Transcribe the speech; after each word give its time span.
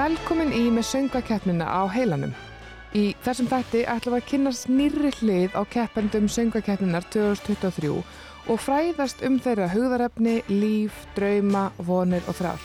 Velkomin 0.00 0.48
í 0.56 0.62
með 0.72 0.86
söngakeppnina 0.88 1.66
á 1.68 1.84
heilanum. 1.92 2.30
Í 2.96 3.10
þessum 3.20 3.50
þætti 3.50 3.82
ætlum 3.84 4.14
við 4.14 4.22
að 4.22 4.28
kynast 4.30 4.70
nýrri 4.72 5.10
hlið 5.18 5.52
á 5.52 5.62
keppendum 5.68 6.28
söngakeppninar 6.32 7.04
2023 7.12 7.90
og 7.92 8.62
fræðast 8.64 9.20
um 9.28 9.36
þeirra 9.44 9.66
hugðarefni, 9.68 10.38
líf, 10.48 11.02
drauma, 11.18 11.66
vonir 11.84 12.24
og 12.32 12.38
þrár. 12.38 12.64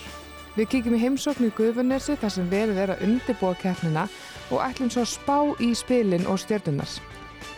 Við 0.55 0.69
kíkjum 0.77 0.95
í 0.95 1.01
heimsóknu 1.01 1.51
í 1.51 1.55
Guðunnesi 1.57 2.15
þar 2.21 2.35
sem 2.37 2.47
verið 2.53 2.79
er 2.85 2.95
að 2.95 3.03
undirbúa 3.09 3.59
keppnina 3.59 4.07
og 4.47 4.63
ætlum 4.63 4.93
svo 4.93 5.03
að 5.03 5.11
spá 5.17 5.37
í 5.59 5.73
spilin 5.75 6.29
og 6.31 6.39
stjörnunars. 6.39 7.01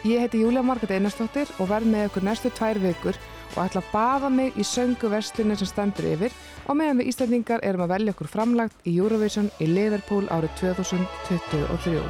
Ég 0.10 0.26
heiti 0.26 0.42
Júlia 0.42 0.66
Margret 0.66 0.96
Einarstóttir 0.98 1.54
og 1.62 1.70
verð 1.70 1.94
með 1.94 2.10
ykkur 2.10 2.26
næstu 2.26 2.50
tvær 2.58 2.82
vikur 2.82 3.22
og 3.58 3.66
ætla 3.66 3.82
að 3.82 3.92
baða 3.92 4.30
mig 4.30 4.58
í 4.60 4.64
sönguverslunni 4.66 5.58
sem 5.58 5.70
stendur 5.70 6.06
yfir 6.06 6.34
og 6.70 6.78
meðan 6.78 7.02
við 7.02 7.10
Íslandingar 7.12 7.64
erum 7.66 7.86
að 7.88 7.94
velja 7.96 8.14
okkur 8.14 8.30
framlagt 8.30 8.86
í 8.86 8.98
Eurovision 9.00 9.50
í 9.64 9.70
Liverpool 9.72 10.28
árið 10.30 10.54
2023. 10.62 12.02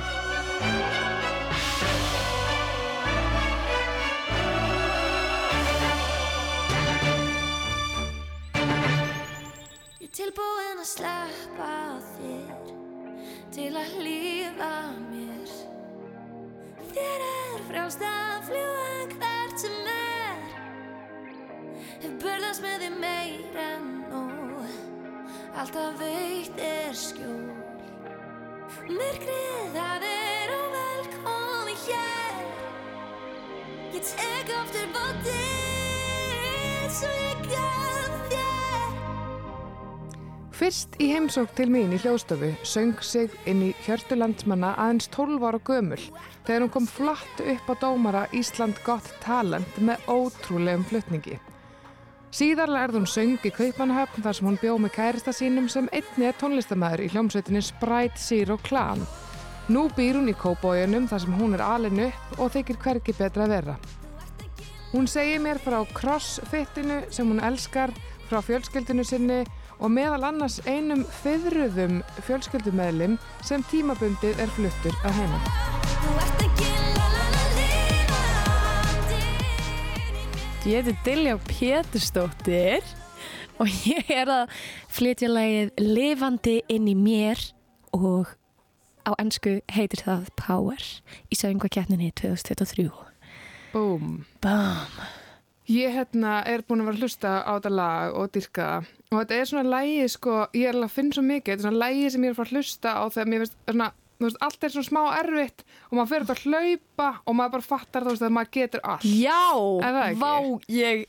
Ég 10.01 10.09
er 10.09 10.15
tilbúin 10.19 10.83
að 10.83 10.89
sleppa 10.91 11.71
þér 12.17 12.75
til 13.55 13.71
að 13.71 13.95
hlýfa 14.01 14.73
mér 15.07 15.55
Þér 16.91 17.25
er 17.29 17.63
frjálst 17.69 18.03
að 18.09 18.37
fljúa 18.49 19.07
hvert 19.15 19.61
sem 19.61 19.81
er 19.85 20.06
Hef 22.03 22.17
börðast 22.23 22.65
með 22.65 22.83
því 22.83 22.91
meir 23.01 23.61
en 23.67 23.87
nóg 24.11 24.37
Alltaf 25.57 25.95
veitt 25.97 26.59
er 26.61 26.93
skjól. 26.93 27.47
Myrkrið 28.85 29.71
það 29.73 30.03
er 30.05 30.51
óvelkomi 30.53 31.73
hér. 31.87 32.35
Ég 33.95 34.05
tek 34.11 34.51
aftur 34.53 34.85
bótið 34.93 36.85
svo 36.99 37.09
ég 37.23 37.41
gaf 37.47 38.29
þér. 38.29 38.85
Fyrst 40.61 41.01
í 41.01 41.09
heimsók 41.15 41.57
til 41.57 41.71
mín 41.73 41.97
í 41.97 42.01
hljóðstofu 42.05 42.53
söng 42.61 43.01
sig 43.01 43.33
inn 43.49 43.65
í 43.71 43.73
hjörtu 43.87 44.21
landsmanna 44.21 44.75
aðeins 44.77 45.09
12 45.17 45.41
ára 45.41 45.63
gömul 45.65 46.03
þegar 46.45 46.67
hún 46.67 46.75
kom 46.77 46.93
flatt 46.93 47.41
upp 47.41 47.65
á 47.65 47.73
dómara 47.81 48.27
Ísland 48.29 48.77
Got 48.85 49.09
Talent 49.25 49.81
með 49.81 50.05
ótrúlegum 50.05 50.85
flutningi. 50.85 51.41
Síðar 52.27 52.67
lærði 52.67 52.99
hún 52.99 53.07
söng 53.07 53.45
í 53.47 53.51
Kaupanahöfn 53.55 54.23
þar 54.25 54.35
sem 54.35 54.47
hún 54.49 54.57
bjó 54.59 54.73
með 54.83 54.91
kærista 54.97 55.31
sínum 55.31 55.69
sem 55.71 55.87
einni 55.95 56.27
er 56.27 56.35
tónlistamæður 56.35 57.05
í 57.05 57.11
hljómsveitinni 57.13 57.61
Sprite 57.63 58.19
Zero 58.19 58.57
Clan. 58.67 59.05
Nú 59.71 59.85
býr 59.95 60.19
hún 60.19 60.27
í 60.31 60.35
Kóbójunum 60.35 61.07
þar 61.07 61.23
sem 61.23 61.37
hún 61.39 61.55
er 61.55 61.63
alin 61.63 62.03
upp 62.09 62.41
og 62.43 62.51
þykir 62.51 62.81
hvergi 62.83 63.15
betra 63.15 63.47
að 63.47 63.53
vera. 63.55 63.77
Hún 64.91 65.07
segir 65.07 65.39
mér 65.43 65.59
frá 65.63 65.79
crossfitinu 65.95 67.01
sem 67.11 67.27
hún 67.27 67.43
elskar, 67.43 67.95
frá 68.27 68.41
fjölskyldinu 68.43 69.07
sinni 69.07 69.41
og 69.79 69.91
meðal 69.93 70.27
annars 70.27 70.59
einum 70.67 71.05
fyrruðum 71.21 72.01
fjölskyldumeðlim 72.27 73.15
sem 73.43 73.63
tímabundið 73.71 74.43
er 74.43 74.51
fluttur 74.57 74.99
að 75.07 75.21
heima. 75.21 76.76
Ég 80.67 80.83
heiti 80.83 80.97
Dilja 81.05 81.37
Pétursdóttir 81.47 82.83
og 83.55 83.69
ég 83.87 84.09
er 84.11 84.27
að 84.27 84.49
flytja 84.91 85.29
lagið 85.31 85.69
Lifandi 85.79 86.57
inn 86.67 86.89
í 86.91 86.95
mér 86.99 87.39
og 87.95 88.33
á 89.07 89.15
ennsku 89.15 89.61
heitir 89.71 90.03
það 90.03 90.25
Power 90.35 90.83
í 91.31 91.37
söngvakeppninni 91.39 92.09
2023. 92.19 92.89
Búm. 93.71 94.25
Bam! 94.43 94.99
Ég 95.71 95.95
hérna 95.95 96.41
er 96.43 96.65
búin 96.67 96.83
að 96.83 96.91
vera 96.91 96.99
að 96.99 97.07
hlusta 97.07 97.31
á 97.47 97.51
þetta 97.55 97.71
lag 97.71 98.19
og 98.19 98.35
dyrka 98.35 98.67
það. 98.67 98.91
og 99.07 99.17
þetta 99.21 99.39
er 99.39 99.49
svona 99.53 99.71
lægi 99.71 100.11
sko, 100.17 100.35
ég 100.51 100.67
er 100.67 100.75
alveg 100.75 100.91
að 100.91 100.97
finna 100.97 101.15
svo 101.15 101.23
mikið, 101.31 101.47
þetta 101.47 101.61
er 101.61 101.69
svona 101.69 101.85
lægi 101.85 102.11
sem 102.11 102.27
ég 102.27 102.27
er 102.27 102.35
að 102.35 102.41
fara 102.41 102.51
að 102.51 102.59
hlusta 102.59 102.97
á 102.99 103.03
þegar 103.15 103.31
mér 103.31 103.45
veist, 103.45 103.57
svona, 103.71 103.89
veist, 104.25 104.39
allt 104.43 104.63
er 104.65 104.73
svona 104.73 104.87
smá 104.87 105.01
erfitt 105.19 105.63
og 105.89 105.97
maður 105.97 106.11
fyrir 106.13 106.33
að 106.33 106.43
hlaupa 106.45 107.09
og 107.23 107.37
maður 107.37 107.55
bara 107.57 107.67
fattar 107.67 108.07
veist 108.07 108.25
að 108.25 108.35
maður 108.37 108.53
getur 108.57 108.83
allt. 108.83 109.07
Já! 109.07 109.43
Vá, 110.21 110.33
ég 110.73 111.05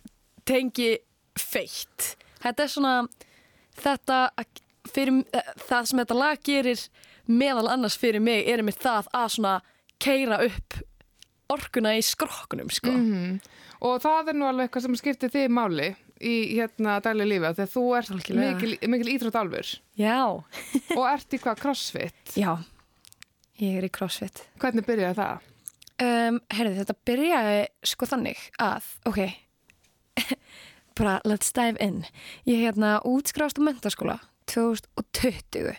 tengi 0.48 0.90
feitt. 1.38 2.14
Þetta 2.42 2.64
er 2.64 2.72
svona, 2.72 2.94
þetta, 3.78 4.18
fyrir, 4.92 5.22
það 5.68 5.90
sem 5.90 6.02
þetta 6.02 6.18
lag 6.18 6.42
gerir 6.46 6.84
meðal 7.28 7.68
annars 7.74 7.98
fyrir 8.00 8.24
mig 8.24 8.46
er 8.48 8.64
mér 8.64 8.78
það 8.78 9.10
að 9.16 9.32
svona 9.36 9.56
keira 10.00 10.42
upp 10.46 10.78
orkuna 11.52 11.94
í 11.96 12.04
skrokkunum, 12.04 12.68
sko. 12.72 12.92
Mm 12.92 13.40
Og 13.84 14.00
það 14.02 14.32
er 14.32 14.38
nú 14.38 14.46
alveg 14.48 14.66
eitthvað 14.66 14.86
sem 14.88 14.96
skiptir 14.98 15.30
þig 15.30 15.52
máli 15.54 15.92
í 16.18 16.34
hérna 16.58 16.96
daglega 17.02 17.30
lífi 17.30 17.46
að 17.46 17.60
þú 17.70 17.82
ert 17.94 18.30
mikil, 18.34 18.72
mikil 18.90 19.12
íþrótt 19.12 19.38
álfur 19.38 19.68
Já. 19.98 20.18
og 20.96 21.04
ert 21.06 21.36
í 21.36 21.38
hvað 21.38 21.60
crossfit. 21.62 22.32
Já, 22.34 22.56
ég 23.62 23.78
er 23.78 23.86
í 23.86 23.92
crossfit. 23.92 24.44
Hvernig 24.62 24.86
byrjaði 24.86 25.18
það? 25.18 25.46
Um, 25.98 26.40
herðu, 26.54 26.74
þetta 26.78 26.96
byrjaði 27.10 27.60
sko 27.90 28.06
þannig 28.06 28.42
að, 28.62 28.90
ok, 29.10 29.20
bara 30.98 31.18
let's 31.26 31.54
dive 31.56 31.78
in. 31.82 32.04
Ég 32.46 32.62
hérna 32.66 32.98
útskrást 33.06 33.58
á 33.58 33.62
mentaskóla 33.66 34.18
2020. 34.50 35.74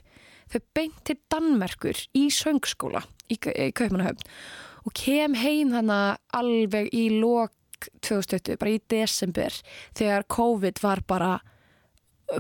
Þau 0.50 0.62
beint 0.76 1.00
til 1.06 1.20
Danmerkur 1.32 2.00
í 2.18 2.28
söngskóla 2.34 3.04
í, 3.30 3.38
í 3.38 3.70
Kaupmannahöfn 3.78 4.26
og 4.88 4.96
kem 4.98 5.36
heim 5.38 5.72
þannig 5.76 6.20
alveg 6.36 6.90
í 6.96 7.06
lok 7.20 7.54
2020, 8.04 8.58
bara 8.60 8.74
í 8.76 8.82
desember 8.92 9.56
þegar 9.96 10.26
COVID 10.32 10.82
var 10.84 11.04
bara 11.08 11.38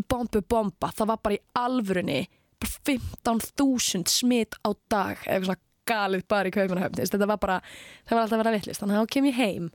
bombu 0.09 0.41
bomba, 0.43 0.91
það 0.93 1.11
var 1.13 1.21
bara 1.23 1.37
í 1.37 1.43
alvörunni 1.57 2.19
15.000 2.65 4.11
smitt 4.11 4.59
á 4.65 4.69
dag 4.91 5.17
eitthvað 5.25 5.49
svona 5.51 5.65
galið 5.89 6.27
bara 6.29 6.49
í 6.49 6.53
Kaupmannahöfn 6.53 7.01
þetta 7.01 7.29
var 7.29 7.41
bara, 7.41 7.57
það 8.05 8.15
var 8.15 8.23
alltaf 8.23 8.37
að 8.37 8.43
vera 8.43 8.55
vittlist 8.57 8.83
þannig 8.83 8.97
að 8.97 9.05
þá 9.05 9.13
kem 9.15 9.29
ég 9.29 9.39
heim 9.39 9.69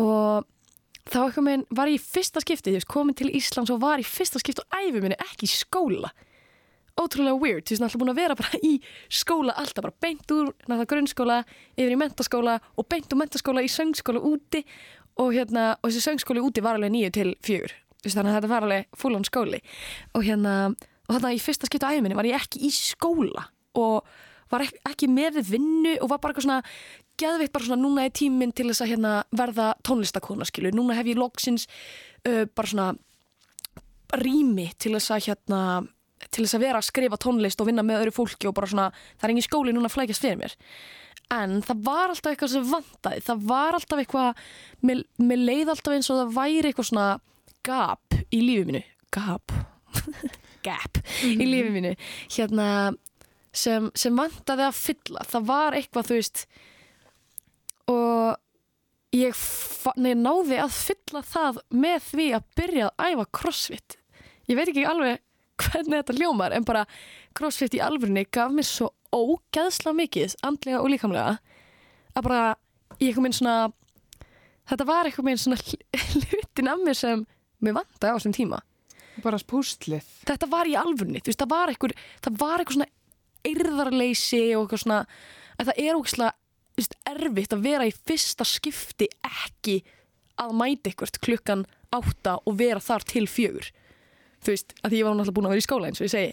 og 0.00 0.48
þá 1.10 1.40
með 1.42 1.64
var 1.74 1.90
ég 1.90 1.98
í 1.98 2.02
fyrsta 2.02 2.42
skipti 2.42 2.74
veist, 2.74 2.88
komin 2.90 3.16
til 3.18 3.30
Íslands 3.34 3.72
og 3.74 3.82
var 3.82 4.00
í 4.00 4.06
fyrsta 4.06 4.40
skipti 4.42 4.62
á 4.62 4.78
æfi 4.78 5.00
minni, 5.02 5.18
ekki 5.18 5.48
í 5.48 5.50
skóla. 5.50 6.12
Ótrúlega 7.00 7.40
weird, 7.40 7.64
þú 7.66 7.74
veist, 7.74 7.84
alltaf 7.86 8.02
búin 8.02 8.12
að 8.12 8.20
vera 8.20 8.36
bara 8.38 8.60
í 8.62 8.72
skóla 9.10 9.56
alltaf, 9.58 9.86
bara 9.86 9.96
beint 10.04 10.34
úr 10.34 10.52
grunnskóla, 10.68 11.40
yfir 11.74 11.94
í 11.94 11.98
mentaskóla 11.98 12.58
og 12.76 12.88
beint 12.88 13.12
úr 13.12 13.22
mentaskóla 13.22 13.64
í 13.64 13.70
söngskóla 13.72 14.22
úti 14.28 14.62
og 15.20 15.32
hérna, 15.34 15.72
og 15.80 15.90
þessi 15.90 16.04
söngskóli 16.06 16.44
úti 16.44 16.62
var 16.64 16.78
alveg 16.78 16.92
nýju 16.92 17.12
til 17.16 17.28
fjögur, 17.44 17.74
þannig 18.04 18.30
að 18.30 18.38
þetta 18.38 18.52
var 18.52 18.68
alveg 18.68 19.00
fullan 19.00 19.26
skóli. 19.28 19.62
Og 20.14 20.28
hérna 20.28 20.54
og 21.12 21.20
þannig 21.20 21.30
að 21.30 21.38
í 21.38 21.44
fyrsta 21.44 21.68
skipta 21.68 21.92
æfinni 21.92 22.18
var 22.18 22.28
ég 22.28 22.40
ekki 22.40 22.62
í 22.66 22.72
skóla 22.72 23.46
og 23.78 24.08
var 24.52 24.66
ekki, 24.66 24.82
ekki 24.88 25.08
með 25.12 25.40
vinnu 25.48 25.94
og 26.00 26.10
var 26.12 26.20
bara 26.20 26.34
eitthvað 26.34 26.48
svona 26.48 26.62
geðveitt 27.20 27.52
bara 27.54 27.68
svona 27.68 27.82
núna 27.82 28.04
er 28.06 28.14
tíminn 28.16 28.52
til 28.56 28.68
þess 28.70 28.84
að 28.84 28.92
hérna 28.94 29.14
verða 29.36 29.72
tónlistakona 29.86 30.48
skilu, 30.48 30.72
núna 30.74 30.96
hef 30.98 31.08
ég 31.12 31.20
loksins 31.20 31.68
uh, 32.28 32.44
bara 32.48 32.72
svona 32.72 32.92
rými 34.20 34.68
til 34.80 34.94
þess 34.96 35.14
að 35.14 35.26
hérna 35.28 35.62
til 36.30 36.44
þess 36.44 36.56
að 36.56 36.64
vera 36.66 36.80
að 36.80 36.88
skrifa 36.88 37.18
tónlist 37.20 37.62
og 37.62 37.68
vinna 37.68 37.84
með 37.86 38.04
öðru 38.04 38.16
fólki 38.20 38.48
og 38.48 38.54
bara 38.56 38.70
svona, 38.70 38.90
það 39.18 39.26
er 39.26 39.34
engin 39.34 39.46
skóli 39.48 39.74
núna 39.74 39.90
að 39.90 39.96
flækjast 39.96 40.22
fyrir 40.22 40.38
mér. 40.38 40.54
En 41.32 41.56
það 41.64 41.82
var 41.88 42.12
alltaf 42.12 42.30
eitthvað 42.30 42.52
sem 42.52 42.68
vantaði, 42.68 43.24
það 43.26 43.44
var 43.48 43.78
alltaf 43.78 44.02
eitthvað 44.02 44.44
mér, 44.86 45.02
mér 45.18 45.42
leið 45.48 45.72
alltaf 45.72 45.96
eins 45.96 46.10
og 46.12 46.20
það 46.20 46.34
væri 46.36 46.70
eitthvað 46.70 46.88
svona 46.90 47.08
gap 47.66 48.18
í 48.28 48.42
lífið 48.44 48.70
mínu. 48.70 48.84
Gap 49.12 49.56
gap 50.66 51.00
í 51.26 51.34
lífið 51.40 51.72
mínu. 51.76 51.92
Hérna 52.36 52.68
sem, 53.52 53.90
sem 53.98 54.16
vantaði 54.16 54.66
að 54.68 54.78
fylla. 54.78 55.24
Það 55.28 55.48
var 55.50 55.76
eitthvað 55.78 56.08
þú 56.10 56.18
veist 56.20 56.44
og 57.92 58.38
ég 59.16 59.36
nei, 60.00 60.14
náði 60.16 60.60
að 60.62 60.72
fylla 60.78 61.22
það 61.26 61.60
með 61.74 62.06
því 62.08 62.28
að 62.38 62.48
byrja 62.60 62.88
að 62.94 63.12
æfa 63.12 63.28
crossfit. 63.40 63.98
Ég 64.48 64.58
veit 64.58 64.70
ekki 64.72 64.86
alveg 64.88 65.20
hvernig 65.62 66.00
þetta 66.00 66.16
ljómar 66.18 66.54
en 66.56 66.64
bara 66.66 66.86
crossfit 67.36 67.76
í 67.76 67.82
alvörunni 67.84 68.24
gaf 68.32 68.50
mér 68.54 68.66
svo 68.66 68.88
ógeðsla 69.12 69.92
mikið 69.96 70.34
andlega 70.46 70.80
og 70.80 70.88
líkamlega 70.90 71.36
að 72.16 72.24
bara 72.26 72.40
ég 72.98 73.10
eitthvað 73.10 73.26
minn 73.26 73.36
svona 73.36 73.56
þetta 74.72 74.86
var 74.88 75.08
eitthvað 75.08 75.28
minn 75.28 75.40
svona 75.40 75.58
hl- 75.68 76.30
hlutin 76.32 76.72
af 76.72 76.82
mér 76.86 76.98
sem 76.98 77.24
mér 77.62 77.76
vantaði 77.76 78.12
á 78.12 78.16
þessum 78.16 78.36
tíma 78.36 78.62
Bara 79.20 79.36
pústlið. 79.44 80.06
þetta 80.24 80.48
var 80.48 80.70
í 80.70 80.76
alvörunni, 80.78 81.20
þú 81.20 81.32
veist, 81.32 81.42
það 81.42 81.52
var 81.52 81.72
eitthvað 81.72 81.96
það 82.24 82.38
var 82.40 82.62
eitthvað 82.62 82.78
svona 82.78 82.92
eirðarleysi 83.42 84.44
og 84.56 84.64
eitthvað 84.64 84.84
svona, 84.86 85.00
að 85.58 85.68
það 85.68 85.82
er 85.82 86.32
veist, 86.76 86.96
erfitt 87.08 87.54
að 87.54 87.66
vera 87.66 87.88
í 87.88 87.92
fyrsta 87.92 88.46
skipti 88.48 89.08
ekki 89.26 89.82
að 90.40 90.54
mæta 90.56 90.90
eitthvað 90.90 91.20
klukkan 91.22 91.66
átta 91.92 92.38
og 92.48 92.56
vera 92.60 92.80
þar 92.82 93.04
til 93.08 93.26
fjögur. 93.28 93.68
Þú 94.42 94.54
veist, 94.54 94.72
að 94.82 94.96
ég 94.96 95.06
var 95.06 95.14
náttúrulega 95.14 95.36
búin 95.36 95.48
að 95.48 95.54
vera 95.54 95.62
í 95.62 95.66
skóla 95.66 95.90
eins 95.90 96.00
og 96.00 96.08
ég 96.08 96.14
segi 96.14 96.32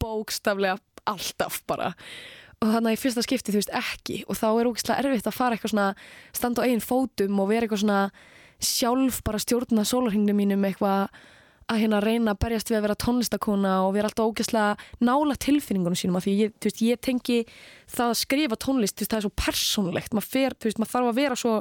bókstaflega 0.00 0.76
alltaf 1.10 1.62
bara. 1.68 1.94
Og 2.60 2.68
þannig 2.68 2.90
að 2.90 2.96
í 2.96 3.00
fyrsta 3.00 3.24
skipti, 3.24 3.54
þú 3.54 3.62
veist, 3.62 3.72
ekki. 3.80 4.18
Og 4.28 4.36
þá 4.36 4.46
er 4.50 4.68
ógeðslega 4.68 5.02
erfitt 5.02 5.30
að 5.30 5.38
fara 5.38 5.56
eitthvað 5.56 5.72
svona 5.72 5.88
standa 6.36 6.62
á 6.62 6.66
eigin 6.68 6.84
fótum 6.84 7.40
og 7.40 7.50
vera 7.50 7.66
eitthvað 7.66 7.82
svona 7.86 8.02
sjálf 8.60 9.22
bara 9.24 9.40
stjórna 9.40 9.86
sólarhingum 9.88 10.36
mínum 10.36 10.66
eitthvað 10.68 11.08
að 11.70 11.82
hérna 11.82 12.00
reyna 12.02 12.34
að 12.34 12.40
berjast 12.44 12.70
við 12.70 12.78
að 12.78 12.86
vera 12.86 12.98
tónlistakona 13.04 13.74
og 13.84 13.92
vera 13.94 14.08
alltaf 14.08 14.30
ógeðslega 14.30 15.04
nála 15.06 15.36
tilfinningunum 15.38 15.98
sínum 15.98 16.18
af 16.18 16.24
því 16.26 16.34
ég, 16.38 16.54
veist, 16.64 16.80
ég 16.82 17.00
tengi 17.04 17.38
það 17.90 18.08
að 18.08 18.18
skrifa 18.22 18.58
tónlist, 18.58 18.98
veist, 18.98 19.12
það 19.12 19.20
er 19.20 19.26
svo 19.26 19.34
persónlegt 19.38 20.16
maður 20.16 20.90
þarf 20.90 21.10
að 21.12 21.20
vera 21.20 21.38
svo 21.38 21.54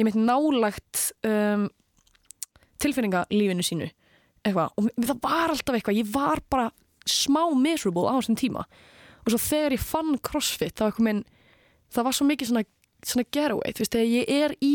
meint 0.00 0.16
nálagt 0.16 1.10
um, 1.28 1.66
tilfinningalífinu 2.80 3.64
sínu. 3.66 3.90
Eitthvað, 4.40 4.70
og 4.78 4.88
það 4.96 5.18
var 5.26 5.52
alltaf 5.52 5.76
eitthvað. 5.76 5.98
Ég 6.00 6.08
var 6.14 6.40
bara 6.48 6.70
smá 7.08 7.42
miserable 7.52 8.08
á 8.08 8.16
þessum 8.16 8.38
tíma. 8.40 8.64
Og 9.26 9.34
svo 9.34 9.40
þegar 9.42 9.76
ég 9.76 9.84
fann 9.84 10.14
crossfit 10.24 10.78
þá 10.78 10.86
eitthvað 10.88 11.08
minn 11.10 11.22
það 11.90 12.06
var 12.06 12.16
svo 12.16 12.26
mikið 12.28 12.52
svona, 12.52 12.64
svona 13.04 13.26
getaway. 13.34 13.74
Þú 13.74 13.84
veist, 13.84 13.96
þegar 13.96 14.12
ég 14.14 14.32
er 14.36 14.56
í 14.64 14.74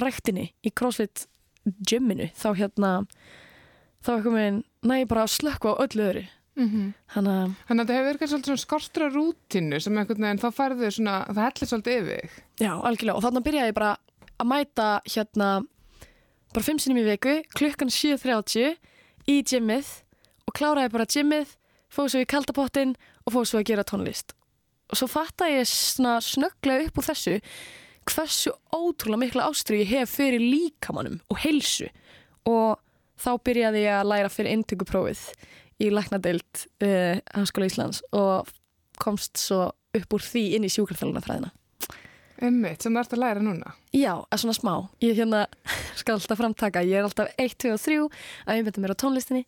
rektinni 0.00 0.50
í 0.64 0.72
crossfit 0.76 1.26
gyminu 1.88 2.30
þá 2.36 2.48
hérna 2.60 2.92
þá 4.06 4.10
eitthvað 4.14 4.36
minn, 4.36 4.64
næ 4.86 4.96
bara 5.10 5.26
að 5.26 5.36
slökka 5.36 5.74
á 5.74 5.82
öllu 5.84 6.08
öðru 6.10 6.26
Mm 6.56 6.92
þannig 7.12 7.34
að 7.36 7.50
Þannig 7.68 7.82
að 7.82 7.88
það 7.88 7.96
hefur 7.96 8.06
verið 8.08 8.30
svolítið 8.30 8.60
skortra 8.62 9.08
rútinu 9.12 9.80
sem 9.80 9.98
einhvern 10.00 10.24
veginn, 10.24 10.40
þá 10.40 10.48
færðu 10.56 10.90
svona, 10.96 11.16
það 11.28 11.42
hellir 11.44 11.68
svolítið 11.70 11.98
yfir. 12.00 12.36
Já, 12.62 12.70
algjörlega. 12.80 13.16
Og 13.16 13.24
þannig 13.26 13.44
byrjaði 13.46 13.70
ég 13.70 13.76
bara 13.76 13.90
að 14.40 14.48
mæta 14.52 14.86
hérna 15.04 15.48
bara 16.54 16.64
fimm 16.64 16.80
sinni 16.80 17.02
í 17.02 17.06
viku, 17.06 17.34
klukkan 17.52 17.92
7.30 17.92 18.78
í 19.28 19.36
gymmið 19.50 19.92
og 20.48 20.56
kláraði 20.56 20.92
bara 20.94 21.08
gymmið, 21.12 21.52
fóð 21.92 22.10
svo 22.14 22.24
í 22.24 22.30
kaldapottin 22.32 22.96
og 23.26 23.36
fóð 23.36 23.48
svo 23.50 23.60
að 23.60 23.68
gera 23.72 23.84
tónlist. 23.84 24.32
Og 24.88 25.00
svo 25.00 25.10
fattaði 25.12 25.60
ég 25.60 25.68
svona 25.68 26.16
snögglega 26.24 26.88
upp 26.88 27.02
úr 27.02 27.08
þessu 27.10 27.36
hversu 28.06 28.54
ótrúlega 28.72 29.22
mikla 29.24 29.48
ástrið 29.50 29.82
ég 29.82 29.92
hef 29.92 30.16
fyrir 30.20 30.40
líkamannum 30.40 31.18
og 31.28 31.40
heilsu 31.42 31.88
og 32.46 32.78
þá 33.20 33.30
byrjaði 33.48 33.84
ég 33.86 33.98
að 34.00 34.10
læra 34.12 34.32
fyrir 34.32 34.56
inntökuprófið 34.56 35.22
í 35.82 35.90
læknadeild 35.92 36.66
uh, 36.84 37.18
Hanskóla 37.34 37.68
Íslands 37.68 38.02
og 38.16 38.50
komst 39.02 39.40
svo 39.40 39.70
upp 39.96 40.16
úr 40.16 40.24
því 40.24 40.44
inn 40.56 40.66
í 40.66 40.72
sjúkarþjálunafræðina. 40.72 41.52
Einmitt, 42.36 42.84
sem 42.84 42.92
það 42.92 43.02
ert 43.02 43.14
að 43.16 43.22
læra 43.22 43.44
núna. 43.44 43.72
Já, 43.96 44.12
að 44.28 44.42
svona 44.42 44.56
smá. 44.56 44.72
Ég 45.04 45.16
hérna 45.16 45.46
skal 46.00 46.18
alltaf 46.18 46.40
framtaka, 46.40 46.84
ég 46.84 47.00
er 47.00 47.08
alltaf 47.08 47.32
1, 47.40 47.56
2 47.64 47.72
og 47.72 47.80
3 47.80 47.96
að 48.04 48.58
einbetta 48.58 48.82
mér 48.84 48.92
á 48.92 49.00
tónlistinni 49.00 49.46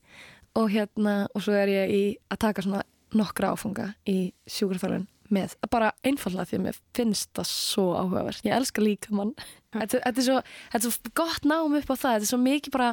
og 0.57 0.73
hérna, 0.73 1.21
og 1.37 1.45
svo 1.45 1.57
er 1.57 1.73
ég 1.73 1.93
í 1.93 2.03
að 2.33 2.43
taka 2.47 2.65
svona 2.65 2.83
nokkra 3.17 3.53
áfunga 3.55 3.93
í 4.09 4.33
sjúkarþjálun 4.49 5.07
með, 5.33 5.55
bara 5.69 5.93
einfallega 6.07 6.49
því 6.49 6.59
að 6.59 6.65
mér 6.65 6.81
finnst 6.97 7.31
það 7.37 7.49
svo 7.53 7.87
áhugavert. 7.99 8.45
Ég 8.49 8.57
elska 8.57 8.85
líka 8.85 9.13
mann. 9.13 9.35
Þetta, 9.77 10.01
þetta, 10.01 10.15
er 10.15 10.27
svo, 10.27 10.39
þetta 10.73 10.89
er 10.89 10.95
svo 10.97 11.15
gott 11.21 11.49
nám 11.49 11.77
upp 11.77 11.93
á 11.93 11.97
það, 11.97 12.15
þetta 12.15 12.25
er 12.25 12.31
svo 12.33 12.41
mikið 12.41 12.77
bara 12.79 12.91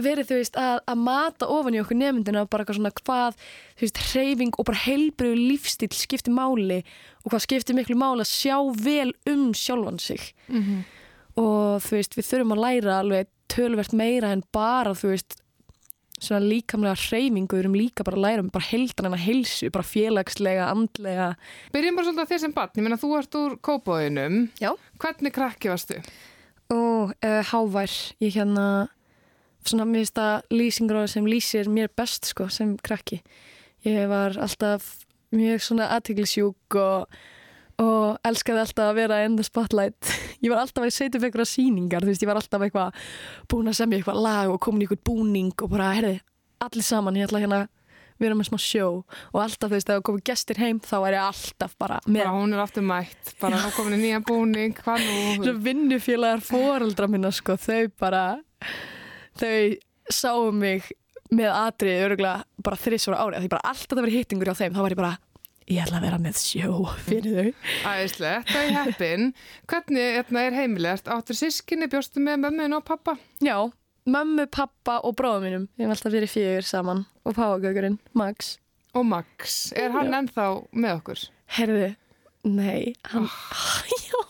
verið 0.00 0.30
þú 0.30 0.38
veist 0.40 0.56
að, 0.60 0.78
að 0.88 1.02
mata 1.04 1.48
ofan 1.52 1.76
í 1.76 1.82
okkur 1.82 1.98
nefndina 2.00 2.46
bara 2.46 2.64
eitthvað 2.64 2.78
svona 2.78 2.94
hvað 3.02 3.36
þú 3.76 3.86
veist 3.86 4.00
hreyfing 4.08 4.56
og 4.56 4.68
bara 4.70 4.82
heilbriðu 4.86 5.36
lífstíl 5.50 5.92
skiptir 5.96 6.34
máli 6.36 6.80
og 7.22 7.32
hvað 7.32 7.44
skiptir 7.46 7.76
miklu 7.78 7.98
máli 8.00 8.24
að 8.24 8.32
sjá 8.32 8.56
vel 8.80 9.12
um 9.30 9.52
sjálfan 9.56 10.02
sig 10.02 10.32
Mm 10.48 10.82
og 11.32 11.78
þú 11.80 11.96
veist 11.96 12.16
við 12.18 12.26
þurfum 12.28 12.50
að 12.56 12.58
læra 12.60 12.96
alveg 13.00 13.28
tölvert 13.52 13.94
meira 13.96 14.32
en 14.34 14.42
bara 14.52 14.92
þú 14.96 15.14
veist 15.14 15.38
svona 16.22 16.44
líkamlega 16.44 16.98
hreyfingu 17.08 17.56
við 17.56 17.62
erum 17.64 17.76
líka 17.76 18.04
bara 18.06 18.18
að 18.18 18.26
læra 18.26 18.44
um 18.44 18.50
bara 18.52 18.68
heildan 18.68 19.08
en 19.08 19.16
að 19.16 19.24
heilsu 19.24 19.70
bara 19.74 19.86
félagslega, 19.86 20.68
andlega 20.70 21.30
Byrjum 21.74 21.96
bara 21.98 22.06
svolítið 22.06 22.28
á 22.28 22.30
þér 22.32 22.42
sem 22.44 22.54
barn, 22.58 22.74
ég 22.76 22.86
meina 22.86 23.00
þú 23.00 23.14
ert 23.18 23.38
úr 23.40 23.56
kópóðinum. 23.64 24.36
Já. 24.60 24.70
Hvernig 25.02 25.34
krakki 25.34 25.72
varstu? 25.72 26.02
og 26.72 27.12
uh, 27.12 27.42
hávær 27.50 27.92
ég 28.22 28.36
hérna 28.36 28.88
svona 29.68 29.86
mér 29.88 30.02
finnst 30.02 30.18
það 30.18 30.56
lýsingur 30.58 31.08
sem 31.10 31.28
lýsir 31.28 31.70
mér 31.72 31.92
best 31.96 32.30
sko 32.30 32.48
sem 32.52 32.76
krakki. 32.82 33.22
Ég 33.86 34.08
var 34.10 34.36
alltaf 34.38 35.04
mjög 35.34 35.62
svona 35.64 35.88
aðteglisjúk 35.96 36.76
og, 36.78 37.16
og 37.82 38.26
elskaði 38.28 38.62
alltaf 38.62 38.90
að 38.90 38.98
vera 39.00 39.22
in 39.26 39.38
the 39.38 39.46
spotlight. 39.46 40.12
Ég 40.44 40.50
var 40.50 40.64
alltaf 40.64 40.84
að 40.86 40.94
setja 40.94 41.18
upp 41.20 41.28
einhverja 41.28 41.46
sýningar 41.52 42.02
þú 42.02 42.10
veist 42.10 42.24
ég 42.24 42.30
var 42.30 42.40
alltaf 42.40 42.64
eitthvað 42.66 42.96
búin 43.50 43.70
að 43.70 43.76
semja 43.78 44.00
eitthvað 44.00 44.24
lag 44.24 44.50
og 44.50 44.58
komin 44.64 44.82
í 44.82 44.88
eitthvað 44.88 45.04
búning 45.06 45.52
og 45.54 45.70
bara 45.70 45.92
herði 45.94 46.16
allir 46.62 46.86
saman 46.86 47.18
ég 47.18 47.28
ætla 47.28 47.42
hérna 47.44 47.60
að 47.62 47.70
vera 48.22 48.36
með 48.38 48.48
smá 48.50 48.58
sjó. 48.62 48.88
Og 49.32 49.38
alltaf 49.42 49.70
þú 49.70 49.76
veist 49.76 49.90
þegar 49.90 50.04
komið 50.08 50.24
gestir 50.30 50.60
heim 50.62 50.80
þá 50.82 50.96
er 50.98 51.16
ég 51.16 51.28
alltaf 51.28 51.76
bara 51.80 52.00
með 52.06 52.24
Bara 52.24 52.34
hún 52.36 52.56
er 52.56 52.64
aftur 52.64 52.86
mætt, 52.86 53.32
bara 53.40 53.60
hún 53.62 53.76
komin 53.76 53.96
í 53.98 54.00
nýjan 54.02 54.26
búning, 54.26 54.74
hvað 54.82 55.06
nú? 55.06 55.54
Vinnufélagar 55.62 56.42
foreldra 56.46 57.08
minna 57.10 57.32
sko, 57.34 57.56
þau 57.58 57.86
bara 58.02 58.24
þau 59.40 60.12
sáu 60.12 60.50
mig 60.52 60.88
með 61.32 61.50
atriði 61.56 62.06
öruglega 62.06 62.64
bara 62.64 62.76
þrissvara 62.80 63.20
ári 63.24 63.42
því 63.44 63.50
bara 63.54 63.70
alltaf 63.72 63.94
það 63.96 64.02
verið 64.04 64.18
hittingur 64.20 64.50
á 64.52 64.54
þeim 64.58 64.74
þá 64.76 64.80
var 64.84 64.92
ég 64.94 65.00
bara, 65.00 65.12
ég 65.72 65.82
ætla 65.84 66.00
að 66.00 66.06
vera 66.08 66.18
með 66.20 66.40
sjó 66.42 66.72
fyrir 67.06 67.36
þau. 67.38 67.68
Æðislegt, 67.92 68.50
það 68.52 68.64
er 68.66 68.74
heppin. 68.76 69.28
Hvernig 69.72 70.08
hérna, 70.18 70.42
er 70.48 70.58
heimilegt? 70.58 71.08
Áttur 71.08 71.38
sískinni, 71.38 71.88
bjóstu 71.92 72.20
með 72.20 72.42
mömmun 72.44 72.76
og 72.76 72.84
pappa? 72.84 73.14
Já, 73.40 73.56
mömmu, 74.04 74.48
pappa 74.52 74.98
og 75.06 75.16
bróðum 75.16 75.46
mínum 75.46 75.64
ég 75.78 75.86
hef 75.86 75.94
alltaf 75.96 76.12
verið 76.18 76.34
fjögur 76.34 76.66
saman 76.68 77.04
og 77.24 77.36
páagögurinn, 77.38 78.00
Max 78.18 78.56
Og 78.92 79.06
Max, 79.08 79.70
er 79.72 79.88
hann 79.94 80.10
Já. 80.12 80.18
ennþá 80.18 80.46
með 80.76 80.96
okkur? 80.98 81.20
Herðu, 81.56 81.86
nei 82.44 82.92
hann, 83.08 83.30
já 84.04 84.20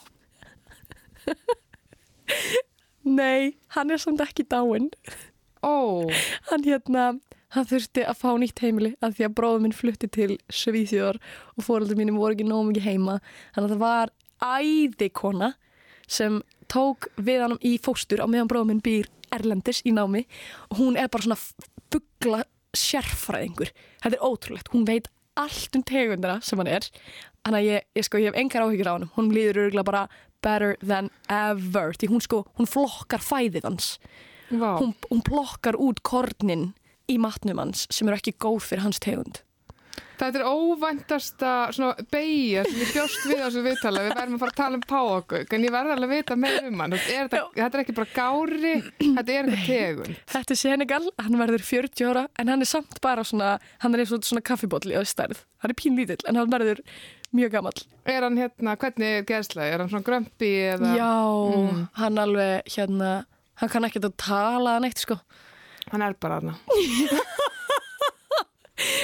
Nei, 3.02 3.54
hann 3.74 3.90
er 3.90 4.00
samt 4.00 4.22
ekki 4.22 4.46
dáinn. 4.46 4.90
Ó, 5.62 6.08
hann 6.50 6.66
hérna 6.66 7.12
hann 7.52 7.68
þurfti 7.68 8.04
að 8.08 8.18
fá 8.20 8.30
nýtt 8.40 8.62
heimili 8.64 8.94
af 9.04 9.16
því 9.16 9.26
að 9.26 9.34
bróður 9.38 9.64
minn 9.64 9.76
flutti 9.76 10.08
til 10.08 10.36
Svíþjóðar 10.52 11.18
og 11.56 11.66
fóröldur 11.66 11.98
mínum 11.98 12.20
voru 12.20 12.36
ekki 12.36 12.46
nóg 12.48 12.70
mikið 12.70 12.86
heima. 12.88 13.18
Þannig 13.54 13.66
að 13.66 13.74
það 13.74 13.82
var 13.82 14.12
æðikona 14.42 15.50
sem 16.08 16.40
tók 16.72 17.10
við 17.20 17.44
hann 17.44 17.58
í 17.60 17.74
fóstur 17.82 18.24
á 18.24 18.26
meðan 18.26 18.50
bróður 18.50 18.70
minn 18.72 18.84
býr 18.84 19.10
Erlendis 19.32 19.82
í 19.88 19.92
námi. 19.96 20.24
Hún 20.78 20.96
er 21.00 21.10
bara 21.12 21.26
svona 21.26 21.40
fuggla 21.92 22.42
sérfræðingur. 22.76 23.72
Þetta 24.02 24.16
er 24.16 24.24
ótrúlegt, 24.24 24.72
hún 24.72 24.88
veit 24.88 25.08
allt 25.40 25.76
um 25.76 25.84
tegundina 25.88 26.40
sem 26.44 26.60
hann 26.60 26.70
er. 26.72 26.88
Þannig 27.42 27.58
að 27.58 27.68
ég, 27.68 27.86
ég, 27.98 28.06
sko, 28.06 28.20
ég 28.20 28.32
hef 28.32 28.40
engar 28.40 28.64
áhyggjur 28.66 28.90
á 28.92 28.94
hann 28.96 29.08
hún 29.16 29.32
líður 29.34 29.64
örgulega 29.66 29.88
bara 29.88 30.02
better 30.44 30.76
than 30.82 31.10
ever 31.28 31.96
því 31.96 32.12
hún 32.12 32.24
sko, 32.24 32.42
hún 32.58 32.70
flokkar 32.70 33.22
fæðið 33.24 33.68
hans 33.70 33.94
vá. 34.50 34.76
hún, 34.80 34.94
hún 35.10 35.24
plokkar 35.26 35.78
út 35.80 36.02
kornin 36.06 36.72
í 37.10 37.18
matnum 37.20 37.60
hans 37.62 37.86
sem 37.90 38.08
eru 38.08 38.20
ekki 38.20 38.36
góð 38.40 38.60
fyrir 38.68 38.86
hans 38.86 39.02
tegund. 39.02 39.42
Þetta 40.22 40.38
er 40.38 40.44
óvæntasta 40.46 41.52
beigja 42.12 42.62
sem 42.68 42.78
ég 42.78 42.92
bjóst 42.94 43.24
við 43.26 43.40
á 43.42 43.46
þessu 43.48 43.62
viðtala. 43.64 44.02
Við 44.04 44.12
verðum 44.14 44.36
að 44.36 44.42
fara 44.42 44.52
að 44.52 44.60
tala 44.60 44.78
um 44.78 44.84
páokuk, 44.92 45.54
en 45.56 45.64
ég 45.66 45.72
verði 45.74 45.94
alveg 45.96 46.06
að 46.06 46.14
vita 46.14 46.36
meira 46.38 46.68
um 46.68 46.82
hann. 46.84 46.94
Þetta 46.94 47.16
er, 47.16 47.30
þetta, 47.32 47.40
þetta 47.56 47.78
er 47.78 47.82
ekki 47.82 47.96
bara 47.96 48.12
gári, 48.14 48.74
þetta 49.00 49.34
er 49.34 49.50
eitthvað 49.50 49.64
tegund. 49.66 50.20
Þetta 50.34 50.54
er 50.54 50.60
Senegal, 50.60 51.00
hann 51.26 51.40
verður 51.42 51.66
40 51.66 52.12
ára 52.12 52.22
en 52.38 52.52
hann 52.54 52.62
er 52.62 52.70
samt 52.70 53.02
bara 53.02 53.26
svona, 53.26 53.56
hann 53.82 53.96
er 53.96 54.04
eins 54.04 54.14
og 54.14 54.28
svona 54.28 54.44
kaffibótli 54.46 54.94
á 54.94 55.02
stærð. 55.02 55.42
Hann 55.64 55.74
er 55.74 55.80
pínlítill 55.80 56.22
en 56.30 56.38
hann 56.38 56.54
verður 56.54 56.84
mjög 57.34 57.50
gamall. 57.56 57.82
Er 58.06 58.22
hann 58.26 58.36
hérna, 58.40 58.76
hvernig 58.76 59.18
er 59.20 59.26
geðslega? 59.28 59.72
Er 59.74 59.78
hann 59.84 59.90
svona 59.92 60.06
grömpi 60.06 60.50
eða? 60.72 60.94
Já, 60.98 61.12
Mm. 61.56 61.88
hann 62.00 62.18
alveg 62.18 62.62
hérna, 62.76 63.12
hann 63.60 63.68
kann 63.72 63.84
ekkert 63.88 64.04
að 64.10 64.16
tala 64.16 64.78
neitt 64.80 64.98
sko. 64.98 65.18
Hann 65.90 66.02
er 66.02 66.14
bara 66.20 66.40
hana. 66.40 66.54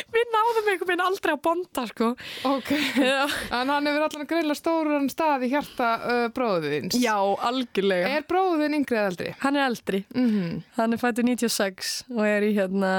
Við 0.09 0.31
náðum 0.33 0.69
einhvern 0.73 0.89
veginn 0.89 1.03
aldrei 1.05 1.33
að 1.37 1.43
bonda 1.45 1.83
sko. 1.87 2.07
Ok, 2.49 2.71
en 2.73 3.69
hann 3.71 3.87
hefur 3.87 4.07
allan 4.09 4.27
greila 4.31 4.55
stóran 4.57 5.07
stað 5.13 5.45
í 5.47 5.51
hjarta 5.53 5.91
uh, 6.03 6.25
bróðuðins. 6.35 6.97
Já 6.99 7.15
algjörlega. 7.47 8.09
Er 8.17 8.25
bróðuðin 8.27 8.79
yngri 8.81 8.97
eða 8.99 9.11
eldri? 9.13 9.29
Hann 9.45 9.59
er 9.61 9.67
eldri. 9.69 10.01
Mm 10.17 10.65
Hann 10.79 10.97
er 10.97 11.03
fættur 11.03 11.29
96 11.29 11.93
og 12.17 12.25
er 12.27 12.49
í 12.49 12.55
hérna 12.57 12.93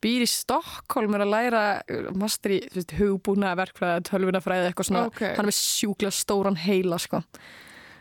býr 0.00 0.22
í 0.24 0.28
Stokkólm 0.30 1.14
er 1.14 1.24
að 1.26 1.32
læra 1.34 1.62
uh, 1.84 2.10
master 2.16 2.50
í 2.56 2.60
veist, 2.74 2.94
hugbúna 2.98 3.54
verkfræði, 3.58 4.04
tölvunafræði 4.08 4.70
eitthvað 4.70 4.88
svona, 4.88 5.06
Ok. 5.10 5.20
hann 5.36 5.44
er 5.44 5.50
með 5.50 5.58
sjúklega 5.60 6.12
stóran 6.16 6.56
heila 6.56 6.98
sko. 6.98 7.22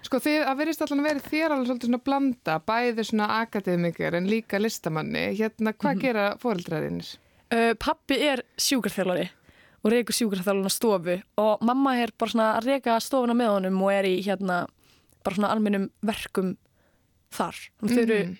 Sko 0.01 0.21
þið, 0.23 0.45
að 0.47 0.57
verist 0.61 0.81
allan 0.85 1.01
að 1.03 1.07
vera 1.09 1.19
þér 1.27 1.51
alveg 1.51 1.67
svolítið 1.67 1.89
svona 1.89 2.03
blanda, 2.07 2.53
bæði 2.63 3.03
svona 3.09 3.27
akademikir 3.41 4.15
en 4.15 4.29
líka 4.31 4.59
listamanni. 4.61 5.25
Hérna, 5.35 5.73
hvað 5.75 5.95
Mhm. 5.95 6.01
gera 6.01 6.37
fóreldræðinir? 6.39 7.17
uh, 7.51 7.73
Pappi 7.75 8.15
er 8.23 8.43
sjúkarþjálfari 8.57 9.29
og 9.83 9.91
reykur 9.91 10.15
sjúkarþjálfuna 10.15 10.69
stofu 10.71 11.21
og 11.37 11.61
mamma 11.61 11.97
er 11.99 12.11
bara 12.17 12.31
svona 12.31 12.47
að 12.59 12.65
reyka 12.71 12.95
stofuna 13.01 13.33
með 13.35 13.49
honum 13.57 13.81
og 13.83 13.91
er 13.91 14.03
í 14.07 14.23
hérna 14.23 14.65
bara 15.23 15.35
svona 15.35 15.51
almennum 15.51 15.89
verkum 16.01 16.55
þar, 17.31 17.55
þannig 17.81 17.95
þau 17.95 18.03
eru 18.03 18.23
Mhm. 18.23 18.37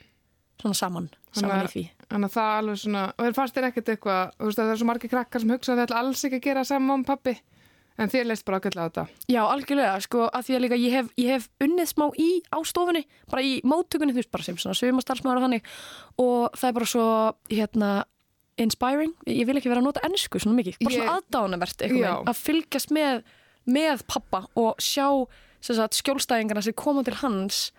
svona 0.61 0.75
saman, 0.75 1.09
saman 1.33 1.59
að- 1.59 1.67
í 1.67 1.73
því 1.75 1.89
Þannig 2.09 2.31
að 2.31 2.35
það 2.35 2.51
alveg 2.57 2.81
svona, 2.81 3.05
og 3.13 3.25
þeir 3.25 3.37
fannst 3.37 3.55
þér 3.55 3.67
ekkert 3.69 3.89
eitthvað, 3.93 4.35
þú 4.39 4.49
veist 4.49 4.59
að 4.59 4.65
það 4.65 4.73
er 4.73 4.81
svo 4.81 4.89
margir 4.89 5.11
krakkar 5.13 5.43
sem 5.43 5.53
hugsa 5.53 5.71
að 5.71 5.79
þeir 5.79 5.87
ætla 5.87 5.99
alls 6.01 6.23
ekki 6.25 6.39
að 6.39 6.45
gera 6.47 6.63
saman 6.65 7.03
og 7.03 7.07
pappi, 7.09 7.33
en 7.99 8.13
þér 8.13 8.29
leist 8.31 8.45
bara 8.47 8.59
ágætlega 8.59 8.85
á 8.85 8.89
þetta. 8.89 9.03
Já, 9.29 9.39
algjörlega, 9.43 9.99
sko, 10.07 10.23
að 10.33 10.47
því 10.47 10.55
að 10.57 10.63
líka 10.63 10.79
ég 10.79 10.95
hef, 10.97 11.11
ég 11.21 11.35
hef 11.35 11.49
unnið 11.67 11.91
smá 11.91 12.05
í 12.17 12.29
á 12.49 12.57
stofunni, 12.65 13.03
bara 13.29 13.43
í 13.45 13.51
móttökunni, 13.61 14.15
þú 14.15 14.23
veist, 14.23 14.31
bara 14.33 14.47
sem 14.47 14.57
svona 14.57 14.79
sumastarfsmaður 14.79 15.41
og 15.41 15.45
þannig. 15.45 15.69
Og 16.25 16.57
það 16.57 16.71
er 16.71 16.77
bara 16.79 16.89
svo, 16.89 17.05
hérna, 17.53 17.91
inspiring, 18.59 19.13
ég 19.29 19.45
vil 19.47 19.59
ekki 19.59 19.71
vera 19.71 19.83
að 19.83 19.89
nota 19.91 20.03
ennsku 20.07 20.41
svona 20.41 20.57
mikið, 20.57 20.79
bara 20.81 20.97
svona 20.97 21.19
aðdánavert 21.19 21.85
eitthvað, 21.85 22.25
að 22.31 22.41
fylgjast 22.41 22.95
með, 22.95 23.21
með 23.69 24.03
pappa 24.09 24.43
og 24.59 24.81
sjá 24.83 25.05
sem 25.61 25.77
sagt, 25.77 25.97
skjólstæðingarna 25.99 26.63
sem 26.65 26.75
koma 26.77 27.03
til 27.07 27.17
hans 27.19 27.69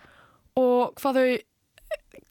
og 0.59 0.93
hvað 1.01 1.17
þau 1.17 1.29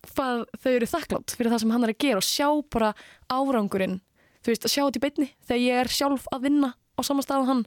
hvað 0.08 0.44
þau 0.62 0.70
eru 0.72 0.88
þakklátt 0.90 1.34
fyrir 1.36 1.52
það 1.52 1.62
sem 1.64 1.74
hann 1.74 1.84
er 1.86 1.92
að 1.92 2.00
gera 2.04 2.22
og 2.22 2.26
sjá 2.26 2.48
bara 2.72 2.94
árangurinn 3.28 4.00
þú 4.40 4.52
veist, 4.52 4.64
að 4.64 4.72
sjá 4.72 4.82
þetta 4.84 5.00
í 5.00 5.04
beinni 5.04 5.28
þegar 5.48 5.62
ég 5.64 5.80
er 5.82 5.92
sjálf 5.92 6.28
að 6.32 6.46
vinna 6.48 6.72
á 6.96 7.00
sama 7.04 7.24
stað 7.24 7.44
og 7.44 7.50
hann. 7.50 7.62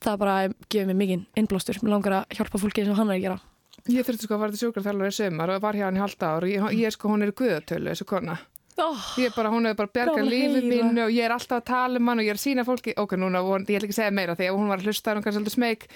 Það 0.00 0.20
bara 0.22 0.36
gefur 0.72 0.88
mér 0.88 0.98
mikinn 1.00 1.24
innblástur. 1.36 1.80
Mér 1.84 1.96
langar 1.96 2.16
að 2.20 2.38
hjálpa 2.38 2.60
fólki 2.60 2.84
sem 2.86 2.96
hann 2.96 3.10
er 3.10 3.18
að 3.18 3.24
gera. 3.26 3.40
Ég 3.88 4.06
þurfti 4.06 4.26
sko 4.26 4.36
að 4.36 4.42
fara 4.44 4.54
til 4.54 4.60
sjúkarþjálfur 4.62 5.10
í 5.10 5.16
sömur 5.16 5.52
og 5.54 5.62
var 5.64 5.76
hjá 5.76 5.86
hann 5.86 5.98
í 5.98 6.02
halda 6.02 6.30
ár. 6.36 6.46
Og 6.46 6.52
ég, 6.52 6.66
ég 6.80 6.94
sko, 6.94 7.10
hún 7.12 7.24
er 7.24 7.34
guðatölu, 7.36 7.92
þessu 7.92 8.06
kona. 8.08 8.38
Oh, 8.84 9.04
Ég 9.20 9.30
er 9.30 9.34
bara, 9.36 9.50
hún 9.52 9.68
hefur 9.68 9.78
bara 9.82 9.92
bjargað 9.96 10.22
að 10.22 10.30
lífið 10.32 10.68
mínu 10.70 11.04
og 11.04 11.12
ég 11.14 11.26
er 11.26 11.34
alltaf 11.34 11.60
að 11.60 11.66
tala 11.70 12.00
um 12.00 12.10
hann 12.10 12.22
og 12.22 12.26
ég 12.26 12.32
er 12.34 12.40
að 12.40 12.44
sína 12.44 12.64
fólki, 12.68 12.94
ok, 13.00 13.14
núna, 13.20 13.42
von, 13.46 13.66
ég 13.68 13.80
ætla 13.80 13.88
ekki 13.88 13.96
að 13.96 14.00
segja 14.00 14.16
meira 14.16 14.36
því 14.38 14.48
að 14.50 14.58
hún 14.60 14.72
var 14.72 14.82
að 14.82 14.88
hlusta, 14.88 15.14
hún 15.14 15.24
kannski 15.26 15.38
svolítið 15.40 15.56
smeg, 15.56 15.86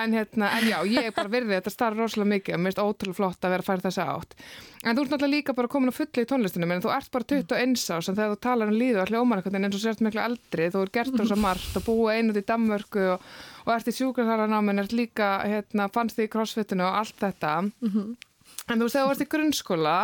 en 0.00 0.16
hérna, 0.18 0.50
en 0.56 0.68
já, 0.70 0.78
ég 0.90 1.10
er 1.10 1.16
bara 1.16 1.32
virðið 1.36 1.56
þetta 1.58 1.74
starf 1.74 2.00
rosalega 2.00 2.32
mikið 2.34 2.56
og 2.56 2.62
mér 2.64 2.72
finnst 2.72 2.82
ótrúlega 2.84 3.18
flott 3.20 3.44
að 3.44 3.54
vera 3.56 3.66
að 3.66 3.70
færa 3.70 3.86
þessa 3.88 4.08
átt. 4.14 4.36
En 4.80 4.96
þú 4.96 5.02
ert 5.04 5.10
náttúrulega 5.12 5.34
líka 5.36 5.56
bara 5.58 5.68
komin 5.68 5.92
á 5.92 5.98
fulli 5.98 6.24
í 6.24 6.28
tónlistinu, 6.30 6.70
en 6.72 6.80
þú 6.80 6.92
ert 6.94 7.10
bara 7.12 7.28
21 7.28 7.76
ás, 7.76 8.08
en 8.08 8.16
þegar 8.16 8.32
þú 8.32 8.40
talar 8.46 8.72
um 8.72 8.78
líðu 8.80 9.02
og 9.02 9.10
hljómar 9.12 9.42
eitthvað 9.42 9.58
eins 9.60 9.76
og 9.76 9.82
sért 9.84 10.00
miklu 10.06 10.22
eldri, 10.24 10.70
þú 10.72 10.84
er 10.86 10.92
gert 10.94 11.20
rosa 11.20 11.36
margt 11.36 11.76
og 11.76 11.84
búið 11.84 12.14
einut 12.16 12.40
í 12.40 12.44
Danmörku 12.48 13.04
og, 13.18 13.28
og 13.66 13.74
ert 13.74 13.92
í 13.92 13.96
sjúkarþararnámin, 13.98 14.80
ert 14.80 14.96
líka, 14.96 15.28
hérna, 15.44 15.90
fannst 15.92 16.16
því 16.16 16.30
í 16.30 16.32
crossfitinu 16.32 16.86
og 16.88 16.96
allt 17.02 17.20
þetta. 17.20 17.52
En 18.70 18.78
þú 18.78 18.86
veist, 18.86 18.94
þegar 18.94 19.04
þú 19.04 19.10
varst 19.10 19.24
í 19.24 19.30
grunnskóla, 19.34 19.96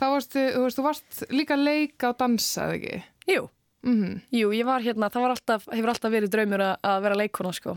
þá 0.00 0.06
varstu, 0.08 0.46
þú 0.54 0.64
veist, 0.64 0.78
þú 0.78 0.86
varst 0.86 1.22
líka 1.36 1.58
leika 1.60 2.10
og 2.14 2.18
dansa, 2.22 2.70
eða 2.70 2.80
ekki? 2.80 3.02
Jú, 3.34 3.44
Mm 3.86 4.20
jú, 4.34 4.50
ég 4.50 4.66
var 4.66 4.82
hérna 4.82 5.08
það 5.12 5.22
var 5.22 5.32
alltaf, 5.36 5.66
hefur 5.70 5.92
alltaf 5.92 6.10
verið 6.12 6.32
draumur 6.32 6.62
að, 6.64 7.02
vera 7.04 7.18
leikona 7.20 7.52
sko. 7.54 7.76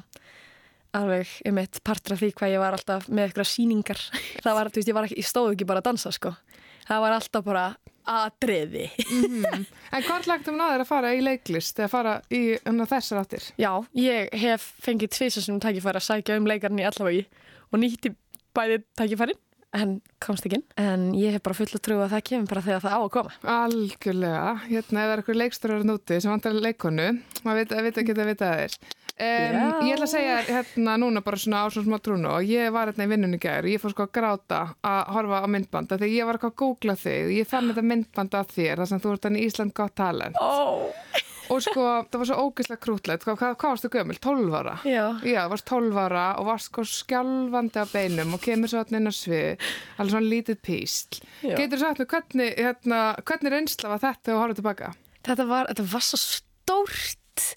Alveg 0.98 1.30
um 1.46 1.60
eitt 1.62 1.78
partur 1.86 2.16
af 2.16 2.22
því 2.24 2.32
hvað 2.40 2.54
ég 2.56 2.64
var 2.64 2.74
alltaf 2.74 3.06
með 3.12 3.28
eitthvað 3.28 3.50
síningar 3.52 4.00
það 4.46 4.58
var, 4.58 4.72
þú 4.72 4.82
veist, 4.82 4.90
ég 4.90 4.98
var 4.98 5.06
ekki, 5.06 5.20
ég 5.22 5.30
stóð 5.30 5.52
ekki 5.54 5.68
bara 5.70 5.84
að 5.84 5.90
dansa 5.92 6.14
sko. 6.16 6.34
Það 6.88 7.04
var 7.04 7.16
alltaf 7.20 7.46
bara 7.46 7.66
atriði. 8.10 8.88
En 9.94 10.06
hvort 10.08 10.26
lagtum 10.26 10.58
náður 10.58 10.82
að 10.82 10.90
fara 10.90 11.12
í 11.14 11.22
leiklist 11.22 11.78
eða 11.78 11.92
fara 11.92 12.16
í 12.34 12.42
um, 12.66 12.80
þessar 12.90 13.22
áttir? 13.22 13.46
Já, 13.62 13.70
ég 13.94 14.34
hef 14.42 14.66
fengið 14.82 15.14
tvisa 15.14 15.44
sem 15.46 15.60
tækifæri 15.62 16.02
að 16.02 16.08
sækja 16.08 16.40
um 16.40 16.50
leikarinn 16.50 16.82
í 16.82 16.88
allavegi 16.90 17.28
og 17.70 17.84
nýtti 17.84 18.16
bæði 18.58 18.82
tækifærin 18.98 19.38
en 19.78 19.98
komst 20.24 20.46
ekki 20.48 20.60
inn. 20.60 20.68
En 20.82 21.10
ég 21.18 21.36
hef 21.36 21.44
bara 21.46 21.58
full 21.58 21.70
að 21.70 21.84
trú 21.86 22.00
að 22.04 22.14
það 22.16 22.24
kemur 22.30 22.54
bara 22.54 22.66
þegar 22.66 22.86
það 22.86 22.96
á 22.96 23.00
að 23.00 23.12
koma. 23.16 23.36
Algjörlega, 23.56 24.54
hérna 24.70 25.04
er 25.04 25.14
eitthvað 25.18 25.42
leiksturur 25.44 25.86
núti 25.88 26.22
sem 26.22 26.34
vantar 26.34 26.58
leikonu, 26.58 27.12
maður 27.46 27.62
veit, 27.62 27.78
veit 27.90 28.02
ekki 28.04 28.16
að 28.16 28.32
vita 28.34 28.50
það 28.50 28.66
er. 28.66 28.80
Um, 29.20 29.82
ég 29.84 29.98
ætla 29.98 30.06
að 30.06 30.12
segja 30.14 30.36
hérna 30.48 30.94
núna 31.02 31.20
bara 31.20 31.36
svona 31.36 31.66
á 31.68 31.68
svona 31.68 31.90
smá 31.90 32.00
trúnu 32.00 32.30
og 32.32 32.46
ég 32.48 32.70
var 32.72 32.88
hérna 32.88 33.04
í 33.04 33.10
vinnunni 33.12 33.40
gær. 33.42 33.66
Og 33.68 33.74
ég 33.74 33.82
fór 33.84 33.92
sko 33.92 34.06
að 34.06 34.14
gráta 34.16 34.60
að 34.80 35.02
horfa 35.18 35.42
á 35.44 35.48
myndbanda 35.52 35.98
þegar 36.00 36.14
ég 36.14 36.30
var 36.30 36.40
eitthvað 36.40 36.54
að 36.54 36.62
googla 36.62 36.96
þig. 37.02 37.26
Og 37.26 37.34
ég 37.36 37.50
fann 37.50 37.68
þetta 37.68 37.84
myndbanda 37.90 38.40
af 38.40 38.54
þér 38.56 38.80
þar 38.80 38.92
sem 38.94 39.02
þú 39.04 39.12
ert 39.18 39.28
hann 39.28 39.36
í 39.36 39.44
Ísland 39.50 39.76
gott 39.76 39.98
talent. 40.00 40.40
Ó, 40.40 40.88
og 41.50 41.62
sko 41.66 41.86
það 42.10 42.18
var 42.22 42.30
svo 42.30 42.38
ógeðslega 42.46 42.82
krútlegt, 42.84 43.26
hvað, 43.26 43.38
hvað, 43.42 43.66
varstu 43.66 43.92
gömul? 43.94 44.18
12 44.22 44.58
ára? 44.60 44.76
já. 44.86 45.04
Já, 45.26 45.42
þú 45.44 45.54
varst 45.54 45.68
12 45.70 46.02
ára 46.04 46.26
og 46.40 46.50
varst 46.50 46.70
sko 46.70 46.86
skjálfandi 46.88 47.84
á 47.84 47.86
beinum 47.90 48.36
og 48.38 48.44
kemur 48.44 48.72
svo 48.72 48.84
inn 48.86 49.10
á 49.10 49.14
svið, 49.16 49.70
alveg 49.98 50.16
svona 50.16 50.32
lítið 50.34 50.60
písl. 50.66 51.22
Já. 51.44 51.56
Getur 51.60 51.82
sagt 51.82 52.02
mér 52.02 52.12
hvernig, 52.14 52.60
hérna, 52.60 53.00
hvernig 53.24 53.56
reynsla 53.56 53.94
var 53.94 54.04
þetta 54.04 54.36
og 54.36 54.44
horfðu 54.44 54.60
tilbaka? 54.62 54.92
Þetta 55.28 55.48
var, 55.50 55.72
þetta 55.72 55.88
var 55.94 56.06
svo 56.10 56.22
stórt. 56.26 57.48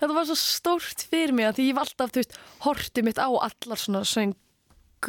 Þetta 0.00 0.16
var 0.16 0.26
svo 0.28 0.36
stórt 0.40 1.06
fyrir 1.10 1.32
mig 1.36 1.54
því 1.56 1.70
ég 1.70 1.78
var 1.78 1.88
alltaf, 1.88 2.12
þú 2.12 2.22
veist, 2.22 2.36
hortið 2.66 3.08
mitt 3.08 3.22
á 3.22 3.28
allar 3.28 3.80
svona 3.80 4.02
söng 4.08 4.34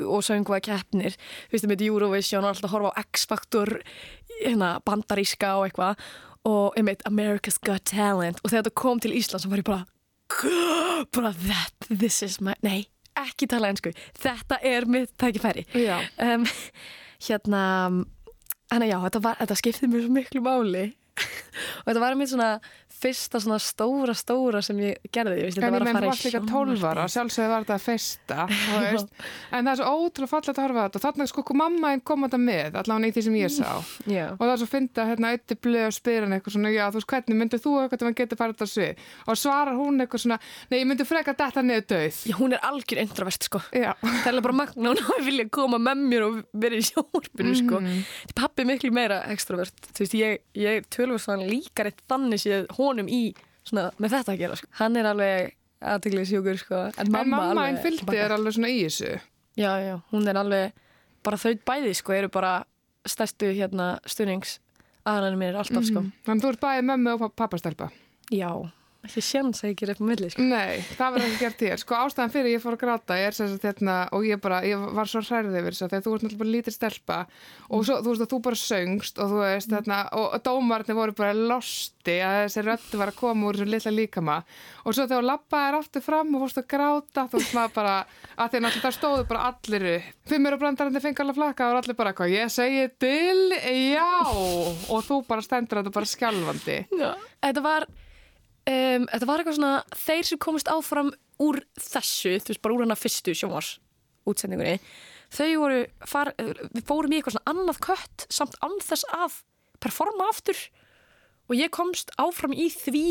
og 0.04 0.22
söngva 0.26 0.60
keppnir. 0.64 1.16
Þú 1.50 1.56
veist, 1.56 1.68
mitt 1.72 1.84
Eurovision 1.84 2.46
og 2.46 2.54
alltaf 2.54 2.74
horfa 2.74 2.94
á 2.94 3.02
X-Factor, 3.02 3.78
hérna, 4.38 4.78
bandaríska 4.86 5.56
og 5.58 5.68
eitthvað 5.68 6.08
og 6.48 6.78
einmitt 6.80 7.04
America's 7.10 7.60
Got 7.60 7.90
Talent. 7.92 8.40
Og 8.44 8.52
þegar 8.52 8.66
þetta 8.66 8.80
kom 8.80 9.02
til 9.04 9.16
Ísland 9.18 9.44
svo 9.44 9.52
var 9.52 9.64
ég 9.64 9.68
bara 9.68 9.86
bara 11.16 11.32
that, 11.48 11.88
this 11.90 12.22
is 12.24 12.42
my, 12.44 12.54
nei, 12.66 12.82
ekki 13.18 13.48
tala 13.50 13.70
ennsku 13.72 13.94
þetta 14.20 14.60
er 14.66 14.88
mitt 14.90 15.14
tækifæri. 15.20 15.66
Um, 16.20 16.46
hérna 17.28 17.64
þannig 18.68 18.92
já, 18.92 18.98
þetta, 19.08 19.22
var, 19.24 19.38
þetta 19.42 19.60
skipti 19.62 19.90
mér 19.92 20.06
svo 20.06 20.16
miklu 20.18 20.44
máli 20.46 20.86
og 21.84 21.88
þetta 21.90 22.04
var 22.04 22.18
mér 22.20 22.30
svona 22.32 22.52
fyrsta 22.98 23.38
svona 23.42 23.60
stóra 23.62 24.14
stóra 24.18 24.62
sem 24.66 24.78
ég 24.82 25.10
gerði, 25.14 25.36
ég 25.38 25.48
veist, 25.48 25.60
En 25.60 25.62
þetta 25.62 25.68
ég 25.68 25.74
var 25.76 25.84
að 25.84 25.88
menn 25.88 25.98
þú 25.98 26.00
fara 26.00 26.10
varst 26.10 26.26
líka 26.26 26.40
12 26.50 26.86
ára, 26.90 27.04
sjálfsögðu 27.14 27.52
var 27.52 27.66
þetta 27.68 27.78
þú 28.50 28.80
veist. 28.88 29.12
En 29.54 29.68
það 29.68 29.72
er 29.74 29.80
svo 29.82 29.92
ótrúlega 29.98 30.32
fallegt 30.32 30.58
að 30.58 30.66
horfa 30.66 30.86
þetta. 30.88 31.02
Þannig 31.06 31.32
sko 31.32 31.58
mamma 31.62 31.92
einn 31.94 32.04
kom 32.08 32.26
þetta 32.26 32.40
með, 32.42 32.80
allavega 32.82 33.12
í 33.12 33.16
því 33.18 33.24
sem 33.28 33.38
ég 33.38 33.54
sá. 33.54 33.70
já, 34.18 34.26
Og 34.34 34.42
það 34.42 34.54
er 34.56 34.62
svo 34.64 34.70
að 35.04 35.12
hérna 35.12 35.32
auðvitað 35.34 35.62
blöð 35.68 35.86
og 35.92 35.96
spyr 35.98 36.26
hann 36.26 36.38
eitthvað 36.38 36.58
svona, 36.58 36.74
já 36.74 36.84
þú 36.88 36.98
veist 36.98 37.12
hvernig 37.14 37.40
myndir 37.44 37.62
þú 37.62 37.76
eitthvað 37.84 38.08
að 38.10 38.18
geta 38.22 38.40
farið 38.42 38.58
þetta 38.58 38.70
svið? 38.74 39.06
Og 39.28 39.40
svarar 39.44 39.78
hún 39.78 40.02
eitthvað 40.02 40.24
svona, 40.26 40.40
nei 40.72 40.78
ég 40.82 40.90
myndi 40.90 41.08
freka 41.08 41.38
detta 41.38 41.64
niður 41.66 41.88
döð. 41.94 42.22
já, 42.32 42.36
hún 42.42 42.58
er 42.58 42.66
algjör 42.66 43.02
introvert 43.04 43.48
sko 43.48 43.62
það 43.68 44.30
er 44.32 44.42
bara 44.46 44.56
magna 44.58 44.92
hún 44.92 45.02
að 45.18 45.26
vilja 45.28 45.46
koma 45.54 45.80
með 45.82 46.04
mér 46.12 46.26
og 46.28 46.38
vera 46.58 46.78
í 46.80 46.86
sjónvarpinu 46.88 47.56
sko 47.58 47.82
pappi 48.38 48.64
er 48.64 48.70
miklu 48.72 48.92
meira 48.96 49.20
extrovert 49.34 49.90
þú 49.92 50.04
veist, 50.04 50.16
ég, 50.18 50.42
ég 50.58 50.88
svona 51.16 51.46
líkar 51.48 51.86
eitt 51.92 52.02
þannig 52.10 52.40
séð 52.44 52.68
honum 52.78 53.08
í 53.08 53.22
svona 53.64 53.92
með 54.00 54.10
þetta 54.18 54.32
að 54.36 54.38
gera 54.44 54.56
sko. 54.60 54.68
hann 54.80 54.96
er 55.00 55.06
alveg 55.06 55.54
aðteglið 55.82 56.28
sjúkur 56.32 56.58
sko 56.58 56.76
en 56.88 56.94
En 57.06 57.12
mamma, 57.12 57.38
mamma 57.48 57.66
alveg 57.70 57.82
fylgdi 57.84 58.18
er 58.18 58.32
alveg 58.36 58.54
svona 58.54 58.68
í 58.74 58.80
þessu. 58.84 59.20
já, 59.58 59.72
já, 59.84 59.96
hún 60.12 60.28
er 60.28 60.36
alveg 60.38 60.72
bara 61.24 61.38
þau 61.38 61.54
bæði 61.66 61.94
sko 61.96 62.14
eru 62.14 62.30
bara 62.30 62.64
stærstu 63.08 63.54
hérna 63.56 64.00
stuðnings 64.06 64.60
aðrann 65.08 65.38
mér 65.40 65.56
alltaf 65.62 65.86
sko 65.88 66.04
Þannig 66.26 66.44
þú 66.44 66.50
ert 66.54 66.62
bæðið 66.66 66.88
mömmu 66.92 67.14
og 67.24 67.36
pappastelpa. 67.36 67.90
já, 68.32 68.50
ekki 69.06 69.22
sjans 69.24 69.62
að 69.64 69.70
ég 69.72 69.78
ger 69.82 69.92
upp 69.94 70.02
milli 70.04 70.30
sko 70.34 70.44
Nei, 70.48 70.80
það 70.98 71.14
verður 71.16 71.28
ekki 71.28 71.44
gert 71.44 71.62
þér. 71.62 71.82
Sko 71.84 71.98
ástæðan 71.98 72.34
fyrir 72.34 72.54
ég 72.56 72.64
fór 72.64 72.76
að 72.78 72.82
gráta 72.82 73.18
er 73.22 73.36
sem 73.38 73.50
sagt 73.52 73.68
hérna 73.68 73.98
og 74.16 74.26
ég 74.28 74.42
bara, 74.44 74.62
ég 74.68 74.82
var 74.98 75.10
svo 75.10 75.22
hrærið 75.24 75.60
yfir 75.62 75.78
þess 75.78 75.86
að 75.86 75.94
þú 76.08 76.16
ert 76.16 76.26
náttúrulega 76.26 76.42
bara 76.42 76.54
lítið 76.56 76.76
stelpa 76.76 77.20
og 77.70 77.86
svo, 77.88 78.00
þú 78.02 78.14
veist 78.14 78.26
að 78.26 78.32
þú 78.34 78.40
bara 78.48 78.60
söngst 78.62 79.22
og 79.22 79.32
þú 79.32 79.42
veist 79.44 79.76
hérna 79.78 80.00
og 80.18 80.38
dómarnir 80.48 80.98
voru 80.98 81.16
bara 81.18 81.36
losti 81.38 82.18
að 82.24 82.38
þessi 82.46 82.66
röddu 82.68 83.02
var 83.02 83.12
að 83.12 83.20
koma 83.20 83.48
úr 83.50 83.60
þessu 83.60 83.72
litla 83.72 83.94
líkama 83.94 84.38
og 84.88 84.96
svo 84.96 85.06
þegar 85.08 85.28
lappaði 85.28 85.80
aftur 85.82 86.06
fram 86.06 86.34
og 86.38 86.44
fórst 86.46 86.62
að 86.62 86.68
gráta 86.74 87.28
þú 87.28 87.42
veist 87.42 87.56
maður 87.58 87.76
bara, 87.78 87.96
að 88.38 88.52
því 88.54 88.64
náttúrulega 88.64 88.88
það 88.88 88.98
stóðu 88.98 89.28
bara 89.28 89.46
allir 89.52 89.88
upp. 89.98 90.10
Fimmur 90.28 90.56
og 90.58 90.62
brandarandi 90.64 91.04
fengi 91.04 91.24
alveg 91.24 91.40
flakka 91.40 91.70
og 91.72 91.80
allir 91.82 91.98
bara 92.00 92.16
hvað, 92.16 92.34
ég 92.36 92.52
segi 92.52 92.88
til, 93.00 93.56
já 93.92 94.10
og 94.28 95.00
þú 95.08 95.22
bara 95.28 95.44
stendur 95.44 95.82
þetta 95.82 95.96
bara 95.96 96.12
skjálfandi. 96.16 96.78
Já. 96.96 97.10
Þetta 97.44 97.64
var 97.64 97.88
um, 98.68 99.06
þetta 99.12 99.30
var 99.30 99.42
eitthvað 99.44 99.58
svona 99.60 99.74
þeir 100.06 100.24
sem 100.30 100.42
komist 100.44 100.72
áfram 100.74 101.12
úr 101.44 101.62
þessu 101.80 102.36
þú 102.42 102.52
veist 102.54 102.64
bara 102.66 102.78
úr 102.78 102.86
hana 102.88 102.98
fyrstu 103.00 103.36
sjónvars 103.38 103.76
útsendingunni 104.28 104.80
þau 105.32 105.48
voru 105.62 105.80
far, 106.08 106.34
við 106.40 106.84
fórum 106.88 107.14
í 107.14 107.20
eitthvað 107.20 107.38
svona 107.38 107.52
annað 107.54 107.80
kött 107.88 108.28
samt 108.32 108.56
annþess 108.64 109.06
að 109.16 109.40
performa 109.84 110.28
aftur 110.32 110.60
og 111.48 111.56
ég 111.56 111.72
komst 111.76 112.12
áfram 112.20 112.56
í 112.56 112.68
því 112.74 113.06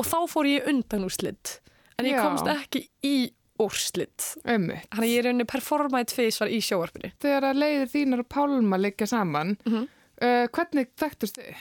og 0.00 0.08
þá 0.08 0.18
fór 0.32 0.48
ég 0.48 0.68
undan 0.70 1.04
úrslit 1.08 1.58
en 1.98 2.08
ég 2.08 2.16
Já. 2.16 2.22
komst 2.24 2.48
ekki 2.48 2.86
í 3.04 3.16
úrslit 3.62 4.30
Ömmu. 4.48 4.78
þannig 4.88 5.02
að 5.04 5.10
ég 5.10 5.18
er 5.20 5.26
rauninni 5.28 5.46
performaði 5.50 6.08
tveisvar 6.14 6.50
í 6.50 6.60
sjóvarpinu 6.64 7.10
þegar 7.22 7.46
að 7.50 7.60
leiðir 7.62 7.90
þínar 7.92 8.22
og 8.24 8.28
Pálma 8.32 8.78
liggja 8.80 9.06
saman 9.12 9.56
Mhm. 9.66 9.84
uh, 10.22 10.46
hvernig 10.56 10.88
þekktust 10.98 11.36
þið? 11.38 11.60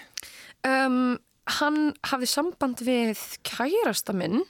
um, 0.65 1.19
hann 1.59 1.93
hafði 2.05 2.29
samband 2.29 2.81
við 2.85 3.21
kærasta 3.47 4.13
minn 4.13 4.43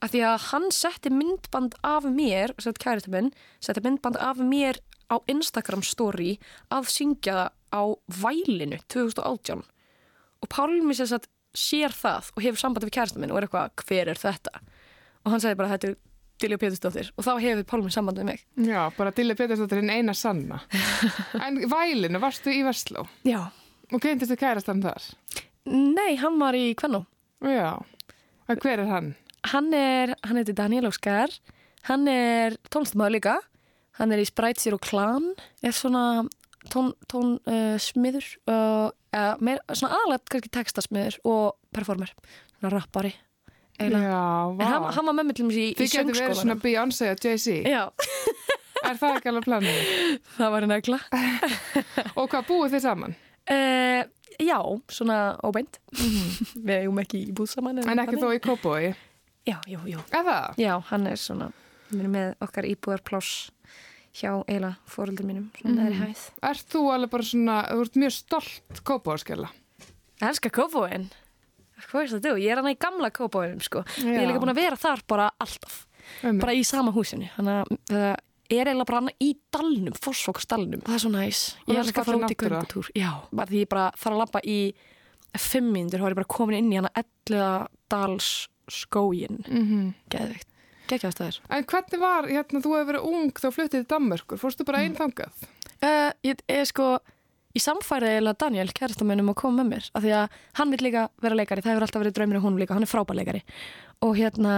að 0.00 0.14
því 0.14 0.20
að 0.30 0.44
hann 0.50 0.68
setti 0.72 1.10
myndband 1.12 1.74
af 1.84 2.06
mér, 2.08 2.54
sett 2.62 2.78
kærasta 2.80 3.10
minn 3.12 3.32
setti 3.60 3.82
myndband 3.84 4.16
af 4.22 4.38
mér 4.40 4.78
á 5.10 5.18
Instagram 5.28 5.82
story 5.84 6.36
að 6.72 6.88
syngja 6.94 7.50
á 7.74 7.82
vælinu 8.22 8.78
2018 8.88 9.64
og 10.40 10.48
Pálmi 10.48 10.94
sér 10.96 11.10
satt 11.10 11.26
sér 11.56 11.92
það 11.92 12.30
og 12.36 12.44
hefur 12.46 12.62
samband 12.62 12.86
við 12.86 12.94
kærasta 12.94 13.20
minn 13.20 13.34
og 13.34 13.40
er 13.40 13.48
eitthvað, 13.48 13.74
hver 13.84 14.12
er 14.12 14.20
þetta? 14.20 14.62
og 15.24 15.34
hann 15.34 15.42
segi 15.42 15.58
bara, 15.58 15.74
þetta 15.74 15.90
er 15.90 15.98
Dilja 16.40 16.56
Pétursdóttir 16.56 17.10
og 17.18 17.26
þá 17.26 17.32
hefur 17.42 17.66
Pálmi 17.68 17.90
samband 17.92 18.22
við 18.22 18.30
mig 18.30 18.44
Já, 18.70 18.86
bara 18.96 19.12
Dilli 19.12 19.34
Petersdóttir 19.36 19.82
hinn 19.82 19.92
eina 19.92 20.14
sanna 20.16 20.62
en 21.44 21.58
vælinu, 21.68 22.22
varstu 22.22 22.54
í 22.54 22.62
Vestló? 22.64 23.04
Já, 23.28 23.50
Og 23.90 23.98
kynntist 23.98 24.30
þið 24.30 24.38
kærastan 24.38 24.80
þar? 24.84 25.02
Nei, 25.70 26.16
hann 26.20 26.38
var 26.40 26.56
í 26.58 26.72
Kvennó. 26.78 27.04
Já. 27.44 27.78
En 28.50 28.58
hver 28.60 28.82
er 28.82 28.90
hann? 28.90 29.12
Hann 29.50 29.70
er, 29.76 30.14
hann 30.26 30.40
heitir 30.40 30.56
Daniel 30.58 30.90
Óskar, 30.90 31.32
hann 31.88 32.08
er 32.10 32.58
tónlistamæður 32.68 33.14
líka, 33.16 33.36
hann 34.00 34.12
er 34.12 34.20
í 34.20 34.26
Sprite 34.28 34.60
Zero 34.60 34.80
Clan, 34.82 35.30
er 35.64 35.72
svona 35.76 36.26
tón, 36.72 36.92
tón 37.08 37.38
uh, 37.48 37.78
uh, 37.78 38.90
svona 39.08 39.94
aðalega 39.96 40.34
kannski 40.34 40.52
textasmiður 40.52 41.20
og 41.24 41.56
performer, 41.72 42.12
svona 42.58 42.74
rappari. 42.74 43.14
eiginlega. 43.80 44.10
Já, 44.10 44.24
vá. 44.58 44.60
En 44.60 44.72
hann, 44.74 44.88
hann 44.98 45.08
var 45.08 45.16
með 45.16 45.30
mig 45.30 45.38
til 45.38 45.48
mér 45.48 45.56
í, 45.56 45.68
í 45.70 45.78
Þið 45.78 45.94
getur 45.94 46.20
verið 46.20 46.40
svona. 46.42 46.58
Beyoncé 46.60 47.14
og 47.14 47.24
Jay-Z. 47.24 47.62
Já, 47.70 47.84
Er 48.80 48.96
það 48.96 49.16
ekki 49.18 49.30
alveg 49.30 49.46
planið? 49.46 49.80
það 50.36 50.54
var 50.54 50.66
negla. 50.70 50.98
Og 52.18 52.30
hvað 52.32 52.46
búið 52.48 52.74
þið 52.76 52.82
saman? 52.86 53.16
Uh, 53.50 54.02
já, 54.38 54.58
svona 54.88 55.16
óbeint. 55.44 55.78
Við 55.90 56.74
eigum 56.82 56.98
ekki 57.02 57.22
í 57.28 57.32
búð 57.36 57.48
saman. 57.54 57.78
En 57.82 57.98
ekki 58.04 58.20
þó 58.20 58.28
í 58.36 58.40
Kópói? 58.44 58.94
Já, 59.48 59.56
jú, 59.66 59.80
jú. 59.88 60.02
Er 60.12 60.24
það? 60.26 60.58
Já, 60.60 60.74
hann 60.90 61.06
er 61.10 61.16
svona, 61.16 61.50
við 61.90 62.00
erum 62.04 62.12
með 62.14 62.34
okkar 62.46 62.68
íbúðarpláss 62.68 63.50
hjá 64.20 64.32
eila 64.50 64.74
fóröldur 64.90 65.24
mínum, 65.26 65.48
svona 65.60 65.74
Mhm. 65.74 65.80
neðri 65.80 65.98
hæð. 66.02 66.22
Ert 66.50 66.68
þú 66.68 66.80
alveg 66.94 67.10
bara 67.10 67.22
svona, 67.22 67.56
þú 67.70 67.80
ert 67.86 67.94
mjög 68.02 68.12
stolt 68.12 68.82
Kópóaskjala? 68.84 69.48
Ég 70.20 70.28
elska 70.28 70.50
kópóin. 70.50 71.08
Hvað 71.90 72.02
er 72.02 72.08
það 72.12 72.24
þú? 72.26 72.32
Ég 72.42 72.50
er 72.52 72.56
hann 72.60 72.74
í 72.74 72.78
gamla 72.78 73.10
kópóinum, 73.10 73.62
sko. 73.62 73.84
Ég 74.04 74.04
Já. 74.04 74.20
er 74.20 74.26
líka 74.28 74.40
búin 74.42 74.52
að 74.52 74.60
vera 74.60 74.76
þar 74.76 75.02
bara 75.08 75.30
alltaf, 75.40 75.86
Um, 76.24 76.38
bara 76.40 76.52
í 76.52 76.64
sama 76.66 76.90
húsinu. 76.92 77.28
Þannig 77.36 77.64
að 77.64 77.78
það 77.86 78.16
er 78.50 78.70
eiginlega 78.70 78.88
bara 78.90 79.00
hann 79.02 79.12
í 79.22 79.30
dalnum, 79.54 79.96
fórsvóksdalnum. 80.04 80.84
Það 80.86 80.96
er 80.96 81.02
svo 81.04 81.12
næs. 81.14 81.42
Ég 81.66 81.80
er 81.80 81.90
í 81.90 81.94
náttúra. 81.94 82.30
göngutúr. 82.34 82.90
Já, 82.98 83.10
bara 83.30 83.50
því 83.50 83.64
ég 83.64 83.70
bara 83.70 83.90
þarf 83.96 84.14
að 84.16 84.22
labba 84.22 84.42
í 84.44 84.60
fimm 85.38 85.70
mínútur, 85.74 86.02
þá 86.02 86.08
er 86.08 86.14
ég 86.14 86.20
bara 86.20 86.34
komin 86.36 86.58
inn 86.58 86.72
í 86.72 86.78
hann 86.80 86.90
að 86.90 87.02
elliða 87.04 87.52
dals 87.92 88.30
skógin. 88.70 89.44
mm 89.46 89.94
Geðveikt. 90.10 90.48
Gekkjast 90.90 91.20
það 91.20 91.30
er. 91.30 91.40
En 91.54 91.64
hvernig 91.70 92.02
var, 92.02 92.26
hérna, 92.26 92.62
þú 92.64 92.74
hefur 92.74 92.90
verið 92.90 93.08
ung 93.12 93.32
þá 93.38 93.48
fluttið 93.54 93.76
til 93.76 93.88
Danmörkur, 93.92 94.40
fórstu 94.42 94.66
bara 94.66 94.82
einn 94.82 94.96
þangað? 94.98 95.46
Uh, 95.80 96.10
ég 96.26 96.42
er 96.50 96.66
sko 96.68 96.98
í 97.50 97.62
samfærið 97.62 98.18
eða 98.20 98.36
Daniel, 98.38 98.70
kæristamennum 98.76 99.32
að 99.32 99.40
koma 99.40 99.62
með 99.62 99.70
mér 99.72 99.88
af 99.94 100.04
því 100.04 100.12
að 100.18 100.36
hann 100.58 100.70
vil 100.74 100.82
líka 100.86 101.02
vera 101.22 101.38
leikari 101.38 101.64
það 101.64 101.72
hefur 101.72 101.86
alltaf 101.86 102.02
verið 102.04 102.16
draumir 102.18 102.38
og 102.38 102.44
hún 102.46 102.60
líka, 102.60 102.76
hann 102.76 102.86
er 102.86 102.90
frábær 102.90 103.18
leikari. 103.18 103.40
Og 104.06 104.12
hérna, 104.18 104.52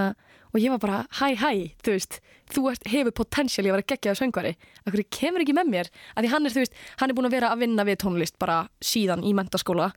og 0.52 0.58
ég 0.60 0.72
var 0.74 0.80
bara 0.82 0.98
hæ 1.20 1.28
hæ, 1.40 1.52
þú 1.84 1.90
veist, 1.94 2.18
þú 2.52 2.66
ert, 2.72 2.84
hefur 2.92 3.14
potensial 3.22 3.64
í 3.64 3.70
að 3.70 3.76
vera 3.78 3.88
geggjaður 3.94 4.20
söngvari, 4.20 4.52
af 4.84 4.92
hverju 4.92 5.06
kemur 5.16 5.44
ekki 5.44 5.56
með 5.56 5.70
mér, 5.72 5.88
af 6.12 6.20
því 6.20 6.28
hann 6.34 6.44
er, 6.46 6.52
þú 6.52 6.60
veist, 6.64 6.76
hann 7.00 7.08
er 7.08 7.16
búin 7.16 7.28
að 7.30 7.36
vera 7.38 7.52
að 7.54 7.62
vinna 7.64 7.86
við 7.88 7.96
tónlist 8.04 8.36
bara 8.42 8.58
síðan 8.84 9.24
í 9.24 9.32
mentaskóla 9.36 9.88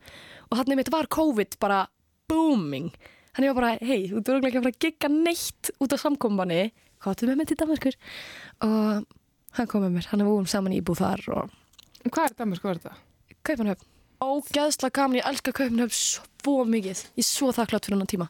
og 0.48 0.56
hann 0.56 0.72
einmitt 0.72 0.92
var 0.94 1.10
COVID 1.12 1.58
bara 1.60 1.82
booming, 2.30 2.88
hann 3.36 3.44
er 3.44 3.54
bara 3.58 3.76
hei, 3.82 4.08
þú 4.08 4.22
ert 4.22 4.48
ekki 4.48 4.62
að 4.62 4.64
fara 4.64 4.72
að 4.72 4.82
gegga 4.86 5.08
neitt 5.12 5.64
út 5.76 5.92
á 5.92 5.96
samkombani, 6.00 6.62
hvað 7.04 7.14
Hvað 12.12 12.28
er 12.28 12.36
Danmörk, 12.38 12.62
hvað 12.62 12.72
er 12.72 12.80
þetta? 12.82 12.96
Kaupanöfn. 13.46 13.88
Ógeðslega 14.26 14.94
gaman, 14.96 15.18
ég 15.20 15.28
elska 15.28 15.52
Kaupanöfn 15.56 15.96
svo 15.96 16.60
mikið. 16.68 17.02
Ég 17.16 17.24
er 17.24 17.28
svo 17.28 17.50
þakklátt 17.54 17.88
fyrir 17.88 17.96
hennan 17.96 18.10
tíma. 18.10 18.28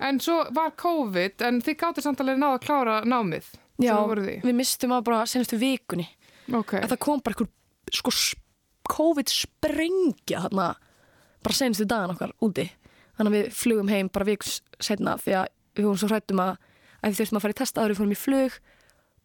En 0.00 0.20
svo 0.22 0.38
var 0.56 0.72
COVID, 0.80 1.42
en 1.44 1.60
þið 1.64 1.78
gáttu 1.82 2.04
samt 2.04 2.22
alveg 2.22 2.38
náða 2.40 2.56
að 2.56 2.64
klára 2.64 2.94
námið. 3.04 3.50
Já, 3.80 3.94
við 4.44 4.54
mistum 4.56 4.94
að 4.96 5.06
bara 5.08 5.26
senastu 5.28 5.58
vikunni. 5.60 6.06
Ok. 6.52 6.76
Að 6.80 6.92
það 6.94 7.02
kom 7.04 7.22
bara 7.24 7.36
einhver 7.36 7.98
sko 8.00 8.12
COVID-sprengja 8.90 10.44
þarna 10.46 10.72
bara 11.44 11.56
senastu 11.56 11.86
dagan 11.88 12.14
okkar 12.14 12.34
úti. 12.44 12.66
Þannig 13.16 13.30
að 13.30 13.36
við 13.36 13.54
flugum 13.56 13.92
heim 13.92 14.10
bara 14.12 14.28
vikus 14.28 14.58
setna 14.82 15.16
því 15.20 15.36
að 15.40 15.48
við 15.76 15.86
vorum 15.86 16.00
svo 16.00 16.10
hrættum 16.10 16.42
að, 16.42 16.58
að 17.00 17.12
við 17.12 17.20
þurftum 17.20 17.38
að 17.38 17.44
fara 17.44 17.54
í 17.54 17.58
testa 17.60 17.82
áður 17.82 17.92
við 17.92 18.00
fórum 18.00 18.14
í 18.14 18.20
flug 18.20 18.58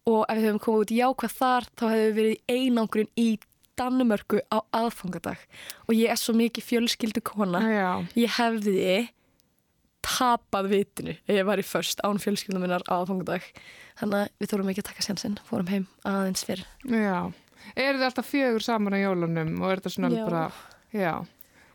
og 0.06 0.22
ef 0.30 0.38
við 0.38 0.46
höfum 0.46 0.62
komið 0.62 0.84
út 0.84 0.92
í 0.92 0.98
jákvæð 1.00 1.36
þar 1.40 1.68
þá 1.72 1.84
hefðum 1.90 2.06
við 2.06 2.18
verið 2.20 2.36
í 2.36 2.56
einangrun 2.60 3.10
í 3.18 3.28
Danmörku 3.76 4.40
á 4.52 4.58
aðfangadag 4.76 5.42
og 5.86 5.92
ég 5.96 6.12
er 6.12 6.20
svo 6.20 6.34
mikið 6.36 6.64
fjölskyldu 6.70 7.22
kona 7.26 7.60
Já. 7.64 7.90
ég 8.16 8.36
hefði 8.38 9.08
tapað 10.06 10.68
vitinu 10.70 11.16
ef 11.16 11.34
ég 11.34 11.46
var 11.48 11.58
í 11.60 11.64
först 11.66 12.00
án 12.06 12.20
fjölskyldum 12.22 12.62
minnar 12.62 12.84
á 12.86 12.94
aðfangadag 13.00 13.46
þannig 13.98 14.20
að 14.22 14.30
við 14.40 14.52
þórum 14.52 14.70
ekki 14.72 14.84
að 14.84 14.88
taka 14.92 15.06
sjansinn 15.08 15.38
fórum 15.48 15.70
heim 15.72 15.86
aðeins 16.06 16.46
fyrr 16.46 16.62
Já. 16.86 17.32
Eru 17.74 17.98
þið 17.98 18.06
alltaf 18.06 18.28
fjögur 18.30 18.62
saman 18.62 18.94
á 18.94 18.98
jólunum 19.02 19.56
og 19.60 19.72
er 19.72 19.80
þetta 19.82 19.94
svona 19.96 20.10
Já. 20.14 20.22
bara, 20.28 20.42
já. 20.94 21.14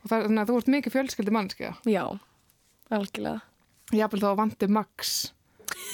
Og 0.01 0.07
það, 0.07 0.23
þannig 0.29 0.41
að 0.41 0.51
þú 0.51 0.59
ert 0.61 0.69
mikið 0.75 0.93
fjölskyldi 0.95 1.33
mannskja. 1.35 1.71
já, 1.85 2.05
algjörlega 2.89 3.41
Jáfnvel 3.91 4.21
þá 4.23 4.29
vandi 4.39 4.67
jólaböðu. 4.71 5.15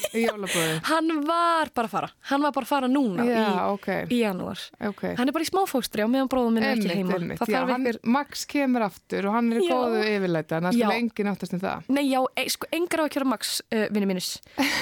hann 0.91 1.11
var 1.27 1.71
bara 1.75 1.87
að 1.87 1.91
fara, 1.91 2.09
hann 2.29 2.43
var 2.45 2.53
bara 2.55 2.65
að 2.67 2.69
fara 2.69 2.89
núna 2.91 3.25
Já, 3.27 3.41
í, 3.41 3.53
ok. 3.75 3.89
í 4.13 4.19
janúar 4.21 4.61
Ok. 4.89 5.03
hann 5.17 5.27
er 5.27 5.35
bara 5.35 5.45
í 5.45 5.49
smáfóstri 5.49 6.05
á 6.05 6.07
meðan 6.09 6.31
bróðum 6.31 6.57
minn 6.57 6.67
er 6.67 6.77
ekki 6.77 6.95
heima 6.95 7.17
Já, 7.47 7.61
ykkur 7.67 7.99
Max 8.17 8.45
kemur 8.49 8.87
aftur 8.87 9.29
og 9.29 9.37
hann 9.37 9.51
er 9.53 9.61
í 9.61 9.69
góðu 9.69 10.03
yfirleita, 10.03 10.59
en 10.59 10.69
það 10.69 10.77
skulle 10.77 10.99
engin 11.01 11.31
áttast 11.31 11.55
um 11.57 11.63
það. 11.63 11.89
Nei, 11.93 12.03
já, 12.09 12.19
e, 12.35 12.47
sko, 12.53 12.69
engar 12.77 13.03
á 13.03 13.05
að 13.07 13.13
kjöra 13.15 13.29
Max, 13.33 13.55
uh, 13.71 13.87
vinni 13.93 14.09
mínus. 14.09 14.29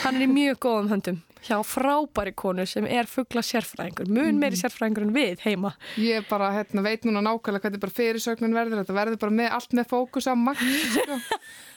Hann 0.04 0.20
er 0.20 0.26
í 0.28 0.30
mjög 0.32 0.60
góðum 0.65 0.91
höndum 0.94 1.22
hjá 1.46 1.60
frábæri 1.64 2.32
konu 2.36 2.66
sem 2.66 2.86
er 2.90 3.06
fuggla 3.06 3.42
sérfræðingur, 3.46 4.08
mun 4.10 4.32
Mhm. 4.34 4.40
meiri 4.42 4.58
sérfræðingur 4.58 5.04
en 5.06 5.14
við 5.14 5.40
heima. 5.46 5.74
Ég 5.98 6.28
bara 6.30 6.50
hérna, 6.52 6.82
veit 6.82 7.04
núna 7.06 7.22
nákvæmlega 7.22 7.62
hvernig 7.62 7.80
bara 7.80 7.92
fyrirsögnun 7.94 8.54
verður. 8.58 8.82
Þetta 8.84 8.96
verður 8.98 9.20
bara 9.20 9.32
með, 9.32 9.52
allt 9.52 9.70
með 9.78 9.88
fókus 9.92 10.26
á 10.28 10.34
Max. 10.36 10.60
Sko. 10.60 11.20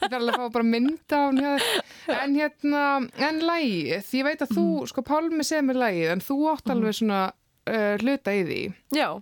Þetta 0.01 0.11
er 0.15 0.19
alveg 0.19 0.35
að 0.35 0.41
fá 0.41 0.51
bara 0.53 0.63
mynda 0.63 1.19
hjá 1.37 1.51
þér. 1.59 1.81
En 2.23 2.35
hérna, 2.35 2.83
en 3.29 3.39
lægið, 3.41 4.11
ég 4.17 4.23
veit 4.23 4.41
að 4.41 4.55
þú, 4.57 4.65
Mm. 4.81 4.87
sko 4.87 5.01
Pálmi 5.03 5.43
semur 5.45 5.75
lægið, 5.75 6.11
en 6.11 6.19
þú 6.19 6.37
átt 6.55 6.69
alveg 6.73 6.93
svona 6.97 7.31
uh, 7.67 7.97
hluta 8.01 8.31
í 8.33 8.43
því. 8.47 8.73
Já, 8.91 9.21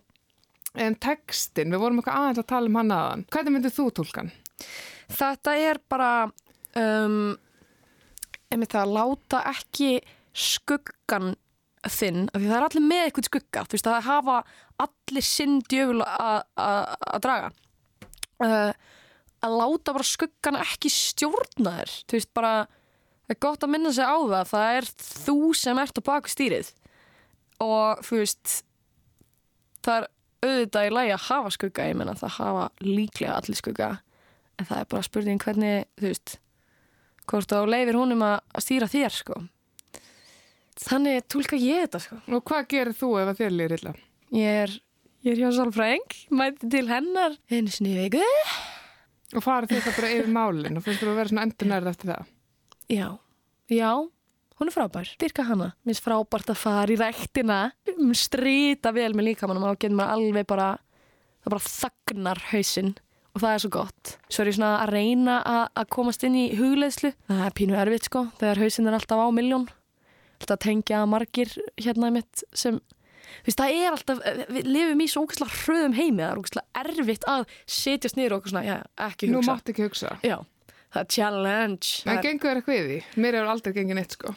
En 0.78 0.94
textin, 0.96 1.72
við 1.74 1.80
vorum 1.82 1.98
eitthvað 2.00 2.18
aðeins 2.22 2.38
að 2.38 2.48
tala 2.48 2.68
um 2.68 2.76
hann 2.76 2.92
aðan. 2.92 3.26
Hvernig 3.32 3.52
myndir 3.56 3.72
þú 3.74 3.92
tólkan? 3.98 4.32
þetta 5.10 5.52
er 5.58 5.78
bara, 5.90 6.32
um, 6.76 7.36
einmitt 8.52 8.76
að 8.78 8.92
láta 8.94 9.42
ekki 9.50 10.02
skuggan 10.38 11.36
þinn, 11.88 12.26
af 12.34 12.42
því 12.42 12.50
það 12.50 12.58
er 12.58 12.66
allir 12.68 12.86
með 12.86 13.04
eitthvað 13.06 13.30
skugga, 13.30 13.64
þú 13.64 13.78
veist, 13.78 13.88
það 13.88 14.08
hafa 14.08 14.38
allir 14.84 15.26
sinn 15.26 15.60
djöful 15.72 16.02
að 16.04 17.22
draga. 17.24 17.52
Uh, 18.38 18.72
að 19.46 19.56
láta 19.62 19.94
bara 19.96 20.06
skuggan 20.06 20.60
ekki 20.60 20.92
stjórna 20.94 21.78
þér, 21.80 21.96
þú 22.10 22.18
veist, 22.18 22.34
bara 22.38 22.54
það 23.28 23.36
er 23.36 23.40
gott 23.44 23.66
að 23.66 23.74
minna 23.74 23.94
sig 23.94 24.08
á 24.08 24.18
það, 24.18 24.52
það 24.52 24.78
er 24.78 24.90
þú 25.04 25.38
sem 25.58 25.82
ert 25.82 26.00
á 26.00 26.08
baku 26.08 26.32
stýrið 26.32 26.72
og 27.64 28.04
þú 28.08 28.22
veist 28.22 28.54
það 29.84 29.98
er 29.98 30.08
auðvitað 30.48 30.88
í 30.88 30.94
lagi 30.94 31.14
að 31.16 31.26
hafa 31.28 31.54
skugga, 31.56 31.88
ég 31.90 31.98
menna 32.00 32.18
það 32.18 32.36
hafa 32.38 32.66
líklega 32.86 33.38
allir 33.38 33.60
skugga 33.60 33.90
en 34.58 34.70
það 34.70 34.80
er 34.80 34.90
bara 34.94 35.08
spurning 35.08 35.44
hvernig, 35.44 35.88
þú 36.00 36.12
veist 36.12 36.38
hvort 37.28 37.52
þá 37.52 37.60
leifir 37.68 38.00
honum 38.00 38.24
að 38.24 38.38
að 38.56 38.66
stýra 38.68 38.90
þér, 38.92 39.18
sko 39.18 39.42
þannig 40.84 41.24
tólka 41.32 41.60
ég 41.60 41.86
þetta, 41.86 42.02
sko 42.04 42.18
Og 42.38 42.44
hvað 42.48 42.68
gerir 42.74 42.98
þú 42.98 43.10
ef 43.22 43.32
að 43.34 43.40
þér 43.42 43.56
lýr 43.58 43.76
illa? 43.78 43.94
ég 44.38 44.60
er, 44.66 44.74
ég 45.26 45.32
er 45.34 45.42
hjá 45.44 45.52
Sálfræng 45.58 46.18
mæti 46.38 46.70
til 46.74 46.84
hennar 46.92 47.38
einu 47.52 47.72
sinni 47.74 47.96
í 47.96 48.02
viku 48.06 48.24
Og 49.36 49.44
farið 49.44 49.74
það 49.84 49.98
bara 49.98 50.12
yfir 50.16 50.30
málinn 50.32 50.78
og 50.80 50.86
finnst 50.86 51.02
þú 51.04 51.10
að 51.12 51.18
vera 51.22 51.32
svona 51.34 51.48
endur 51.48 51.72
nærð 51.74 51.90
eftir 51.94 52.14
það? 52.14 52.30
já, 52.88 53.08
já 53.68 53.90
hún 54.58 54.70
er 54.72 54.74
frábær, 54.74 55.10
dyrka 55.20 55.44
hana 55.44 55.72
mér 55.84 55.92
finnst 55.92 56.06
frábært 56.06 56.54
að 56.54 56.62
fara 56.62 56.94
í 56.94 56.96
ræktina 57.02 57.58
um 57.98 58.14
strýta 58.16 58.94
vel 58.96 59.12
með 59.18 59.32
líkamannum 59.34 59.68
og 59.68 59.76
getur 59.82 59.98
maður 60.00 60.16
alveg 60.16 60.48
bara 60.48 60.70
það 61.44 61.52
bara 61.52 61.68
þagnar 61.68 62.42
hausinn 62.54 62.94
og 63.38 63.44
það 63.44 63.54
er 63.54 63.62
svo 63.62 63.70
gott. 63.76 64.14
Svo 64.34 64.42
er 64.42 64.50
ég 64.50 64.56
svona 64.58 64.70
að 64.82 64.92
reyna 64.96 65.36
að 65.46 65.90
komast 65.94 66.24
inn 66.26 66.34
í 66.40 66.46
hugleðslu. 66.58 67.12
Það 67.28 67.42
er 67.46 67.54
pínu 67.60 67.76
erfitt 67.78 68.08
sko, 68.10 68.24
þegar 68.40 68.62
hausinn 68.64 68.90
er 68.90 68.96
alltaf 68.98 69.22
á 69.22 69.28
miljón. 69.30 69.68
Alltaf 70.38 70.60
tengja 70.64 71.02
margir 71.10 71.50
hérna 71.82 72.12
mitt 72.14 72.44
sem, 72.54 72.78
þú 72.78 73.48
veist, 73.50 73.58
það 73.62 73.78
er 73.82 73.88
alltaf, 73.96 74.20
við 74.54 74.68
lifum 74.70 75.02
í 75.02 75.08
svo 75.10 75.24
ógæslega 75.26 75.56
hröðum 75.64 75.96
heimi, 75.98 76.22
það 76.24 76.30
er 76.36 76.42
ógæslega 76.42 76.84
erfitt 76.84 77.26
að 77.34 77.46
setjast 77.78 78.20
niður 78.20 78.36
og 78.38 78.42
okkur 78.44 78.54
svona, 78.54 78.66
já, 78.68 78.78
ekki 79.08 79.32
Nú 79.32 79.40
hugsa. 79.42 79.56
mátt 79.56 79.72
ekki 79.74 79.88
hugsa. 79.88 80.12
Já, 80.24 80.38
það 80.94 81.02
er 81.02 81.10
challenge. 81.18 81.90
En 82.06 82.12
Það 82.14 82.22
gengur 82.28 82.50
þér 82.52 82.62
eitthvað 82.62 82.78
í 82.78 82.86
því? 82.92 83.00
Mér 83.26 83.40
hefur 83.40 83.52
aldrei 83.56 83.74
gengið 83.80 84.00
neitt 84.02 84.16
sko. 84.20 84.36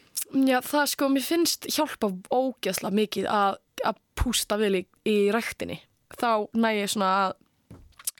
já, 0.48 0.58
það 0.72 0.86
sko, 0.94 1.10
mér 1.12 1.26
finnst 1.28 1.68
hjálpa 1.76 2.10
ógæslega 2.40 2.96
mikið 3.02 3.28
að, 3.36 3.60
að 3.92 4.00
pústa 4.16 4.58
vel 4.60 4.74
í, 4.80 4.82
í 5.04 5.16
ræktinni. 5.36 5.78
Þá 6.16 6.30
næ 6.56 6.68
ég 6.80 6.90
svona 6.90 7.12
að 7.28 7.36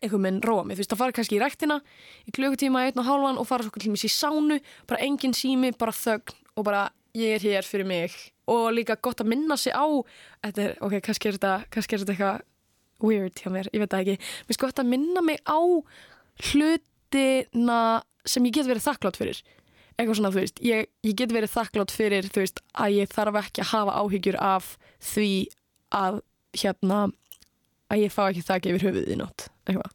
einhver 0.00 0.20
minn 0.22 0.38
róa 0.40 0.62
mig. 0.64 0.76
Þú 0.78 0.80
veist, 0.84 0.92
það 0.94 1.00
fara 1.02 1.12
kannski 1.16 1.36
í 1.36 1.40
ræktina 1.42 1.76
í 2.24 2.32
klukkutíma, 2.36 2.84
einn 2.88 3.00
og 3.02 3.04
hálfan 3.08 3.40
og 3.42 3.48
fara 3.48 3.66
svo 3.66 3.72
til 3.82 3.90
mér 3.92 4.04
í 4.06 4.12
sánu, 4.12 4.56
bara 4.88 5.02
engin 5.04 5.34
sími, 5.36 5.72
bara 5.76 5.92
þögn 5.92 6.32
og 6.56 6.64
bara 6.64 6.86
ég 7.16 7.36
er 7.36 7.44
hér 7.44 7.66
fyrir 7.66 7.88
mig. 7.88 8.14
Og 8.50 8.70
líka 8.74 8.98
gott 9.00 9.22
að 9.22 9.30
minna 9.32 9.56
sig 9.60 9.74
á, 9.74 9.86
þetta 10.46 10.64
er, 10.64 10.76
ok, 10.82 10.96
kannski 11.06 11.30
er 11.30 11.38
þetta, 11.38 11.52
kannski 11.70 11.96
er 11.96 12.02
þetta 12.04 12.16
eitthvað 12.16 12.46
weird 13.06 13.40
hjá 13.40 13.52
mér, 13.52 13.70
ég 13.72 13.82
veit 13.82 13.92
það 13.92 14.02
ekki. 14.04 14.30
Mér 14.48 14.58
sko 14.58 14.70
þetta 14.72 14.86
minna 14.88 15.22
mig 15.24 15.40
á 15.46 15.60
hlutina 16.50 17.80
sem 18.28 18.48
ég 18.48 18.56
get 18.56 18.68
verið 18.68 18.86
þakklátt 18.88 19.20
fyrir. 19.20 19.40
Eitthvað 19.96 20.18
svona, 20.18 20.32
þú 20.34 20.42
veist, 20.42 20.60
ég, 20.64 20.90
ég 21.06 21.16
get 21.16 21.32
verið 21.34 21.54
þakklátt 21.54 21.94
fyrir, 21.94 22.28
þú 22.32 22.44
veist, 22.44 22.60
að 22.74 22.98
ég 22.98 23.14
þarf 23.14 23.40
ekki 23.42 23.64
að 23.64 23.72
hafa 23.74 23.96
áhyggjur 24.00 24.38
af 24.40 24.74
því 25.12 25.32
að 25.96 26.20
hérna 26.60 27.00
að 27.90 28.04
ég 28.04 28.14
fá 28.14 28.22
ekki 28.28 28.44
þakki 28.46 28.74
yfir 28.74 28.86
höfuðið 28.88 29.14
í 29.14 29.18
nótt 29.18 29.48
eitthvað, 29.66 29.94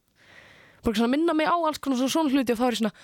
bara 0.84 0.98
svona 0.98 1.12
minna 1.12 1.34
mig 1.36 1.48
á 1.48 1.56
alls 1.56 1.80
konar 1.82 2.00
svona, 2.00 2.12
svona 2.12 2.32
hluti 2.32 2.54
og 2.54 2.60
þá 2.60 2.66
er 2.66 2.76
ég 2.76 2.80
svona 2.82 2.94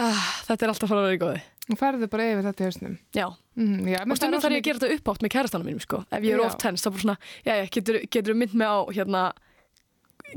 ah, 0.00 0.28
þetta 0.48 0.66
er 0.66 0.72
alltaf 0.72 0.86
að 0.86 0.92
fara 0.92 1.00
að 1.02 1.08
vera 1.08 1.16
í 1.16 1.22
góði. 1.22 1.42
Og 1.64 1.80
ferðu 1.80 2.08
bara 2.12 2.28
yfir 2.28 2.46
þetta 2.48 2.64
í 2.64 2.68
hausnum. 2.68 2.96
Já, 3.16 3.26
mm, 3.56 3.90
já, 3.92 4.00
og 4.04 4.18
stundum 4.20 4.42
þarf 4.44 4.56
ég 4.56 4.62
að 4.62 4.68
gera 4.68 4.82
þetta 4.82 4.98
uppátt 4.98 5.24
með 5.24 5.34
kærastanum 5.36 5.70
mínum 5.70 5.84
sko, 5.84 6.02
ef 6.10 6.26
ég 6.26 6.36
er 6.36 6.44
oft 6.44 6.66
hens 6.66 6.84
þá 6.84 6.90
bara 6.90 7.04
svona, 7.04 7.16
já, 7.44 7.52
já, 7.60 7.64
getur, 7.78 8.00
getur 8.16 8.38
mynd 8.38 8.56
mig 8.58 8.68
á 8.70 8.78
hérna, 8.90 9.22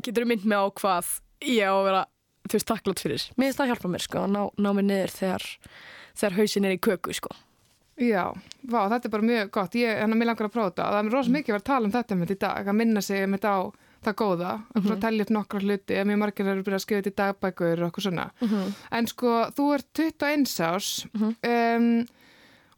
getur 0.06 0.28
mynd 0.30 0.46
mig 0.46 0.58
á 0.58 0.66
hvað 0.82 1.12
ég 1.48 1.66
á 1.68 1.76
að 1.76 1.86
vera 1.90 2.06
þú 2.48 2.56
veist, 2.56 2.70
takklátt 2.70 3.04
fyrir, 3.04 3.28
mér 3.36 3.50
finnst 3.50 3.62
það 3.62 3.72
hjálpa 3.74 3.94
mér 3.94 4.06
sko, 4.06 4.24
að 4.24 4.34
ná, 4.36 4.42
ná 4.56 4.70
mér 4.78 4.88
niður 4.88 5.16
þegar 5.18 5.48
þegar 6.18 6.38
hausin 6.40 6.68
er 6.68 6.78
í 6.78 6.82
köku 6.82 7.16
sko. 7.16 7.34
Já, 7.98 8.30
vá, 8.70 8.84
þetta 8.92 9.10
er 9.10 9.14
bara 9.14 9.26
mjög 9.26 9.52
gott. 9.58 9.76
Ég, 9.78 9.98
þannig 9.98 10.18
að 10.18 10.22
mér 10.22 10.30
langar 10.30 10.48
að 10.48 10.54
prófa 10.54 10.70
þetta. 10.70 10.88
Það 10.94 11.00
er 11.00 11.16
rosa 11.16 11.34
mikið 11.34 11.50
að 11.50 11.56
vera 11.56 11.64
að 11.64 11.70
tala 11.72 11.88
um 11.88 11.94
þetta 11.96 12.18
með 12.18 12.34
í 12.34 12.40
dag, 12.44 12.68
að 12.70 12.78
minna 12.78 13.02
sig 13.02 13.24
með 13.32 13.48
á 13.50 13.58
það 14.06 14.16
góða, 14.22 14.52
að 14.78 14.84
mm 14.84 15.00
telja 15.02 15.26
upp 15.26 15.32
nokkra 15.34 15.62
hluti, 15.64 15.98
að 15.98 16.08
mjög 16.08 16.20
margir 16.22 16.52
eru 16.52 16.66
byrjað 16.68 16.78
að 16.78 16.84
skrifa 16.84 17.02
þetta 17.02 17.14
í 17.14 17.18
dagbækur 17.22 17.82
og 17.82 17.88
okkur 17.88 18.06
svona. 18.06 18.28
En 18.94 19.10
sko, 19.10 19.34
þú 19.58 19.66
ert 19.74 19.90
21 19.98 20.54
árs 20.68 20.92
um, 21.18 21.88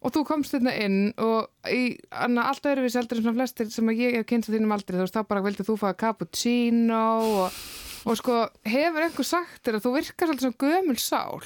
og 0.00 0.14
þú 0.14 0.22
komst 0.28 0.54
þetta 0.56 0.72
inn 0.84 0.98
og 1.20 1.68
í 1.68 1.82
anna, 2.10 2.46
allt 2.48 2.66
öðruvís 2.70 2.96
eldur 3.00 3.20
en 3.20 3.26
svona 3.26 3.38
flestir 3.40 3.70
sem 3.72 3.92
ég 3.92 4.16
hef 4.20 4.26
kynst 4.30 4.48
á 4.48 4.54
þínum 4.54 4.74
aldrei, 4.76 4.96
þú 4.96 5.04
veist, 5.04 5.18
þá 5.18 5.28
bara 5.28 5.44
vildið 5.44 5.68
þú 5.68 5.76
fá 5.82 5.90
cappuccino 6.00 7.04
og, 7.44 7.60
og 8.08 8.20
sko, 8.20 8.40
hefur 8.68 9.06
einhver 9.06 9.28
sagt 9.28 9.60
þér 9.66 9.80
að 9.80 9.86
þú 9.86 9.94
virkar 9.98 10.30
svolítið 10.30 10.46
svona 10.46 10.62
gömul 10.64 10.98
sál? 11.00 11.44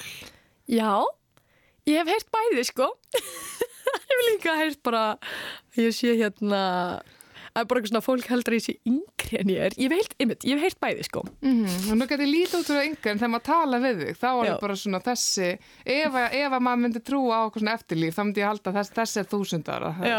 Já, 0.71 0.93
ég 1.89 1.99
hef 1.99 2.13
heyrt 2.13 2.31
bæði 2.33 2.67
sko 2.71 2.91
Ég 3.85 4.13
hef 4.15 4.23
líka 4.29 4.55
heyrt 4.57 4.79
bara 4.85 5.03
ég 5.77 5.93
sé 5.93 6.15
hérna 6.17 6.63
að 7.55 7.67
bara 7.69 7.81
eitthvað 7.81 7.91
svona 7.93 8.03
fólk 8.05 8.29
heldur 8.31 8.55
að 8.55 8.59
ég 8.59 8.65
sé 8.65 8.75
yngri 8.89 9.39
en 9.39 9.51
ég 9.53 9.61
er. 9.65 9.75
Ég 9.79 9.89
hef 9.89 9.95
heyrt, 9.99 10.15
einmitt, 10.19 10.45
ég 10.45 10.59
hef 10.59 10.65
heyrt 10.65 10.79
bæði 10.83 11.05
sko. 11.07 11.23
Mm 11.45 11.63
Og 11.65 11.99
nú 11.99 12.07
getur 12.09 12.29
lítið 12.29 12.57
út 12.59 12.69
úr 12.71 12.79
það 12.79 12.87
yngur 12.89 13.11
en 13.11 13.21
þegar 13.21 13.31
maður 13.33 13.45
tala 13.47 13.79
við 13.83 14.01
þig 14.01 14.19
þá 14.19 14.27
er 14.31 14.49
það 14.49 14.59
bara 14.65 14.75
svona 14.81 15.01
þessi 15.05 15.49
ef, 15.95 16.17
ef 16.41 16.55
að 16.57 16.65
maður 16.67 16.81
myndi 16.83 17.01
trúa 17.05 17.39
á 17.39 17.41
okkur 17.47 17.63
svona 17.63 17.75
eftirlíf 17.79 18.15
þá 18.17 18.21
myndi 18.25 18.43
ég 18.43 18.49
halda 18.49 18.75
þess, 18.75 18.93
þessi 18.95 19.21
er 19.21 19.29
þúsund 19.31 19.71
ára 19.71 19.91
Já, 20.05 20.17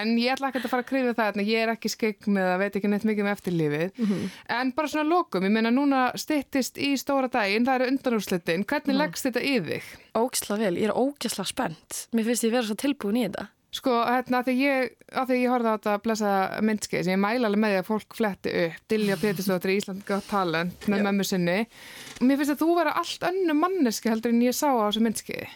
en 0.00 0.14
ég 0.18 0.34
ætla 0.34 0.50
ekki 0.50 0.62
að 0.62 0.72
fara 0.72 0.84
að 0.84 0.90
krifja 0.90 1.14
það 1.20 1.40
ég 1.46 1.64
er 1.64 1.72
ekki 1.74 1.92
skegg 1.92 2.28
með 2.30 2.50
að 2.50 2.60
veit 2.64 2.78
ekki 2.80 2.90
neitt 2.90 3.06
mikið 3.08 3.24
um 3.24 3.30
eftirlífið. 3.30 4.02
En 4.50 4.72
bara 4.76 4.90
svona 4.90 5.08
lokum, 5.08 5.46
ég 5.46 5.54
meina 5.54 5.72
núna 5.74 6.02
styttist 6.18 6.80
í 6.80 6.92
stóra 7.00 7.30
daginn, 7.32 7.66
það 7.68 7.80
eru 7.80 7.90
undanúrslitin. 7.94 8.66
Hvernig 8.68 8.98
leggst 8.98 9.28
þetta 9.28 9.44
í 9.46 9.56
þig? 9.70 9.88
ógisla 10.18 10.58
vel, 10.58 10.74
ég 10.80 10.90
er 10.90 10.96
ógisla 10.96 11.46
spennt. 11.46 12.04
Mér 12.16 12.30
finnst 12.30 12.46
ég 12.46 12.54
vera 12.54 12.66
svo 12.66 12.76
tilbúin 12.78 13.20
í 13.20 13.26
þetta 13.28 13.48
Sko, 13.70 13.92
hérna, 14.02 14.40
þegar 14.42 14.60
ég, 14.64 14.94
að 15.14 15.28
því 15.30 15.36
ég 15.38 15.52
horfði 15.52 15.70
á 15.70 15.74
þetta 15.76 15.92
blessa 16.02 16.30
myndskeið 16.66 17.04
sem 17.06 17.14
ég 17.14 17.20
mæla 17.22 17.46
alveg 17.46 17.62
með 17.62 17.72
því 17.74 17.80
að 17.80 17.86
fólk 17.86 18.16
fletti 18.18 18.54
upp. 18.64 18.80
Dilja 18.90 19.18
Pétursdóttir 19.20 19.70
í 19.70 19.76
Ísland 19.78 20.02
Got 20.08 20.26
Talent 20.26 20.88
með 20.90 21.04
mömmu 21.06 21.26
sinni. 21.28 21.58
Og 22.18 22.24
mér 22.26 22.40
finnst 22.40 22.56
að 22.56 22.64
þú 22.64 22.74
vera 22.80 22.96
allt 22.98 23.26
önnu 23.30 23.54
manneski 23.54 24.10
heldur 24.10 24.34
en 24.34 24.42
ég 24.42 24.56
sá 24.58 24.66
á 24.74 24.82
þessu 24.88 25.04
myndskeiði 25.06 25.46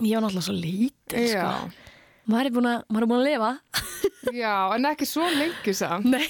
Ég 0.00 0.16
var 0.16 0.22
náttúrulega 0.24 0.44
svo 0.46 0.54
lítil 0.56 1.24
sko. 1.28 1.40
Já, 1.42 2.28
maður, 2.32 2.46
er 2.48 2.54
búin 2.54 2.68
að, 2.70 2.84
maður 2.88 3.04
er 3.04 3.10
búin 3.10 3.18
að 3.18 3.26
lifa. 3.28 3.50
Já, 4.42 4.54
en 4.76 4.88
ekki 4.88 5.08
svo 5.08 5.26
lengi 5.36 5.74
samt. 5.76 6.08
Nei, 6.08 6.24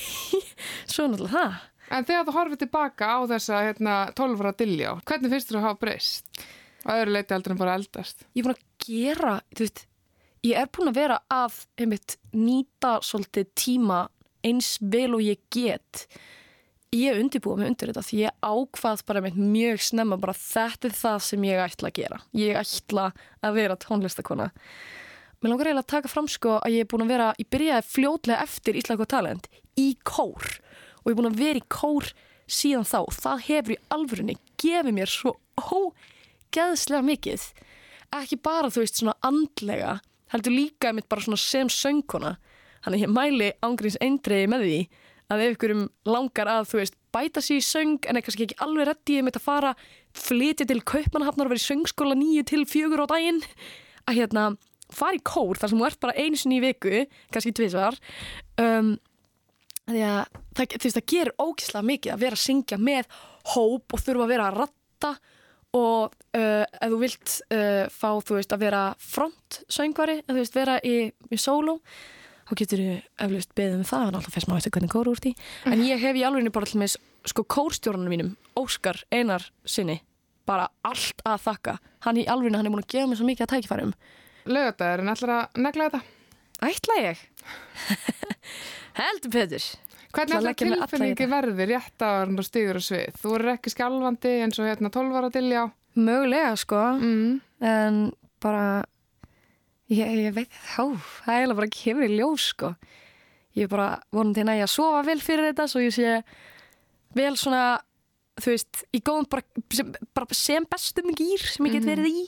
svo 0.93 1.07
náttúrulega 1.11 1.37
það. 1.37 1.61
En 1.93 2.09
þegar 2.09 2.27
þú 2.27 2.35
horfið 2.39 2.61
tilbaka 2.65 3.13
á 3.15 3.19
þessa 3.35 3.63
hérna, 3.69 4.01
12 4.19 4.43
ára 4.43 4.55
Dilja, 4.59 4.97
hvernig 5.07 5.35
finnst 5.35 5.53
þú 5.53 5.61
að 5.61 5.67
hafa 5.69 5.81
breyst? 5.85 6.45
Á 6.83 6.91
öðru 6.97 7.15
leiti 7.15 7.37
heldur 7.37 7.55
en 7.55 7.63
bara 7.63 7.79
eldast. 7.79 8.27
Ég 8.35 8.43
er 8.43 8.49
búin 8.49 8.57
að 8.57 8.87
gera, 8.87 9.35
þú 9.53 9.67
veist 9.67 9.85
Ég 10.43 10.59
er 10.59 10.71
búin 10.75 10.91
að 10.91 10.99
vera 10.99 11.21
að 11.31 11.61
einmitt, 11.79 12.17
nýta 12.35 12.97
svolítið 13.07 13.51
tíma 13.55 13.99
eins 14.43 14.75
vel 14.83 15.13
og 15.15 15.23
ég 15.23 15.39
get. 15.55 16.07
Ég 16.93 17.21
undirbúa 17.21 17.61
mig 17.61 17.71
undir 17.71 17.93
þetta 17.93 18.03
því 18.05 18.19
ég 18.25 18.41
ákvað 18.43 19.05
bara 19.09 19.23
með 19.23 19.39
mjög 19.39 19.85
snemma 19.87 20.19
bara 20.21 20.35
þetta 20.37 20.91
er 20.91 20.99
það 20.99 21.23
sem 21.29 21.47
ég 21.47 21.63
ætla 21.63 21.93
að 21.93 22.01
gera. 22.01 22.19
Ég 22.37 22.59
ætla 22.59 23.07
að 23.41 23.57
vera 23.61 23.79
tónlistakona 23.81 24.51
Mér 25.43 25.51
langar 25.51 25.67
eiginlega 25.67 25.83
að 25.83 25.91
taka 25.91 26.11
fram 26.11 26.29
sko 26.31 26.51
að 26.63 26.75
ég 26.77 26.85
er 26.85 26.89
búin 26.91 27.03
að 27.03 27.09
vera, 27.11 27.31
ég 27.35 27.49
byrjaði 27.51 27.87
fljótlega 27.91 28.45
eftir 28.45 28.77
Íslandsgóð 28.79 29.09
talent 29.11 29.49
í 29.75 29.89
kór. 30.07 30.45
Og 31.03 31.09
ég 31.11 31.17
er 31.17 31.19
búin 31.19 31.31
að 31.33 31.41
vera 31.41 31.59
í 31.59 31.65
kór 31.67 32.11
síðan 32.47 32.87
þá. 32.87 33.01
Það 33.17 33.43
hefur 33.49 33.75
í 33.75 33.81
alvörunni 33.97 34.37
gefið 34.63 34.95
mér 34.95 35.11
svo 35.11 35.33
ógeðslega 35.59 37.03
mikið. 37.09 37.49
Ekki 38.15 38.39
bara 38.39 38.71
þú 38.71 38.85
veist 38.85 39.01
svona 39.01 39.17
andlega 39.27 39.97
heldur 40.33 40.57
líka 40.57 40.93
mitt 40.97 41.09
bara 41.13 41.25
svona 41.25 41.41
sem 41.41 41.71
söngkona. 41.73 42.37
Þannig 42.83 42.99
að 42.99 43.05
ég 43.05 43.15
mæli 43.15 43.53
ángríns 43.63 44.01
eindreiði 44.03 44.51
með 44.51 44.67
því 44.67 44.81
að 45.33 45.45
ef 45.45 45.55
ykkurum 45.57 45.85
langar 46.09 46.51
að 46.51 46.67
þú 46.73 46.81
veist 46.81 46.99
bæta 47.13 47.43
sér 47.45 47.61
í 47.61 47.65
söng 47.65 48.09
en 48.09 48.19
er 48.19 48.25
kannski 48.25 48.47
ekki 48.47 48.59
alveg 48.65 48.89
reddi 48.89 49.19
ég 49.19 49.27
mitt 49.27 49.39
að 49.39 49.47
fara 49.47 49.73
flytja 50.17 50.67
til 50.69 50.81
Kaupmannahafnar 50.89 51.49
og 51.49 51.55
vera 51.55 51.63
í 51.63 51.65
söngskóla 51.65 52.17
nýju 52.19 52.45
til 52.49 52.65
fjögur 52.69 53.05
á 53.05 53.13
daginn 53.13 53.41
að 54.09 54.19
hérna 54.19 54.45
fara 54.93 55.17
í 55.17 55.23
kór 55.25 55.61
þar 55.61 55.73
sem 55.73 55.81
þú 55.81 55.89
ert 55.89 56.03
bara 56.03 56.19
einu 56.19 56.41
sinni 56.41 56.59
í 56.59 56.65
viku 56.65 57.05
kannski 57.33 57.55
tvisvar 57.57 57.97
um, 58.61 58.95
það, 59.89 60.27
veist, 60.59 60.99
það 60.99 61.09
gerir 61.15 61.35
ógislega 61.41 61.89
mikið 61.93 62.15
að 62.15 62.25
vera 62.27 62.39
að 62.39 62.45
syngja 62.45 62.81
með 62.81 63.17
hóp 63.55 63.97
og 63.97 64.05
þurfa 64.05 64.27
að 64.27 64.35
vera 64.35 64.49
að 64.49 64.59
ratta 64.63 65.15
og 65.77 66.13
uh, 66.37 66.65
ef 66.65 66.91
þú 66.93 66.99
vilt 67.01 67.37
uh, 67.55 67.85
fá, 67.93 68.09
þú 68.21 68.39
veist, 68.39 68.53
að 68.53 68.65
vera 68.67 68.83
frontsöngvari, 69.01 70.19
að 70.27 70.35
þú 70.35 70.39
veist, 70.41 70.59
vera 70.59 70.79
í, 70.85 70.97
í 71.11 71.41
sóló, 71.41 71.79
þá 72.49 72.55
getur 72.61 72.83
þú 72.83 72.97
eflust 73.27 73.55
beðið 73.57 73.79
um 73.81 73.89
það, 73.89 74.07
en 74.09 74.19
alltaf 74.21 74.37
fyrst 74.37 74.51
maður 74.51 74.61
veistu 74.61 74.75
hvernig 74.77 74.93
kóru 74.93 75.15
úr 75.15 75.23
því, 75.25 75.35
en 75.73 75.85
ég 75.87 76.03
hef 76.03 76.19
í 76.19 76.25
alveg 76.29 76.53
bara 76.55 76.81
með 76.83 76.97
sko 77.33 77.45
kórstjórnum 77.47 78.11
mínum 78.11 78.33
Óskar 78.59 78.99
Einar 79.15 79.47
sinni 79.65 80.01
bara 80.49 80.67
allt 80.85 81.23
að 81.29 81.45
þakka, 81.47 81.77
hann 82.07 82.19
í 82.19 82.27
alveg 82.29 82.57
hann 82.57 82.67
er 82.67 82.75
búin 82.75 82.83
að 82.83 82.91
gefa 82.97 83.09
mér 83.09 83.21
svo 83.21 83.29
mikið 83.29 83.47
að 83.47 83.53
tækifærum. 83.55 83.95
Laugardagurinn, 84.51 85.13
ætlar 85.13 85.35
að 85.37 85.63
negla 85.63 85.87
þetta? 85.87 86.01
Ætla 86.67 86.97
ég? 86.99 87.23
Heldur 88.99 89.33
Petur 89.35 89.69
Hvernig 90.13 90.37
að 90.37 90.41
alla 90.41 90.53
í 90.53 90.57
tilfinningi 90.61 91.17
þetta. 91.17 91.31
verði 91.33 91.67
rétt 91.71 92.05
áður 92.05 92.41
og 92.43 92.47
stígur 92.47 92.79
og 92.81 92.85
svið? 92.85 93.21
Þú 93.23 93.37
eru 93.39 93.53
ekki 93.55 93.73
skjálfandi 93.73 94.33
eins 94.45 94.59
og 94.61 94.69
hérna 94.69 94.91
12 94.93 95.21
ára 95.21 95.31
Dilja 95.33 95.69
mögulega 95.99 96.57
sko 96.57 96.81
mm. 96.97 97.41
en 97.69 98.01
bara 98.43 98.83
ég, 99.93 100.09
ég 100.27 100.35
veit 100.37 100.53
þá, 100.53 100.97
það 101.27 101.39
er 101.39 101.55
bara 101.59 101.73
kemur 101.73 102.09
í 102.09 102.19
ljós 102.19 102.49
sko 102.55 102.73
ég 103.57 103.67
er 103.67 103.73
bara 103.73 103.89
vonandi 104.15 104.45
nægja 104.49 104.69
að 104.69 104.75
sofa 104.75 105.03
vel 105.07 105.21
fyrir 105.21 105.51
þetta 105.51 105.69
svo 105.69 105.85
ég 105.85 105.97
sé 105.97 106.21
vel 107.17 107.35
svona 107.37 107.65
þú 108.41 108.55
veist, 108.55 108.85
í 108.97 109.03
góðum 109.05 109.29
bara 109.29 109.65
sem, 109.77 109.91
bara 110.17 110.37
sem 110.37 110.69
bestum 110.71 111.13
gýr 111.17 111.43
sem 111.45 111.69
ég 111.69 111.77
get 111.77 111.89
verið 111.89 112.23
í 112.23 112.27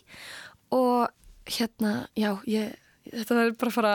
og 0.74 1.08
hérna, 1.48 2.04
já, 2.16 2.34
ég 2.48 2.74
þetta 3.08 3.40
er 3.40 3.56
bara 3.56 3.70
að 3.70 3.78
fara 3.78 3.94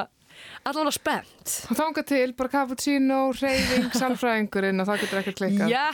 allavega 0.64 0.94
spennt 0.96 1.56
Og 1.70 1.80
þánga 1.80 2.04
til, 2.10 2.34
bara 2.38 2.54
cappuccino, 2.54 3.20
reyfing, 3.40 3.90
sálfræðingurinn 3.96 4.84
og 4.84 4.90
þá 4.90 4.94
getur 5.04 5.22
ekki 5.24 5.36
klikkað. 5.40 5.74
Já, 5.74 5.86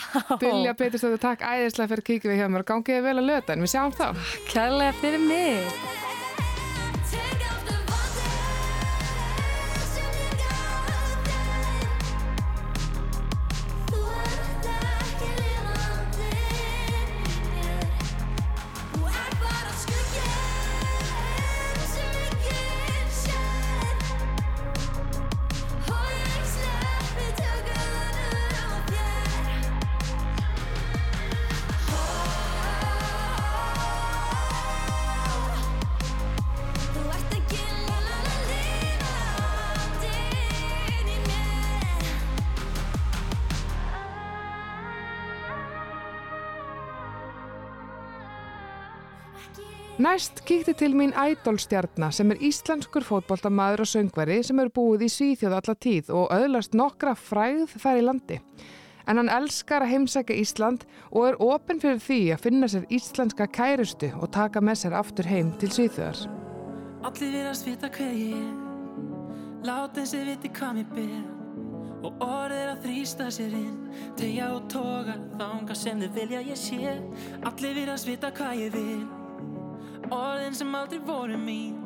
Dilja 0.42 0.76
Pétursdóttir, 0.78 1.22
takk 1.24 1.46
æðislega 1.46 1.92
fyrir 1.94 2.04
að 2.06 2.10
kíkja 2.12 2.32
við 2.34 2.42
hjá 2.42 2.50
mér 2.52 2.66
og 2.66 2.72
gangið 2.74 3.06
vel 3.08 3.18
að 3.20 3.30
löta 3.32 3.56
en 3.56 3.66
við 3.66 3.74
sjáum 3.76 3.96
þá. 3.96 4.08
kærlega 4.52 4.98
fyrir 5.02 5.24
mig 5.24 6.45
Næst 50.06 50.44
kíkti 50.46 50.74
til 50.78 50.94
mín 50.94 51.16
ædolstjarnar 51.18 52.14
sem 52.14 52.30
er 52.32 52.42
íslenskur 52.46 53.02
fótboltamaður 53.08 53.82
og 53.86 53.88
söngveri 53.90 54.36
sem 54.46 54.60
er 54.62 54.70
búið 54.70 55.08
í 55.08 55.10
Svíþjóð 55.10 55.56
alla 55.58 55.76
tíð 55.82 56.12
og 56.14 56.34
öðlast 56.36 56.78
nokkra 56.78 57.16
fræð 57.18 57.74
þær 57.82 58.02
í 58.02 58.04
landi. 58.06 58.38
En 59.10 59.18
hann 59.18 59.32
elskar 59.34 59.82
að 59.82 59.96
heimsækja 59.96 60.38
Ísland 60.44 60.86
og 61.10 61.32
er 61.32 61.40
opinn 61.42 61.82
fyrir 61.82 62.04
því 62.06 62.20
að 62.36 62.46
finna 62.46 62.70
sér 62.70 62.86
íslenska 63.00 63.50
kærustu 63.58 64.12
og 64.20 64.30
taka 64.38 64.62
með 64.62 64.84
sér 64.84 65.00
aftur 65.00 65.32
heim 65.32 65.52
til 65.58 65.72
Svíþjóðar. 65.74 66.22
Allir 67.10 67.36
viðast 67.40 67.66
vita 67.72 67.90
hver 67.98 68.14
ég 68.14 69.66
Lát 69.66 69.98
eins 69.98 70.14
ég 70.14 70.30
viti 70.30 70.54
hvað 70.54 70.82
mér 70.84 70.90
ber. 70.94 71.20
Og 72.06 72.22
orð 72.22 72.60
er 72.62 72.76
að 72.76 72.86
þrýsta 72.86 73.34
sér 73.34 73.58
inn. 73.58 73.78
Tegja 74.22 74.54
og 74.54 74.70
toga 74.70 75.18
þanga 75.40 75.82
sem 75.82 76.06
þau 76.06 76.10
vilja 76.22 76.48
ég 76.54 76.66
sé. 76.68 76.98
Allir 77.42 77.80
viðast 77.82 78.14
vita 78.14 78.36
hvað 78.36 78.68
ég 78.68 78.76
vil 78.78 79.25
Orðin 80.14 80.56
sem 80.58 80.76
aldrei 80.76 81.02
voru 81.06 81.38
mín. 81.40 81.82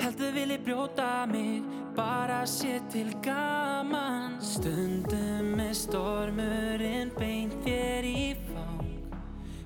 Heldur 0.00 0.32
vilji 0.32 0.58
brjóta 0.64 1.26
mig 1.28 1.62
Bara 1.96 2.46
sé 2.46 2.78
til 2.92 3.10
gaman. 3.22 4.38
Stundum 4.40 5.58
er 5.60 5.74
stormurinn 5.74 7.10
beint 7.18 7.56
þér 7.64 8.06
í 8.06 8.26
fang. 8.46 8.84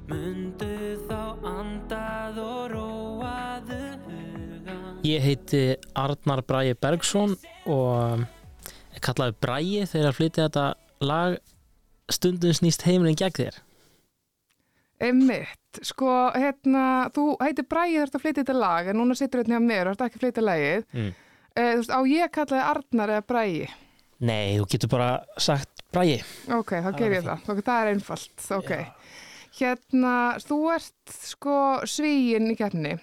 Mundu 0.09 0.97
þá 1.09 1.21
andað 1.49 2.41
og 2.43 2.63
róaðu 2.75 3.81
hugan 4.07 5.01
Ég 5.05 5.25
heiti 5.25 5.63
Arnar 5.97 6.43
Bræi 6.49 6.75
Bergsson 6.77 7.37
og 7.69 8.25
er 8.25 9.05
kallaði 9.05 9.37
Bræi 9.41 9.85
þegar 9.89 10.11
að 10.11 10.19
flytja 10.21 10.49
þetta 10.49 10.67
lag. 11.05 11.37
Stundum 12.13 12.57
snýst 12.57 12.85
heimurinn 12.89 13.21
gegn 13.21 13.37
þér. 13.37 13.61
Einmitt, 15.75 15.87
sko, 15.87 16.31
hérna, 16.35 17.11
þú 17.15 17.37
heitir 17.43 17.67
Bræði 17.67 18.01
þarfst 18.01 18.17
að 18.17 18.23
flytja 18.23 18.43
þetta 18.45 18.59
lag 18.59 18.89
en 18.89 18.99
núna 18.99 19.15
situr 19.15 19.43
hérna 19.43 19.61
mér 19.61 19.91
þarfst 19.91 20.05
ekki 20.07 20.19
að 20.19 20.25
flytja 20.25 20.45
lagið. 20.45 20.85
Mm. 20.93 21.15
Eh, 21.55 21.71
þú 21.71 21.79
veist, 21.79 21.95
á 21.95 22.01
ég 22.07 22.33
kallaði 22.35 22.65
Arnar 22.65 23.15
eða 23.15 23.25
Bræði. 23.27 23.71
Nei, 24.25 24.59
þú 24.59 24.69
getur 24.71 24.91
bara 24.91 25.09
sagt 25.39 25.83
Bræi. 25.93 26.23
Ok, 26.55 26.77
þá 26.83 26.93
ger 26.99 27.09
er 27.09 27.17
ég 27.19 27.25
það. 27.25 27.65
Það 27.65 27.81
er 27.81 27.91
einfalt, 27.93 28.47
ok. 28.55 28.73
Hérna, 29.55 30.15
þú 30.43 30.61
ert 30.75 31.19
sko 31.23 31.59
svíinn 31.87 32.51
í 32.51 32.57
keppni 32.59 32.97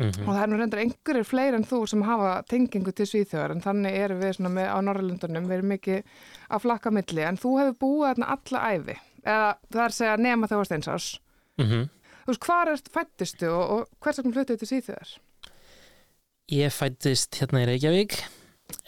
Mm 0.00 0.24
og 0.24 0.32
það 0.32 0.42
er 0.42 0.48
nú 0.48 0.56
reyndar 0.56 0.80
einhverjir 0.80 1.26
fleiri 1.28 1.56
en 1.58 1.64
þú 1.68 1.82
sem 1.90 2.02
hafa 2.08 2.30
tengingu 2.48 2.92
til 2.96 3.04
Svíþjóðar 3.04 3.52
en 3.52 3.60
þannig 3.60 3.98
erum 4.00 4.22
við 4.22 4.30
með 4.54 4.68
á 4.72 4.78
Norrlundunum, 4.80 5.44
við 5.44 5.56
erum 5.58 5.72
mikið 5.74 5.98
að 6.48 6.62
flakka 6.64 6.90
milli 6.90 7.26
en 7.28 7.36
þú 7.36 7.50
hefur 7.58 7.76
búið 7.82 8.06
alla 8.32 8.62
æfi 8.70 8.96
eða 9.20 9.50
það 9.68 9.82
er 9.82 9.84
að 9.84 9.96
segja 9.98 10.16
nema 10.16 10.46
þegar 10.46 10.56
þú 10.56 10.60
varst 10.62 10.72
einsás. 10.72 11.20
-hmm. 11.68 11.88
Þú 12.24 12.32
veist, 12.34 12.44
hvar 12.46 12.70
er 12.72 12.82
fættistu 12.94 13.48
og, 13.50 13.64
og 13.70 14.04
hvers 14.04 14.18
vegna 14.20 14.34
fluttið 14.36 14.60
til 14.62 14.68
Svíþjóðar? 14.70 15.12
Ég 16.50 16.72
fættist 16.74 17.38
hérna 17.40 17.62
í 17.62 17.68
Reykjavík 17.70 18.16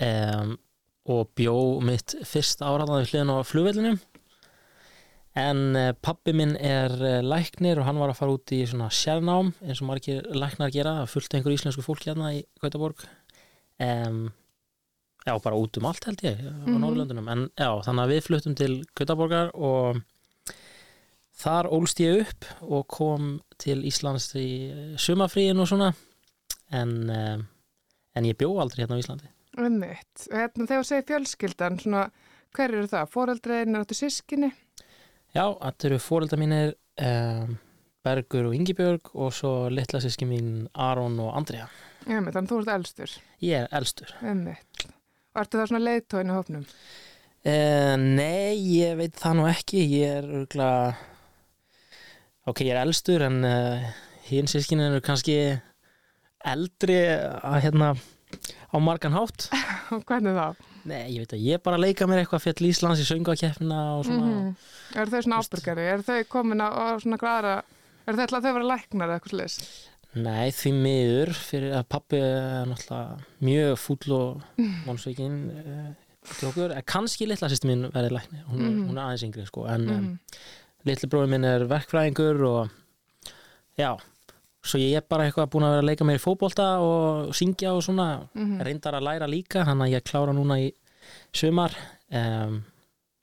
um, 0.03 0.57
og 1.13 1.29
bjó 1.39 1.55
mitt 1.85 2.17
fyrst 2.27 2.63
áraðan 2.63 3.01
við 3.05 3.13
hliðin 3.13 3.31
á 3.35 3.39
flugvellinum 3.47 4.01
en 5.39 5.61
uh, 5.79 5.93
pappi 6.05 6.35
minn 6.37 6.57
er 6.61 6.93
uh, 6.93 7.21
læknir 7.25 7.79
og 7.81 7.87
hann 7.89 8.01
var 8.03 8.13
að 8.13 8.19
fara 8.21 8.35
út 8.37 8.53
í 8.53 8.61
svona 8.69 8.91
sérnám 8.93 9.53
eins 9.65 9.81
og 9.81 9.89
margir 9.89 10.27
læknar 10.37 10.75
gera 10.75 10.95
fullt 11.09 11.33
einhver 11.39 11.55
íslensku 11.57 11.85
fólki 11.87 12.11
hérna 12.11 12.35
í 12.37 12.43
Gautaborg 12.61 13.07
um, 13.81 14.27
já 15.25 15.33
bara 15.41 15.57
út 15.63 15.79
um 15.81 15.87
allt 15.89 16.05
held 16.11 16.25
ég 16.27 16.43
á 16.43 16.53
Mhm. 16.67 16.81
Norrlöndunum 16.83 17.31
en 17.33 17.47
já 17.57 17.71
þannig 17.87 18.03
að 18.05 18.13
við 18.13 18.25
fluttum 18.27 18.59
til 18.59 18.73
Gautaborgar 18.99 19.55
og 19.55 20.03
þar 21.43 21.69
ólst 21.75 22.01
ég 22.03 22.23
upp 22.25 22.49
og 22.63 22.87
kom 22.93 23.33
til 23.63 23.83
Íslands 23.89 24.31
í 24.39 24.49
sumafríin 25.01 25.61
og 25.63 25.69
svona 25.71 25.93
en, 26.73 26.93
um, 27.11 27.43
en 28.17 28.29
ég 28.29 28.39
bjó 28.41 28.53
aldrei 28.63 28.85
hérna 28.85 28.99
á 28.99 29.03
Íslandi 29.03 29.31
Einmitt. 29.53 30.29
Og 30.31 30.39
hérna 30.39 30.65
þegar 30.65 30.81
þú 30.81 30.89
segir 30.89 31.09
fjölskyldan, 31.11 31.75
svona, 31.83 32.07
hver 32.57 32.73
eru 32.73 32.89
það? 32.89 33.11
Fóreldrein, 33.13 33.75
er 33.77 33.83
þetta 33.85 33.99
sískinni? 33.99 34.49
Já, 35.37 35.45
þetta 35.59 35.89
eru 35.91 35.99
fóreldar 36.01 36.41
mínir 36.41 36.73
um, 37.05 37.59
Bergur 38.03 38.49
og 38.49 38.57
Ingibjörg 38.57 39.13
og 39.13 39.31
svo 39.37 39.53
litla 39.71 40.01
síski 40.03 40.27
mín 40.29 40.67
Aron 40.73 41.21
og 41.23 41.35
Andrea 41.37 41.69
Einmitt, 42.07 42.33
þannig 42.35 42.49
að 42.49 42.51
þú 42.55 42.61
ert 42.63 42.73
elstur. 42.79 43.13
Ég 43.45 43.67
er 43.67 43.77
elstur 43.79 44.15
Einmitt. 44.25 44.87
Og 45.33 45.45
ertu 45.45 45.61
það 45.61 45.71
svona 45.71 45.85
leiðtóin 45.87 46.33
í 46.33 46.37
hófnum? 46.39 46.67
uh, 47.45 47.95
Nei, 48.01 48.57
ég 48.81 48.97
veit 48.99 49.21
það 49.21 49.39
nú 49.39 49.49
ekki 49.53 49.85
Ég 49.99 50.19
er 50.23 50.33
örgulega 50.41 51.12
Ok, 52.51 52.61
ég 52.67 52.73
er 52.75 52.81
elstur 52.83 53.23
en 53.23 53.43
uh, 53.47 53.85
hinn 54.27 54.49
sískinin 54.51 54.89
eru 54.91 55.03
kannski 55.05 55.37
eldri 56.43 56.97
að 57.07 57.59
hérna 57.67 57.93
á 58.73 58.77
margan 58.83 59.15
hátt 59.15 59.47
hvernig 60.09 60.35
þá? 60.35 60.69
Nei, 60.89 61.05
ég 61.15 61.23
veit 61.23 61.35
að 61.37 61.45
ég 61.47 61.59
er 61.59 61.63
bara 61.63 61.79
leika 61.79 62.09
mér 62.11 62.25
eitthvað 62.25 62.43
fjall 62.49 62.67
Íslands 62.73 63.03
í 63.03 63.07
söngakeppnina 63.07 63.83
og 64.01 64.07
svona 64.09 64.31
Mm 64.33 64.51
Er 64.99 65.09
þau 65.09 65.21
svona 65.25 65.39
ábyrgari? 65.41 65.85
Er 65.89 66.03
þau 66.05 66.19
komin 66.29 66.61
á, 66.61 66.69
svona 67.01 67.17
græðara? 67.21 67.53
Er 68.05 68.17
þau 68.19 68.25
ætla 68.27 68.41
að 68.43 68.49
þau 68.49 68.55
vera 68.59 68.67
læknar 68.73 69.07
eða 69.13 69.15
eitthvað 69.21 69.33
slis? 69.33 69.55
Nei, 70.13 70.51
því 70.53 70.73
miður 70.77 71.31
fyrir 71.39 71.77
að 71.79 71.87
pappi 71.95 72.19
er 72.21 72.67
náttúrulega 72.69 73.47
mjög 73.49 73.79
fúll 73.81 74.17
og 74.19 74.43
mónsveikin 74.89 75.39
uh, 75.55 75.87
til 76.35 76.51
okkur, 76.51 76.75
kannski 76.93 77.31
litla 77.31 77.49
sýstu 77.49 77.71
mín 77.71 77.87
verið 77.95 78.19
lækni, 78.19 78.43
hún, 78.51 78.61
Mhm. 78.67 78.83
hún 78.91 78.99
er 79.01 79.07
aðeins 79.07 79.25
yngri 79.31 79.47
sko, 79.49 79.65
en 79.71 79.87
mm. 79.87 80.03
Mm 80.11 80.19
litli 80.89 81.09
bróði 81.11 81.31
minn 81.33 81.47
er 81.47 81.67
verkfræðingur 81.71 82.43
og 82.49 82.71
já, 83.79 83.95
svo 84.63 84.81
ég 84.81 84.99
er 84.99 85.07
bara 85.09 85.29
eitthvað 85.29 85.51
búin 85.53 85.67
að 85.67 85.77
vera 85.77 85.85
að 85.85 85.91
leika 85.91 86.07
mér 86.09 86.21
í 86.21 86.23
fótbolta 86.23 86.69
og 86.83 87.33
syngja 87.37 87.75
og 87.77 87.83
svona, 87.87 88.29
-hmm. 88.35 88.63
reyndar 88.67 88.99
að 88.99 89.07
læra 89.09 89.27
líka 89.27 89.65
þannig 89.65 89.87
að 89.89 89.95
ég 89.95 90.05
klára 90.11 90.33
núna 90.33 90.61
í 90.61 90.73
sumar 91.33 91.75
um, 92.11 92.63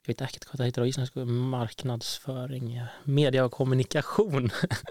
ég 0.00 0.08
veit 0.14 0.22
ekkert 0.24 0.46
hvað 0.48 0.56
það 0.60 0.66
heitir 0.66 0.82
á 0.82 0.90
íslensku 0.90 1.24
marknadsföring, 1.28 2.68
ja, 2.72 2.86
media 3.04 3.42
og 3.44 3.50
kommunikation 3.52 4.46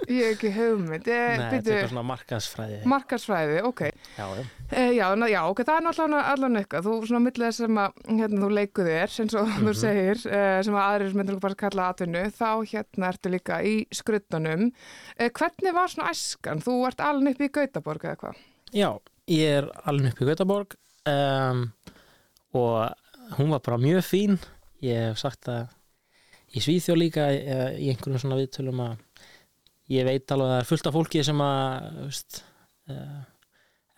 Ég 0.06 0.20
hef 0.22 0.36
ekki 0.36 0.52
hugmynd. 0.54 1.08
Ég, 1.10 1.32
Nei, 1.40 1.48
þetta 1.50 1.58
er 1.58 1.64
byrju, 1.66 1.88
svona 1.92 2.04
markaðsfræði 2.12 2.78
Markarsfræði, 2.92 3.56
ok. 3.66 3.82
já, 4.20 4.28
já. 4.38 4.44
E, 4.70 4.84
já, 5.00 5.06
na, 5.18 5.30
já, 5.32 5.40
ok, 5.50 5.64
það 5.66 5.80
er 5.80 5.86
náttúrulega 5.88 6.34
allan 6.36 6.60
eitthvað. 6.62 6.86
Þú 6.86 6.94
svona 7.10 7.22
millið 7.26 7.56
sem 7.58 7.80
að 7.82 7.98
hérna, 8.20 8.42
þú 8.44 8.50
leiku 8.60 8.86
þér, 8.86 9.16
eins 9.24 9.36
og 9.42 9.50
þú 9.56 9.66
Mhm. 9.66 9.80
segir, 9.82 10.22
e, 10.30 10.44
sem 10.68 10.78
að 10.78 10.86
aðrir 10.86 11.18
myndir 11.18 11.40
bara 11.42 11.60
kalla 11.64 11.88
atvinnu, 11.90 12.24
þá 12.38 12.50
hérna 12.70 13.10
ertu 13.10 13.34
líka 13.34 13.60
í 13.66 13.76
skruttunum. 13.92 14.70
E, 15.18 15.30
hvernig 15.30 15.74
var 15.74 15.88
svona 15.90 16.14
æskan? 16.14 16.62
Þú 16.62 16.78
ert 16.88 17.02
alveg 17.02 17.34
upp 17.34 17.42
í 17.42 17.52
Gautaborg 17.58 18.06
eða 18.06 18.18
hvað? 18.22 18.46
Já, 18.78 18.92
ég 19.28 19.58
er 19.58 19.72
alveg 19.90 20.14
upp 20.14 20.22
í 20.22 20.30
Gautaborg 20.30 20.78
um, 21.10 21.66
og 22.54 22.94
hún 23.40 23.50
var 23.50 23.60
bara 23.66 23.78
mjög 23.82 24.06
fín 24.06 24.38
ég 24.86 25.10
hef 25.10 25.20
sagt 25.22 25.50
að 25.52 25.74
í 26.56 26.64
Svíþjó 26.64 26.96
líka 26.98 27.28
eh, 27.34 27.76
í 27.78 27.90
einhverjum 27.92 28.22
svona 28.24 28.40
viðtölum 28.40 28.80
að 28.86 29.04
ég 29.94 30.08
veit 30.08 30.32
alveg 30.32 30.48
að 30.48 30.54
það 30.54 30.62
er 30.64 30.70
fullt 30.70 30.90
af 30.90 30.96
fólki 30.96 31.26
sem 31.26 31.44
að 31.44 32.00
veist, 32.06 32.42
uh, 32.94 33.22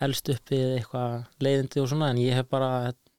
elst 0.04 0.30
upp 0.32 0.52
við 0.52 0.76
eitthvað 0.78 1.16
leiðindi 1.44 1.82
og 1.82 1.90
svona 1.92 2.12
en 2.12 2.20
ég 2.22 2.36
hef 2.38 2.48
bara, 2.52 2.70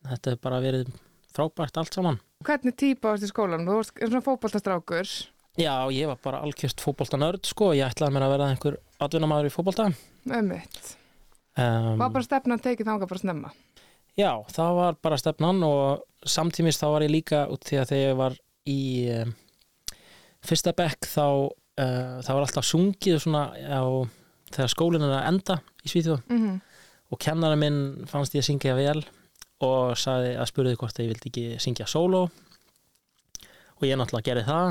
þetta 0.09 0.33
hef 0.33 0.41
bara 0.41 0.61
verið 0.63 0.89
frábært 1.33 1.77
allt 1.81 1.93
saman 1.97 2.19
Hvernig 2.43 2.75
típa 2.75 3.13
varst 3.13 3.23
í 3.23 3.29
skólanum? 3.29 3.69
Þú 3.69 3.75
varst 3.77 3.99
svona 4.01 4.19
fótballtastrákur. 4.25 5.11
Já, 5.55 5.75
ég 5.95 6.09
var 6.09 6.17
bara 6.25 6.41
algjörst 6.43 6.81
fótboltanörd 6.83 7.45
sko, 7.47 7.69
ég 7.77 7.87
ætlaði 7.87 8.15
mér 8.17 8.25
að 8.25 8.33
verða 8.33 8.47
einhver 8.51 8.77
atvinnamaður 9.05 9.47
í 9.47 9.53
fótbolta 9.53 9.85
Ömmitt. 10.27 10.79
um, 11.55 12.01
Var 12.01 12.09
bara 12.17 12.25
stefnan 12.25 12.59
tekið 12.59 12.89
þangað 12.89 13.11
bara 13.13 13.21
snemma? 13.21 13.53
Já, 14.17 14.31
það 14.53 14.75
var 14.77 14.97
bara 15.01 15.17
stefnan 15.17 15.63
og 15.65 16.03
samtímis 16.29 16.77
þá 16.77 16.85
var 16.93 17.01
ég 17.07 17.11
líka 17.15 17.47
út 17.51 17.63
því 17.65 17.79
að 17.81 17.87
þegar 17.89 18.03
ég 18.09 18.17
var 18.19 18.35
í 18.69 18.79
um, 19.21 19.31
fyrsta 20.45 20.73
bekk 20.77 21.07
þá 21.09 21.23
uh, 21.25 22.21
það 22.21 22.33
var 22.35 22.45
alltaf 22.45 22.67
sungið 22.69 23.17
svona 23.23 23.41
á, 23.57 23.81
þegar 24.53 24.69
skólinn 24.75 25.07
er 25.07 25.15
að 25.17 25.27
enda 25.33 25.57
í 25.83 25.89
Svíþjóð 25.93 26.21
Mm 26.29 26.61
og 27.13 27.19
kennara 27.21 27.53
minn 27.59 28.07
fannst 28.09 28.33
ég 28.33 28.41
að 28.41 28.47
syngja 28.47 28.71
vel 28.73 29.03
og 29.61 29.91
sagði 30.01 30.31
að 30.39 30.47
spurði 30.49 30.77
hvort 30.81 30.97
ég 30.97 31.11
vildi 31.11 31.29
ekki 31.29 31.43
syngja 31.61 31.85
sóló 31.85 32.23
og 33.77 33.83
ég 33.85 33.99
náttúrulega 33.99 34.25
gerði 34.31 34.45
það 34.47 34.69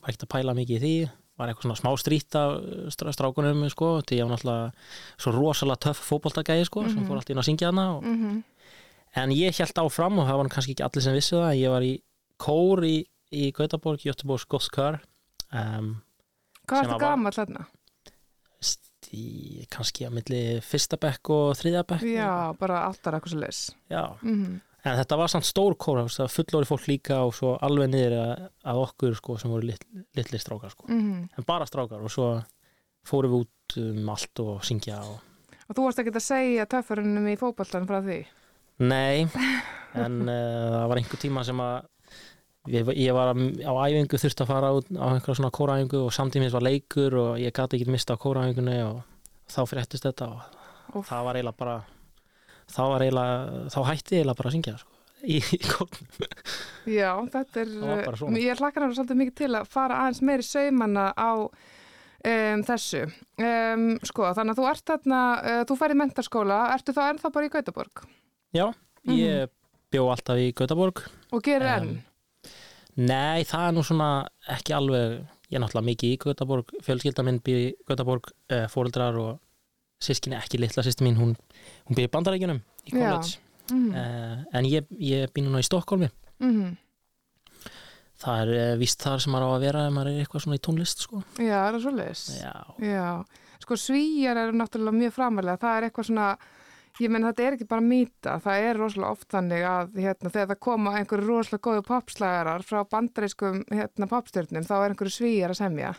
var 0.00 0.10
ekkert 0.10 0.26
að 0.26 0.32
pæla 0.34 0.54
mikið 0.58 0.76
í 0.76 0.80
því 0.82 0.92
var 1.40 1.48
eitthvað 1.52 1.64
svona 1.70 1.78
smá 1.80 1.90
strýtt 2.02 2.36
af 2.36 2.50
strá- 2.92 3.14
strákunum 3.16 3.62
sko, 3.72 3.88
því 4.04 4.18
ég 4.18 4.26
var 4.28 4.34
náttúrulega 4.34 4.66
svo 5.24 5.32
rosalega 5.38 5.82
töff 5.86 6.02
fótboltagæði 6.10 6.66
sko, 6.68 6.84
sem 6.88 6.98
Mhm. 7.00 7.06
fór 7.08 7.16
alltaf 7.16 7.30
inn 7.32 7.40
að 7.40 7.48
syngja 7.48 7.70
hana 7.72 7.86
og 7.96 8.02
-hmm. 8.04 8.42
En 9.16 9.32
ég 9.34 9.56
held 9.58 9.82
áfram 9.82 10.20
og 10.22 10.28
það 10.28 10.38
var 10.38 10.52
kannski 10.54 10.76
ekki 10.76 10.86
allir 10.86 11.02
sem 11.02 11.16
vissu 11.16 11.36
það. 11.40 11.58
Ég 11.58 11.74
var 11.74 11.82
í 11.86 11.94
kór 12.40 12.84
í, 12.86 12.96
í 13.34 13.50
Gautaborg, 13.56 14.04
Göteborgs 14.06 14.46
Gottkör. 14.46 15.00
Um, 15.50 16.02
Hvað 16.70 16.94
var- 16.94 17.00
gammal 17.02 17.34
þarna? 17.34 17.66
í, 19.10 19.66
kannski 19.72 20.06
að 20.06 20.16
milli 20.18 20.40
fyrsta 20.62 20.98
bekk 21.00 21.30
og 21.34 21.54
þriðja 21.58 21.84
bekk. 21.88 22.04
Já, 22.06 22.32
bara 22.58 22.84
áttar 22.88 23.16
eitthvað 23.16 23.34
svo 23.34 23.40
leis. 23.44 23.62
Já. 23.90 24.04
Mm 24.22 24.60
En 24.80 24.96
þetta 24.96 25.16
var 25.20 25.28
samt 25.28 25.44
stór 25.44 25.74
kór, 25.76 26.06
fullóri 26.08 26.64
fólk 26.64 26.86
líka 26.88 27.18
og 27.26 27.34
svo 27.36 27.50
alveg 27.60 27.90
niður 27.92 28.14
að, 28.16 28.78
okkur 28.86 29.16
sko, 29.18 29.34
sem 29.36 29.52
voru 29.52 29.68
lit, 29.68 29.82
litli 30.16 30.40
strákar. 30.40 30.72
Sko. 30.72 30.86
-hmm. 30.88 31.26
En 31.36 31.44
bara 31.44 31.66
strákar 31.68 32.00
og 32.00 32.10
svo 32.10 32.42
fórum 33.04 33.30
við 33.30 33.40
út 33.44 33.76
um 33.76 34.08
allt 34.08 34.40
og 34.40 34.64
syngja 34.64 35.02
og... 35.04 35.20
Og 35.68 35.76
þú 35.76 35.84
varst 35.84 35.98
ekki 35.98 36.14
að 36.16 36.24
segja 36.24 36.66
töffurinnum 36.66 37.28
í 37.28 37.36
fótballtan 37.36 37.86
frá 37.86 38.00
því? 38.00 38.24
Nei, 38.80 39.26
en 40.00 40.20
uh, 40.24 40.34
það 40.72 40.86
var 40.90 41.00
einhver 41.00 41.20
tíma 41.20 41.44
sem 41.44 41.60
að 41.60 41.74
ég, 42.72 42.92
ég 42.96 43.16
var 43.16 43.32
á 43.34 43.72
æfingu 43.84 44.20
þurfti 44.20 44.44
að 44.44 44.50
fara 44.50 44.72
út 44.76 44.90
á 44.96 45.06
einhverja 45.12 45.38
svona 45.38 45.52
kóraæfingu 45.54 46.04
og 46.06 46.14
samtímis 46.14 46.54
var 46.56 46.64
leikur 46.64 47.16
og 47.20 47.40
ég 47.40 47.54
gati 47.56 47.78
ekki 47.78 47.92
mista 47.92 48.16
á 48.16 48.22
kóraæfingunni 48.22 48.78
og 48.86 49.02
þá 49.50 49.60
fréttist 49.68 50.06
þetta 50.08 50.30
og 50.30 50.96
Úff. 51.00 51.10
það 51.10 51.26
var 51.26 51.38
eiginlega 51.40 51.60
bara 51.60 51.76
þá 52.70 52.80
var 52.92 53.04
eiginlega, 53.04 53.66
þá 53.74 53.80
hætti 53.90 54.16
ég 54.16 54.22
eiginlega 54.22 54.40
bara 54.40 54.50
að 54.50 54.56
syngja 54.56 54.76
sko, 54.80 54.96
í, 55.24 55.40
í 55.40 55.60
kórnum 55.66 56.24
Já, 57.00 57.10
þetta 57.34 57.64
er, 57.64 57.74
ég 58.40 58.62
hlakkar 58.62 58.86
hann 58.86 58.96
svolítið 58.96 59.20
mikið 59.24 59.36
til 59.42 59.52
að 59.58 59.68
fara 59.70 60.00
aðeins 60.04 60.22
meiri 60.24 60.46
saumanna 60.46 61.10
á 61.12 61.32
um, 61.36 62.62
þessu. 62.66 63.02
Um, 63.36 63.84
sko, 64.08 64.30
þannig 64.36 64.54
að 64.56 64.62
þú 64.62 64.70
ert 64.70 64.86
þarna, 64.92 65.20
uh, 65.36 65.60
þú 65.68 65.76
færið 65.82 66.00
mentarskóla, 66.00 66.62
ertu 66.74 66.96
þá 66.96 67.02
ennþá 67.10 67.32
bara 67.36 67.50
í 67.50 67.52
Gautaborg 67.52 68.02
Já, 68.50 68.64
ég 69.06 69.50
bjó 69.94 70.08
alltaf 70.10 70.38
í 70.42 70.50
Gautaborg 70.56 71.04
og 71.30 71.42
gerir 71.46 71.68
enn? 71.70 71.92
Nei, 72.98 73.44
það 73.46 73.66
er 73.68 73.76
nú 73.76 73.84
svona 73.86 74.08
ekki 74.50 74.74
alveg, 74.74 75.20
ég 75.50 75.56
er 75.56 75.62
náttúrulega 75.62 75.86
mikið 75.86 76.14
í 76.14 76.18
Gautaborg, 76.24 76.74
fjölskylda 76.84 77.24
minn 77.26 77.38
býr 77.46 77.60
í 77.60 77.68
Gautaborg, 77.86 78.32
uh, 78.50 78.66
fóreldrar 78.72 79.18
og 79.20 79.38
sískinni, 80.02 80.38
ekki 80.38 80.58
litla 80.60 80.82
sýsti 80.82 81.06
mín, 81.06 81.18
hún, 81.20 81.36
hún 81.86 81.98
býr 81.98 82.08
í 82.08 82.12
bandarækjunum 82.12 82.60
í 82.60 82.96
college, 82.96 83.38
Mm 83.70 83.92
uh, 83.94 84.38
en 84.58 84.66
ég, 84.66 84.88
ég 84.98 85.30
býr 85.30 85.44
núna 85.46 85.60
í 85.62 85.66
Stokkólmi, 85.68 86.08
-hmm. 86.42 86.72
það 88.18 88.40
er 88.42 88.48
uh, 88.56 88.78
víst 88.80 88.98
þar 88.98 89.22
sem 89.22 89.30
maður 89.30 89.46
á 89.46 89.50
að 89.54 89.62
vera 89.62 89.86
ef 89.86 89.92
maður 89.94 90.10
er 90.10 90.24
eitthvað 90.24 90.42
svona 90.42 90.58
í 90.58 90.64
tónlist, 90.66 91.04
sko. 91.06 91.22
Já, 91.38 91.58
er 91.68 91.76
það 91.76 91.84
svoleiðis? 91.84 92.24
Já, 92.42 92.56
Já, 92.82 93.06
sko 93.62 93.78
svíjar 93.78 94.42
eru 94.42 94.58
náttúrulega 94.58 94.98
mjög 94.98 95.14
framalega, 95.14 95.62
það 95.62 95.76
er 95.76 95.86
eitthvað 95.86 96.08
svona, 96.10 96.26
ég 97.04 97.12
menn 97.12 97.26
þetta 97.28 97.44
er 97.46 97.56
ekki 97.56 97.66
bara 97.70 97.84
mýta, 97.84 98.36
það 98.44 98.66
er 98.66 98.78
rosalega 98.80 99.14
oft 99.14 99.28
þannig 99.32 99.64
að 99.68 99.96
hérna, 100.00 100.32
þegar 100.34 100.50
það 100.52 100.60
koma 100.66 100.92
einhverju 100.98 101.26
rosalega 101.28 101.64
góðu 101.66 101.84
popslægarar 101.88 102.64
frá 102.66 102.80
bandarískum 102.94 103.60
hérna, 103.70 104.08
popstjörnum, 104.10 104.66
þá 104.68 104.74
er 104.78 104.94
einhverju 104.94 105.14
svíjar 105.16 105.54
að 105.54 105.60
semja. 105.62 105.92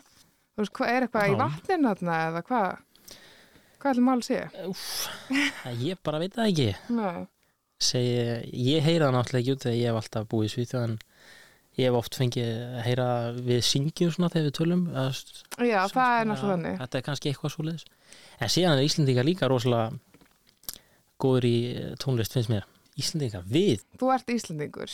Þú 0.52 0.64
veist, 0.64 0.80
er 0.86 1.06
eitthvað 1.06 1.28
í 1.28 1.34
Já. 1.34 1.38
vatninu 1.42 1.92
þarna 1.92 2.18
eða 2.28 2.42
hvað? 2.48 2.72
Hvað 3.82 3.94
ætlum 3.94 4.10
að 4.12 4.26
sé? 4.28 4.40
úff, 4.68 4.90
ég 5.82 6.02
bara 6.06 6.20
veit 6.22 6.36
það 6.36 6.50
ekki. 6.52 6.68
Segi, 7.82 8.12
ég 8.70 8.84
heyra 8.84 9.08
það 9.08 9.16
náttúrulega 9.16 9.42
ekki 9.42 9.56
út 9.56 9.64
þegar 9.66 9.78
ég 9.80 9.88
hef 9.90 10.02
alltaf 10.02 10.28
búið 10.30 10.46
í 10.46 10.52
Svíþjóð 10.52 10.84
en 10.86 10.98
ég 11.80 11.88
hef 11.88 11.96
oft 11.98 12.18
fengið 12.20 12.52
að 12.52 12.84
heyra 12.86 13.08
við 13.42 13.64
syngjum 13.66 14.12
svona 14.14 14.30
þegar 14.30 14.46
við 14.46 14.54
tölum 14.60 14.84
að, 14.92 15.22
Já, 15.66 15.80
það 15.90 16.14
er 16.20 16.28
náttúrulega 16.30 16.52
þannig. 16.52 16.78
Þetta 16.84 17.00
er 17.00 17.06
kannski 17.08 17.32
eitthvað 17.32 17.54
svo 17.56 17.66
leiðis 17.66 17.88
En 18.42 18.50
síðan 18.52 18.76
er 18.76 18.86
Íslendingar 18.86 19.26
líka 19.26 19.48
rosalega 19.50 19.90
góður 21.22 21.46
í 21.48 21.56
eh, 21.72 21.92
tónlist 22.02 22.34
finnst 22.36 22.50
mér 22.52 22.66
Íslendingar, 23.00 23.44
við 23.48 23.80
Þú 24.00 24.10
ert 24.12 24.28
Íslandingur. 24.34 24.90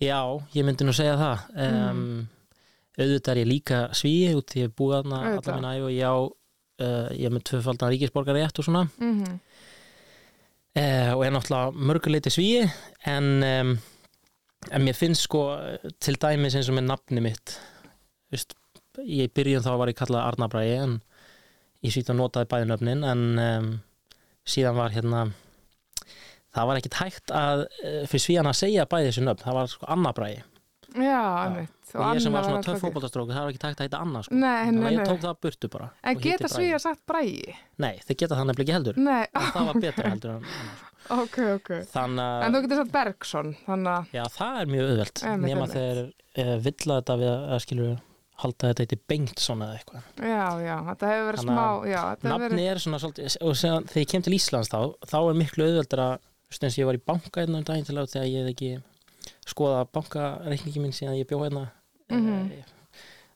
Já, 0.00 0.18
ég 0.56 0.64
myndi 0.64 0.86
nú 0.88 0.94
segja 0.96 1.18
það 1.20 1.42
um, 1.66 2.00
Auðvitað 2.96 3.32
er 3.34 3.40
ég 3.42 3.48
líka 3.50 3.78
svíi 3.96 4.32
út 4.38 4.54
ég 4.56 4.68
er 4.70 4.72
búið 4.72 4.96
Auðvitað. 5.20 5.42
allar 5.42 5.58
minna 5.58 5.74
æfi 5.76 5.84
og 5.84 5.92
ég 5.94 6.08
á 6.08 6.16
uh, 6.24 7.08
ég 7.14 7.26
er 7.28 7.34
með 7.34 7.44
tvöfaldan 7.50 7.92
ríkisborgar 7.92 8.38
rétt 8.38 8.58
og 8.58 8.64
svona 8.68 8.84
Mm 8.98 9.12
-hmm. 9.20 9.38
uh, 10.80 11.10
og 11.16 11.24
er 11.26 11.32
náttúrulega 11.32 11.72
mörguleiti 11.90 12.30
svíi 12.30 12.70
en 13.06 13.24
um, 13.42 13.78
en 14.72 14.82
mér 14.86 14.94
finnst 14.96 15.22
sko 15.22 15.56
til 16.00 16.16
dæmis 16.16 16.54
eins 16.54 16.68
og 16.68 16.74
með 16.74 16.86
nafni 16.88 17.20
mitt 17.20 17.58
Vist, 18.32 18.54
ég 19.04 19.32
byrjun 19.34 19.62
þá 19.62 19.76
var 19.78 19.88
ég 19.88 19.98
kallað 19.98 20.26
Arnabræi 20.26 20.76
en 20.82 21.00
ég 21.84 21.92
sýt 21.92 22.10
að 22.10 22.16
notaði 22.16 22.48
bæði 22.50 22.66
nöfnin 22.70 23.04
en 23.04 23.38
um, 23.38 23.80
síðan 24.48 24.78
var 24.78 24.94
hérna 24.94 25.26
það 26.54 26.68
var 26.70 26.80
ekkit 26.80 26.98
hægt 27.00 27.34
að 27.34 27.64
uh, 27.66 28.02
fyrir 28.10 28.24
svíjan 28.26 28.50
að 28.50 28.58
segja 28.60 28.88
bæði 28.90 29.10
þessu 29.10 29.24
nöfn 29.28 29.46
það 29.46 29.58
var 29.60 29.72
sko 29.72 29.88
Annabræi 29.94 30.34
Já, 30.94 31.22
einmitt. 31.42 31.88
og 31.90 32.14
ég 32.14 32.22
sem 32.22 32.34
var 32.34 32.44
svona 32.46 32.62
töff 32.62 32.82
fótboltastróku 32.84 33.34
það 33.34 33.46
var 33.46 33.54
ekki 33.54 33.66
hægt 33.66 33.80
að 33.80 33.88
heita 33.88 34.00
Anna 34.04 34.20
sko. 34.22 34.36
Nei, 34.38 34.60
þannig 34.68 34.78
nei, 34.78 34.86
að 34.86 34.94
ég 34.94 35.08
tók 35.08 35.22
það 35.24 35.38
burtu 35.42 35.70
bara 35.72 35.88
En 36.06 36.20
geta 36.22 36.50
svíjar 36.52 36.82
sagt 36.84 37.02
bræi? 37.10 37.54
Nei, 37.82 37.94
þeir 38.06 38.18
geta 38.20 38.38
það 38.38 38.50
nefnilega 38.50 38.66
ekki 38.68 38.76
heldur 38.76 39.00
Nei, 39.02 39.24
og 39.26 39.48
það 39.56 39.70
var 39.70 39.80
betra 39.82 40.12
heldur 40.12 40.30
en 40.36 40.46
Anna 40.52 40.76
sko. 40.76 40.92
ok, 41.24 41.38
ok. 41.56 41.72
þannig 41.90 42.28
En 42.28 42.46
að 42.46 42.54
þú 42.54 42.62
getur 42.68 42.80
sagt 42.82 42.94
Bergson, 42.94 43.50
þannig 43.66 43.92
að, 43.96 44.14
já, 44.14 44.22
það 44.36 44.60
er 44.60 44.70
mjög 44.74 44.92
auðvelt 44.92 45.24
nema 45.48 45.68
þeir 45.74 46.00
uh, 46.04 46.54
villa 46.68 47.00
þetta 47.00 47.18
við 47.24 47.32
að, 47.32 47.44
að 47.56 47.64
skilur 47.66 47.90
halda 48.42 48.70
þetta 48.72 48.82
eitthvað 48.84 49.02
bengt 49.12 49.38
svona 49.38 49.68
eða 49.70 49.78
eitthvað 49.78 50.28
já, 50.30 50.46
já, 50.66 50.76
þetta 50.88 51.10
hefur 51.12 51.26
verið 51.28 51.40
Þannig 51.44 51.54
smá, 51.54 51.66
já, 51.90 52.00
nafni 52.24 52.48
verið, 52.48 52.64
er 52.72 52.80
svona 52.82 52.98
svolítið 53.04 53.36
og 53.46 53.58
séðan, 53.60 53.86
þegar 53.92 54.02
ég 54.04 54.10
kem 54.10 54.24
til 54.26 54.34
Íslands 54.38 54.70
þá 54.72 54.78
þá 55.12 55.16
er 55.30 55.38
miklu 55.38 55.66
auðveldur 55.68 56.02
að 56.04 56.14
stundins 56.50 56.78
ég 56.80 56.88
var 56.90 56.98
í 56.98 57.02
banka 57.06 57.44
einn 57.44 57.54
um 57.60 57.64
daginn 57.66 57.86
til 57.86 57.96
að 58.00 58.10
þegar 58.14 58.26
ég 58.32 58.42
hef 58.42 58.54
ekki 58.54 58.72
skoða 59.54 59.84
bankareikningi 59.94 60.82
minn 60.82 60.92
síðan 60.96 61.18
ég 61.20 61.28
bjó 61.30 61.40
hérna 61.44 61.68
Mhm. 62.10 62.50
eh, 62.52 62.64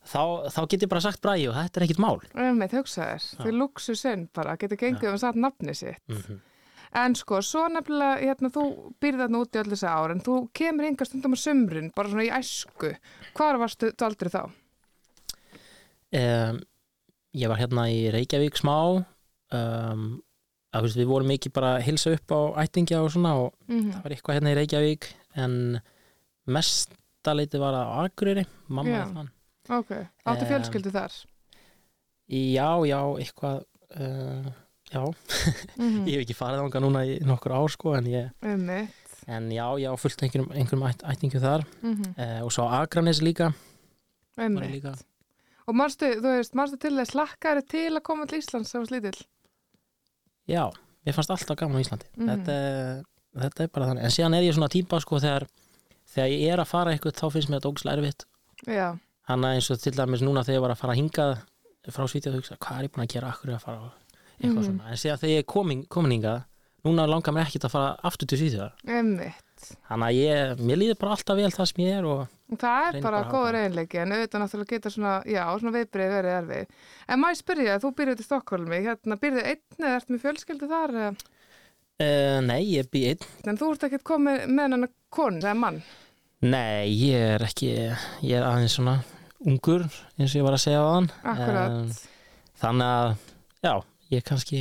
þá, 0.04 0.50
þá 0.52 0.60
get 0.68 0.82
ég 0.82 0.88
bara 0.90 1.00
sagt 1.00 1.22
bræði 1.24 1.46
og 1.48 1.54
þetta 1.56 1.80
er 1.80 1.86
ekkit 1.86 2.02
mál 2.04 2.18
einmitt, 2.34 2.74
hugsaðir, 2.76 3.24
því 3.40 3.54
luxusinn 3.56 4.28
bara, 4.34 4.56
getur 4.60 4.76
gengið 4.76 5.12
um 5.14 5.18
satt 5.18 5.36
nafni 5.40 5.74
sitt. 5.74 6.02
mm 6.08 6.40
En 6.96 7.12
sko, 7.14 7.42
svo 7.44 7.66
nefnilega, 7.68 8.16
hérna, 8.24 8.48
þú 8.48 8.62
býrð 8.98 9.18
þarna 9.20 9.40
út 9.44 9.52
í 9.52 9.58
öll 9.60 9.68
þessi 9.74 9.88
ár, 9.92 10.10
en 10.14 10.22
þú 10.24 10.36
kemur 10.56 10.86
yngar 10.88 11.04
stundum 11.04 11.34
á 11.36 11.38
sumrin, 11.38 11.90
bara 11.94 12.08
svona 12.08 12.24
í 12.24 12.30
æsku. 12.32 12.94
Hvar 13.36 13.58
varstu 13.60 13.90
aldrei 14.06 14.30
þá? 14.32 14.48
Um, 16.16 16.60
ég 17.36 17.48
var 17.50 17.60
hérna 17.60 17.88
í 17.92 18.06
Reykjavík 18.14 18.56
smá 18.60 18.74
um, 18.98 20.04
að, 20.72 20.84
veist, 20.84 20.98
við 21.00 21.08
vorum 21.10 21.32
ekki 21.34 21.52
bara 21.54 21.74
að 21.78 21.86
hilsa 21.88 22.12
upp 22.16 22.32
á 22.34 22.40
ættingja 22.64 23.02
og 23.04 23.10
svona 23.14 23.34
og 23.40 23.54
Mm 23.68 23.90
það 23.92 24.04
var 24.04 24.14
eitthvað 24.16 24.38
hérna 24.38 24.52
í 24.54 24.58
Reykjavík 24.58 25.10
en 25.38 25.56
mesta 26.48 27.34
leiti 27.36 27.60
var 27.60 27.76
að 27.76 28.06
Akureyri, 28.06 28.46
mamma 28.68 29.02
Já. 29.02 29.04
þann 29.16 29.34
Ok, 29.78 29.90
áttu 30.24 30.46
fjölskyldu 30.48 30.90
þar? 30.94 31.12
já, 32.28 32.68
já, 32.88 33.00
eitthvað 33.20 33.58
uh, 34.00 34.48
já, 34.92 35.02
Mm 35.76 36.06
ég 36.08 36.14
hef 36.18 36.24
ekki 36.24 36.36
farið 36.36 36.62
ánga 36.64 36.80
núna 36.84 37.02
í 37.08 37.18
nokkur 37.24 37.52
ár 37.56 37.68
sko 37.72 37.92
en 37.98 38.08
ég, 38.08 38.30
Einmitt. 38.44 38.96
en 39.28 39.50
já, 39.52 39.66
já, 39.80 39.90
fullt 40.00 40.24
einhverjum, 40.24 40.48
einhverjum 40.56 40.86
ætt, 40.88 41.04
ættingju 41.04 41.40
þar 41.44 41.64
Mm 41.82 42.00
uh, 42.16 42.40
og 42.46 42.52
svo 42.52 42.64
Akranes 42.80 43.20
líka, 43.24 43.50
Einmitt. 44.40 44.70
líka 44.72 44.94
Og 45.68 45.76
marstu, 45.76 46.08
þú 46.16 46.30
veist, 46.38 46.54
marstu 46.56 46.78
til 46.80 46.94
þess 46.96 47.12
lakkaður 47.18 47.64
til 47.68 47.90
að 47.98 48.02
koma 48.08 48.24
til 48.26 48.38
Íslands 48.40 48.70
sem 48.72 48.80
var 48.80 48.88
slítill? 48.88 49.26
já, 50.48 50.64
mér 51.04 51.12
fannst 51.14 51.30
alltaf 51.34 51.56
gaman 51.60 51.76
á 51.76 51.84
Íslandi 51.84 52.06
Mhm. 52.16 52.28
þetta, 52.28 52.56
þetta 53.36 53.60
er 53.64 53.68
bara 53.68 53.86
þannig 53.90 54.04
en 54.04 54.10
síðan 54.14 54.34
er 54.38 54.42
ég 54.48 54.54
svona 54.56 54.68
típa 54.72 55.00
sko 55.00 55.18
þegar 55.20 55.44
þegar 56.08 56.30
ég 56.32 56.52
er 56.52 56.58
að 56.62 56.66
fara 56.70 56.92
eitthvað 56.94 57.18
þá 57.20 57.26
finnst 57.32 57.48
mér 57.50 57.60
þetta 57.60 57.72
ógislega 57.72 57.98
erfitt 57.98 58.24
Já, 58.66 58.98
hann 59.28 59.44
eins 59.44 59.70
og 59.70 59.78
til 59.80 59.92
dæmis 59.92 60.22
núna 60.24 60.40
þegar 60.44 60.56
ég 60.56 60.64
var 60.64 60.70
að 60.72 60.80
fara 60.80 60.94
hingað 60.96 61.38
frá 61.92 62.04
Svítið 62.08 62.32
og 62.32 62.40
hugsa, 62.40 62.56
hvað 62.56 62.78
er 62.78 62.84
ég 62.88 62.92
búin 62.92 63.04
að 63.06 63.12
gera 63.12 63.28
akkur 63.32 63.48
er 63.48 63.52
ég 63.52 63.60
að 63.60 63.66
fara 63.68 63.92
eitthvað 64.40 64.64
Mhm. 64.64 64.64
svona 64.64 64.88
en 64.88 64.96
síðan 64.96 65.18
þegar 65.20 65.34
ég 65.36 65.38
er 65.38 65.42
komin, 65.52 65.86
komin 65.88 66.12
hingað 66.16 66.44
núna 66.84 67.06
langar 67.08 67.32
mér 67.34 67.44
ekkit 67.46 67.64
að 67.68 67.70
fara 67.70 67.96
aftur 68.04 68.26
til 68.26 68.38
Svítið 68.38 68.72
einmitt. 68.86 69.34
Þannig 69.88 70.06
að 70.08 70.18
ég, 70.18 70.60
mér 70.68 70.80
líður 70.82 70.98
bara 71.00 71.14
alltaf 71.16 71.38
vel 71.38 71.50
það 71.54 71.68
sem 71.70 71.82
ég 71.84 71.96
er 72.00 72.08
og 72.08 72.26
Það 72.58 72.86
er 72.96 73.02
bara 73.04 73.18
að 73.20 73.24
hafa- 73.28 73.58
eiginleiki 73.60 73.98
en 74.00 74.12
auðvitað 74.16 74.40
náttúrulega 74.42 74.70
geta 74.72 74.90
svona, 74.94 75.14
já, 75.28 75.42
svona 75.60 75.72
viðbrið 75.74 76.12
verið 76.14 76.36
erfið. 76.38 76.70
En 77.08 77.20
maður 77.20 77.40
spyrja, 77.42 77.74
þú 77.82 77.90
byrjuð 77.98 78.16
til 78.22 78.24
Stokkólmi, 78.28 78.78
hérna 78.86 79.18
byrjuð 79.20 79.48
einn 79.50 79.84
eða 79.84 79.96
ert 79.98 80.08
með 80.14 80.22
fjölskyldu 80.24 80.68
þar? 80.70 80.94
uh, 82.00 82.38
nei, 82.46 82.62
ég 82.72 82.88
bý 82.92 83.02
einn 83.10 83.26
En 83.52 83.58
þú 83.60 83.72
ert 83.74 83.84
ekkert 83.88 84.06
komið 84.08 84.46
með 84.48 84.64
hennar 84.68 84.92
konu, 85.12 85.42
eða 85.42 85.54
mann? 85.60 85.82
nei, 86.40 86.86
ég 86.94 87.34
er 87.34 87.42
ekki 87.48 87.68
ég 87.74 88.34
er 88.38 88.44
aðeins 88.46 88.76
svona 88.78 89.00
ungur 89.44 89.82
eins 89.84 90.30
og 90.32 90.38
ég 90.38 90.44
var 90.46 90.54
að 90.56 90.64
segja 90.64 90.80
á 90.80 90.88
hann 90.94 91.08
Akkurat. 91.34 92.02
þannig 92.62 92.92
að, 92.94 93.16
já, 93.66 93.72
ég 94.14 94.24
kannski 94.28 94.60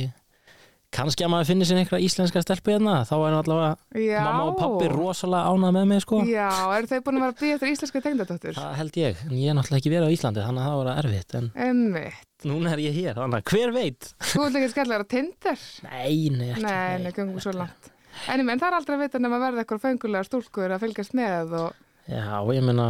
kannski 0.94 1.24
að 1.26 1.32
maður 1.32 1.48
finnir 1.50 1.68
sér 1.68 1.80
einhverja 1.82 2.06
íslenska 2.08 2.42
stelpu 2.42 2.72
hérna, 2.72 2.94
þá 3.08 3.14
er 3.16 3.36
allavega 3.38 3.98
já. 4.00 4.20
mamma 4.24 4.46
og 4.48 4.56
pappi 4.58 4.88
rosalega 4.92 5.52
ánað 5.52 5.74
með 5.76 5.84
mig 5.90 6.04
sko 6.04 6.20
Já, 6.28 6.48
eru 6.78 6.90
þau 6.90 7.02
búin 7.04 7.18
að 7.18 7.24
vera 7.24 7.34
að 7.34 7.42
býja 7.42 7.58
eftir 7.58 7.72
íslenska 7.74 8.02
tengdadóttur? 8.06 8.56
Það 8.56 8.78
held 8.80 8.98
ég, 9.02 9.20
en 9.26 9.36
ég 9.36 9.52
er 9.52 9.58
náttúrulega 9.58 9.82
ekki 9.82 9.92
verið 9.92 10.08
á 10.08 10.14
Íslandi 10.16 10.46
þannig 10.46 10.64
að 10.64 10.70
það 10.70 10.80
var 10.80 10.90
erfitt, 10.94 11.36
en 11.38 11.50
Einmitt. 11.68 12.32
núna 12.48 12.72
er 12.72 12.82
ég 12.86 12.98
hér 12.98 13.20
þannig 13.20 13.38
að 13.42 13.52
hver 13.52 13.74
veit 13.76 14.10
Þú 14.32 14.44
ert 14.46 14.58
ekki 14.62 14.72
skallar 14.72 15.04
á 15.04 15.06
Tinder? 15.12 15.62
Nei, 15.84 16.16
nei, 16.32 16.50
ekki 16.54 16.64
Nei, 16.64 16.98
nei, 17.04 17.12
gengum 17.16 17.44
svo 17.44 17.54
langt. 17.56 17.92
En 18.32 18.40
ég 18.40 18.48
menn, 18.48 18.58
það 18.58 18.72
er 18.72 18.78
aldrei 18.80 18.96
að 18.96 19.04
vita 19.04 19.20
nema 19.22 19.42
verða 19.42 19.62
eitthvað 19.62 19.84
fengulega 19.84 20.26
stúlkur 20.26 20.72
að 20.74 20.86
fylgjast 20.86 21.14
með 21.14 21.52
og... 21.60 21.82
Já, 22.08 22.40
ég 22.56 22.64
meina 22.64 22.88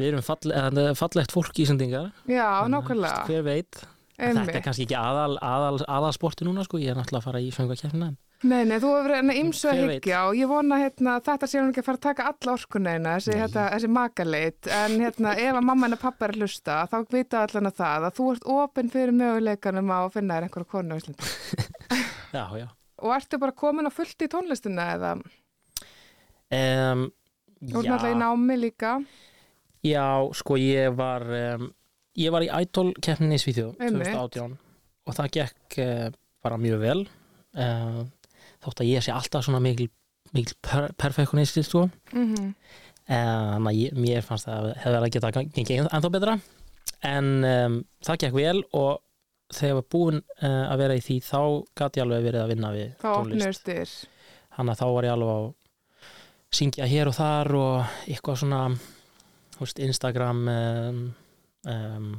við 0.00 0.10
erum 0.12 0.24
falle, 0.24 0.56
eða, 0.56 0.92
fallegt 0.98 1.32
fólk 1.34 1.56
ísendingar 1.64 2.10
Já, 2.28 2.46
nákvæmlega. 2.70 3.24
hver 3.28 3.42
veit 3.46 3.80
En 3.80 3.99
Þetta 4.20 4.58
er 4.58 4.64
kannski 4.64 4.84
ekki 4.86 4.98
aðal, 5.00 5.38
aðal, 5.42 5.78
aðalsporti 5.88 6.46
núna 6.46 6.64
sko, 6.66 6.80
ég 6.82 6.92
er 6.92 6.98
náttúrulega 7.00 7.22
að 7.22 7.28
fara 7.30 7.40
í 7.40 7.52
söngvakefnina 7.56 8.10
Nei, 8.40 8.62
nei, 8.64 8.78
þú 8.80 8.88
hefur 8.94 9.04
verið 9.04 9.18
enna 9.20 9.34
ymsu 9.36 9.68
að 9.68 9.78
hyggja 9.84 10.20
og 10.30 10.38
ég 10.38 10.48
vona 10.48 10.78
hérna, 10.80 11.18
þetta 11.20 11.48
sé 11.50 11.58
hún 11.58 11.72
ekki 11.74 11.82
að 11.82 11.88
fara 11.90 11.98
að 11.98 12.04
taka 12.06 12.28
alla 12.30 12.54
orkunneina, 12.54 13.10
þessi, 13.18 13.34
Nei. 13.34 13.40
hérna, 13.42 13.64
þessi 13.74 13.90
makaleit, 13.92 14.68
en 14.78 14.94
hérna, 15.04 15.34
ef 15.44 15.58
að 15.58 15.66
mamma 15.68 15.90
en 15.90 15.96
að 15.98 16.00
pappa 16.06 16.24
er 16.24 16.32
að 16.32 16.40
hlusta, 16.46 16.76
þá 16.88 16.96
vita 17.12 17.42
allan 17.44 17.68
að 17.68 17.76
það 17.82 18.06
að 18.08 18.14
þú 18.16 18.28
ert 18.32 18.46
opinn 18.54 18.92
fyrir 18.94 19.12
möguleikanum 19.18 19.92
að 19.92 20.08
finna 20.14 20.38
þér 20.38 20.46
einhverja 20.48 20.70
konu 20.72 20.96
á 20.96 21.00
Íslandi. 21.02 21.34
Já, 22.38 22.44
já 22.62 22.66
Og 23.00 23.12
ertu 23.16 23.40
bara 23.42 23.56
komin 23.56 23.88
á 23.88 23.92
fullt 23.92 24.24
í 24.24 24.28
tónlistina 24.30 24.86
eða? 24.94 25.12
um, 26.56 27.04
Þú 27.60 27.82
ert 27.82 27.90
náttúrulega 27.90 28.14
í 28.14 28.18
námi 28.20 28.56
líka. 28.56 28.94
Já, 29.84 30.06
sko 30.36 30.56
ég 30.60 30.96
var 30.96 31.24
um, 31.28 31.68
ég 32.18 32.34
var 32.34 32.42
í 32.46 32.50
Idol 32.62 32.90
keppninni 32.98 33.38
í 33.38 33.42
Svíþjóð 33.42 33.78
Einmitt. 33.78 34.10
2018 34.10 34.58
og 35.06 35.16
það 35.16 35.32
gekk 35.38 35.80
uh, 35.84 36.06
bara 36.44 36.60
mjög 36.60 36.82
vel 36.82 37.00
uh, 37.04 38.02
þótt 38.64 38.82
að 38.84 38.90
ég 38.90 39.04
sé 39.04 39.14
alltaf 39.14 39.46
svona 39.46 39.62
mikil, 39.62 39.88
mikil 40.36 40.56
per 40.64 40.90
perfektionisti 41.00 41.62
sko. 41.66 41.86
Mm 42.12 42.54
Eh, 43.10 43.16
þannig 43.18 43.70
að 43.70 43.78
ég, 43.80 43.94
mér 43.98 44.22
fannst 44.22 44.46
það 44.46 44.66
hefði 44.78 44.90
verið 44.94 45.04
að 45.06 45.14
geta 45.16 45.30
gengið 45.34 45.86
ennþá 45.88 46.10
betra 46.14 46.34
en 47.08 47.30
um, 47.48 47.78
það 48.06 48.18
gekk 48.22 48.36
vel 48.36 48.60
og 48.76 49.00
þegar 49.50 49.70
ég 49.72 49.78
var 49.80 49.86
búinn 49.90 50.20
uh, 50.20 50.66
að 50.70 50.82
vera 50.84 50.98
í 50.98 51.02
því 51.02 51.16
þá 51.26 51.40
gat 51.80 51.98
ég 51.98 52.04
alveg 52.04 52.26
verið 52.28 52.44
að 52.44 52.52
vinna 52.52 52.70
við 52.76 52.92
Þá 53.00 53.08
þér. 53.66 53.94
þannig 54.54 54.74
að 54.76 54.82
þá 54.82 54.86
var 54.94 55.08
ég 55.08 55.14
alveg 55.16 55.32
að 55.34 55.48
syngja 56.60 56.88
hér 56.92 57.10
og 57.10 57.16
þar 57.18 57.52
og 57.58 57.96
eitthvað 58.04 58.40
svona 58.44 58.60
veist, 59.58 59.82
Instagram 59.88 60.44
um, 60.54 61.02
um, 61.68 62.12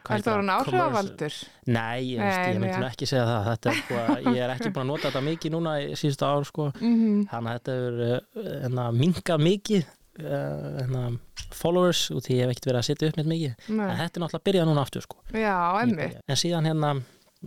hvað 0.00 0.16
Er 0.16 0.24
það 0.24 0.34
orðin 0.34 0.52
áhrifavaldur? 0.54 1.38
Nei, 1.68 1.98
ég, 2.12 2.20
Nei, 2.20 2.50
ég 2.54 2.58
myndi 2.58 2.72
nei. 2.72 2.82
nú 2.82 2.88
ekki 2.88 3.08
segja 3.08 3.26
það 3.28 3.48
þetta 3.50 3.70
er, 3.70 3.80
sko, 3.80 4.02
ég 4.34 4.42
er 4.44 4.52
ekki 4.54 4.72
búin 4.72 4.84
að 4.84 4.90
nota 4.90 5.08
þetta 5.08 5.24
mikið 5.28 5.54
núna 5.56 5.76
í 5.82 5.88
síðustu 6.00 6.28
ár 6.28 6.46
sko. 6.48 6.68
Mm 6.80 7.24
þannig 7.30 7.50
að 7.50 7.58
þetta 7.58 7.78
hefur 7.78 8.76
uh, 8.80 8.90
minkað 8.96 9.44
mikið 9.46 9.86
uh, 9.86 10.66
hérna, 10.80 11.06
followers 11.54 12.02
út 12.14 12.26
því 12.26 12.36
ég 12.38 12.44
hef 12.44 12.54
ekkert 12.54 12.70
verið 12.70 12.80
að 12.82 12.88
setja 12.88 13.10
upp 13.10 13.20
með 13.20 13.32
mikið 13.34 13.70
en 13.70 13.80
þetta 13.80 14.04
er 14.04 14.24
náttúrulega 14.24 14.40
að 14.40 14.46
byrja 14.50 14.68
núna 14.68 14.84
aftur 14.84 15.06
sko. 15.06 15.20
Já, 15.34 15.56
en 15.80 16.40
síðan 16.40 16.70
hérna 16.70 16.94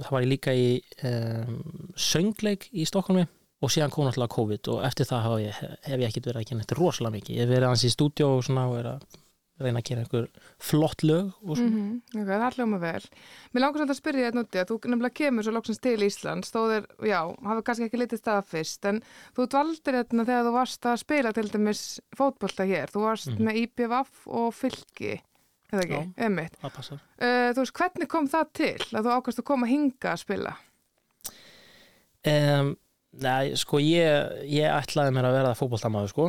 þá 0.01 0.09
var 0.09 0.25
ég 0.25 0.31
líka 0.31 0.53
í 0.57 0.67
um, 1.05 1.57
söngleik 1.99 2.69
í 2.73 2.85
Stokkólmi 2.89 3.25
og 3.63 3.71
síðan 3.71 3.93
kom 3.93 4.07
náttúrulega 4.07 4.33
COVID 4.33 4.69
og 4.73 4.85
eftir 4.87 5.07
það 5.07 5.27
hef 5.27 5.35
ég, 5.43 5.59
hef 5.87 5.99
ég 6.01 6.07
ekkert 6.09 6.29
verið 6.29 6.41
að 6.41 6.47
gera 6.49 6.63
þetta 6.63 6.79
rosalega 6.79 7.17
mikið 7.17 7.35
ég 7.37 7.43
hef 7.43 7.51
verið 7.53 7.67
aðeins 7.69 7.85
í 7.87 7.91
stúdíó 7.93 8.31
og 8.37 8.47
svona 8.47 8.65
og 8.71 8.79
er 8.79 8.89
að 8.95 9.05
reyna 9.61 9.79
að 9.79 9.85
gera 9.89 10.01
einhver 10.03 10.27
flott 10.59 11.03
lög 11.05 11.27
og 11.45 11.57
svona 11.57 11.69
Mm 11.69 12.01
Ok, 12.13 12.25
það 12.27 12.45
er 12.47 12.55
hljóma 12.57 12.79
vel. 12.81 13.03
Mér 13.53 13.61
langar 13.61 13.77
samt 13.83 13.93
að 13.93 13.99
spyrja 13.99 14.25
þetta 14.31 14.39
núti 14.39 14.59
að 14.61 14.69
þú 14.71 14.77
nefnilega 14.89 15.17
kemur 15.19 15.43
svo 15.45 15.53
loksins 15.53 15.79
til 15.83 15.97
Íslands, 16.07 16.49
þó 16.53 16.59
þeir, 16.71 16.87
já, 17.05 17.19
hafa 17.45 17.61
kannski 17.67 17.85
ekki 17.89 17.99
litið 18.01 18.19
stað 18.23 18.47
fyrst, 18.49 18.85
en 18.89 19.01
þú 19.37 19.47
dvaldir 19.53 19.97
þetta 19.99 20.25
þegar 20.25 20.47
þú 20.47 20.53
varst 20.57 20.85
að 20.89 20.97
spila 21.03 21.33
til 21.33 21.47
dæmis 21.53 21.83
fótbolta 22.17 22.65
hér. 22.65 22.87
Þú 22.93 23.05
varst 23.05 23.29
Mhm. 23.29 23.43
með 23.45 23.61
IPVF 23.63 24.27
og 24.27 24.53
fylki, 24.53 25.21
eða 25.71 25.83
ekki, 25.83 26.01
passar 26.73 26.99
Uh, 27.23 27.53
þú 27.53 27.61
veist, 27.63 27.73
hvernig 27.77 28.07
kom 28.09 28.27
það 28.27 28.53
til 28.53 28.77
að 28.97 29.05
þú 29.05 29.11
ákast 29.21 29.39
að 29.39 29.43
koma 29.45 29.67
hinga 29.67 30.11
að 30.13 30.19
spila? 30.19 30.55
um, 32.25 32.75
Nei, 33.13 33.53
sko 33.61 33.77
ég, 33.77 34.47
ég 34.49 34.65
ætlaði 34.73 35.11
mér 35.13 35.27
að 35.29 35.35
vera 35.37 35.51
fótboltamaður 35.53 36.09
sko 36.09 36.23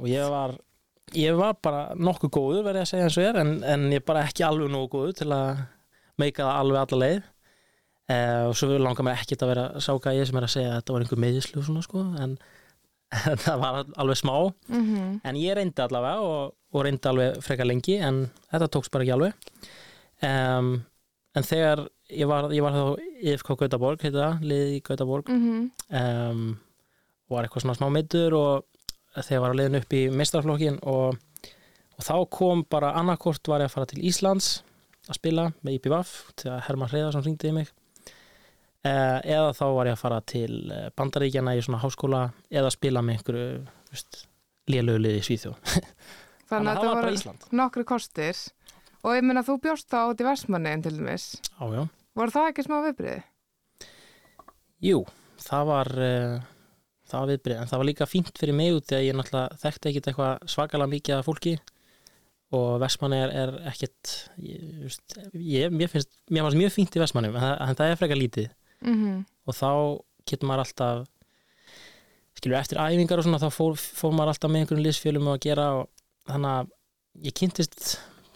og 0.00 0.08
ég 0.10 0.24
var 0.32 0.56
ég 1.14 1.38
var 1.38 1.54
bara 1.62 1.94
nokkuð 1.94 2.32
góður 2.34 2.66
verið 2.66 2.82
að 2.82 2.90
segja 2.90 3.06
eins 3.06 3.16
og 3.20 3.26
er 3.28 3.38
en, 3.42 3.52
en 3.62 3.86
ég 3.94 4.04
bara 4.06 4.24
ekki 4.26 4.46
alveg 4.46 4.72
nógu 4.72 4.90
góður 4.96 5.16
til 5.20 5.30
að 5.34 5.62
meika 6.18 6.44
það 6.44 6.60
alveg 6.62 6.82
alla 6.82 7.00
leið. 7.04 7.24
Eh, 8.06 8.42
og 8.46 8.54
svo 8.58 8.78
langar 8.78 9.06
mér 9.06 9.18
ekkert 9.20 9.42
að 9.42 9.50
vera 9.50 9.64
sáka 9.82 10.14
ég 10.14 10.28
sem 10.28 10.36
er 10.38 10.46
að 10.46 10.52
segja 10.54 10.72
að 10.72 10.76
þetta 10.80 10.94
var 10.94 11.04
einhver 11.04 11.22
meðislu 11.24 11.82
sko 11.82 12.02
en, 12.22 12.36
en 13.32 13.40
það 13.42 13.62
var 13.62 13.80
alveg 14.02 14.20
smá. 14.22 14.36
Mm 14.70 15.16
en 15.26 15.40
ég 15.40 15.58
reyndi 15.58 15.82
allavega 15.82 16.26
og, 16.26 16.54
og 16.74 16.86
reyndi 16.86 17.10
alveg 17.10 17.40
frekar 17.42 17.70
lengi 17.70 17.98
en 18.02 18.26
þetta 18.50 18.70
tókst 18.76 18.94
bara 18.94 19.06
ekki 19.06 19.16
alveg. 19.16 19.50
Um, 20.26 20.70
en 21.36 21.44
þegar 21.44 21.82
ég 22.14 22.30
var, 22.30 22.46
ég 22.54 22.62
var 22.64 22.72
þá 22.72 22.84
IFK 23.26 23.56
Gautaborg 23.58 24.06
heita 24.06 24.22
það, 24.22 24.46
liðið 24.52 24.78
í 24.78 24.84
Gautaborg. 24.86 25.34
Mm 25.34 25.66
um, 25.90 26.46
var 27.26 27.42
eitthvað 27.42 27.64
svona 27.64 27.74
smá 27.74 27.88
meittur 27.90 28.34
og 28.38 28.66
þegar 29.22 29.36
ég 29.36 29.44
var 29.44 29.54
að 29.54 29.60
leiðin 29.60 29.80
upp 29.80 29.96
í 29.96 30.02
meistarflokkin 30.20 30.78
og, 30.92 31.18
og 31.96 32.06
þá 32.06 32.14
kom 32.38 32.64
bara 32.70 32.94
annarkort 33.00 33.50
var 33.50 33.64
ég 33.64 33.70
að 33.70 33.76
fara 33.76 33.90
til 33.92 34.02
Íslands 34.10 34.50
að 35.06 35.20
spila 35.20 35.48
með 35.62 35.78
IPVAF 35.78 36.14
til 36.42 36.52
að 36.52 36.62
Herman 36.66 36.90
Hreiðarsson 36.92 37.26
ringdi 37.26 37.52
í 37.52 37.56
mig 37.56 37.70
uh, 37.70 39.18
eða 39.22 39.54
þá 39.56 39.66
var 39.78 39.90
ég 39.90 39.96
að 39.96 40.02
fara 40.02 40.20
til 40.26 40.52
eh, 40.74 40.88
Bandaríkjana 40.98 41.54
í 41.56 41.62
svona 41.62 41.82
háskóla 41.84 42.22
eða 42.50 42.72
spila 42.74 43.04
með 43.06 43.20
einhverju 43.20 44.04
lélögu 44.74 45.02
liði 45.04 45.22
í 45.22 45.26
Svíþjó 45.30 45.54
þannig 46.50 46.72
að 46.72 46.74
að 46.74 46.82
það 46.82 46.90
var 46.90 47.00
bara 47.00 47.16
Ísland 47.16 47.48
nokkri 47.54 47.86
kostir 47.86 48.42
og 49.06 49.14
ég 49.14 49.22
meina 49.26 49.44
þú 49.46 49.60
bjóst 49.62 49.88
þá 49.92 50.00
út 50.10 50.20
í 50.20 50.26
Vestmanniðin 50.26 50.84
til 50.84 50.94
dæmis. 50.98 51.28
Já, 51.46 51.64
já. 51.70 51.82
Voru 52.16 52.34
það 52.34 52.50
ekki 52.50 52.64
smá 52.66 52.76
viðbriði? 52.82 53.20
Jú, 54.86 55.02
það 55.46 55.68
var 55.70 55.90
uh, 55.94 56.46
það 57.06 57.22
var 57.22 57.32
viðbrið, 57.32 57.56
en 57.60 57.70
það 57.70 57.82
var 57.82 57.88
líka 57.90 58.10
fínt 58.10 58.38
fyrir 58.40 58.56
mig 58.58 58.76
út 58.76 58.86
því 58.88 58.98
að 58.98 59.06
ég 59.06 59.16
náttúrulega 59.18 59.60
þekkti 59.62 59.90
ekkit 59.90 60.10
eitthvað 60.10 60.52
svakalega 60.52 60.92
mikið 60.92 61.16
af 61.16 61.26
fólki. 61.28 61.56
Og 62.56 62.76
Vestmanni 62.78 63.18
er, 63.18 63.32
er 63.34 63.54
ekkit 63.72 64.12
ég, 64.38 64.98
ég, 65.34 65.72
mér 65.74 65.90
finnst 65.90 66.12
mér 66.30 66.46
fannst 66.46 66.60
mjög 66.60 66.74
fínt 66.76 66.94
í 66.94 67.02
Vestmanni 67.02 67.32
en 67.32 67.40
það, 67.42 67.54
en 67.64 67.78
það 67.80 67.92
er 67.92 68.00
frekar 68.02 68.20
lítið. 68.20 68.52
Mm 68.86 69.24
og 69.46 69.54
þá 69.54 69.70
getur 70.26 70.48
maður 70.50 70.64
alltaf 70.64 71.04
skilur 72.36 72.58
eftir 72.58 72.80
æfingar 72.82 73.20
og 73.20 73.26
svona 73.26 73.40
þá 73.40 73.48
fór, 73.54 73.76
fór 73.78 74.14
maður 74.14 74.32
alltaf 74.34 74.52
með 74.52 74.64
einhverjum 74.64 74.86
liðsfjölum 74.86 75.30
að 75.32 75.42
gera 75.46 75.66
og 75.78 75.84
þannig 76.26 76.56
að 76.56 76.72
ég 77.28 77.36
kynntist 77.40 77.84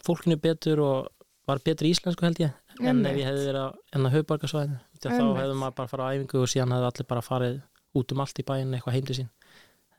fólkinu 0.05 0.37
betur 0.41 0.81
og 0.85 1.11
var 1.49 1.61
betur 1.65 1.89
í 1.89 1.91
íslensku 1.93 2.25
held 2.25 2.41
ég 2.41 2.55
en 2.79 3.03
ef 3.05 3.19
ég 3.19 3.27
hefði 3.27 3.49
verið 3.49 3.67
á 3.67 3.69
enna 3.97 4.13
höfubarkasvæðinu 4.13 4.79
þá 5.01 5.09
Einmitt. 5.11 5.41
hefði 5.41 5.57
maður 5.59 5.77
bara 5.77 5.91
farið 5.91 6.07
á 6.07 6.11
æfingu 6.15 6.41
og 6.41 6.51
síðan 6.53 6.73
hefði 6.75 6.89
allir 6.89 7.09
bara 7.11 7.25
farið 7.25 7.59
út 7.97 8.15
um 8.15 8.23
allt 8.23 8.41
í 8.41 8.47
bæinn 8.47 8.73
eitthvað 8.77 8.97
heim 8.97 9.07
til 9.09 9.19
sín 9.21 9.29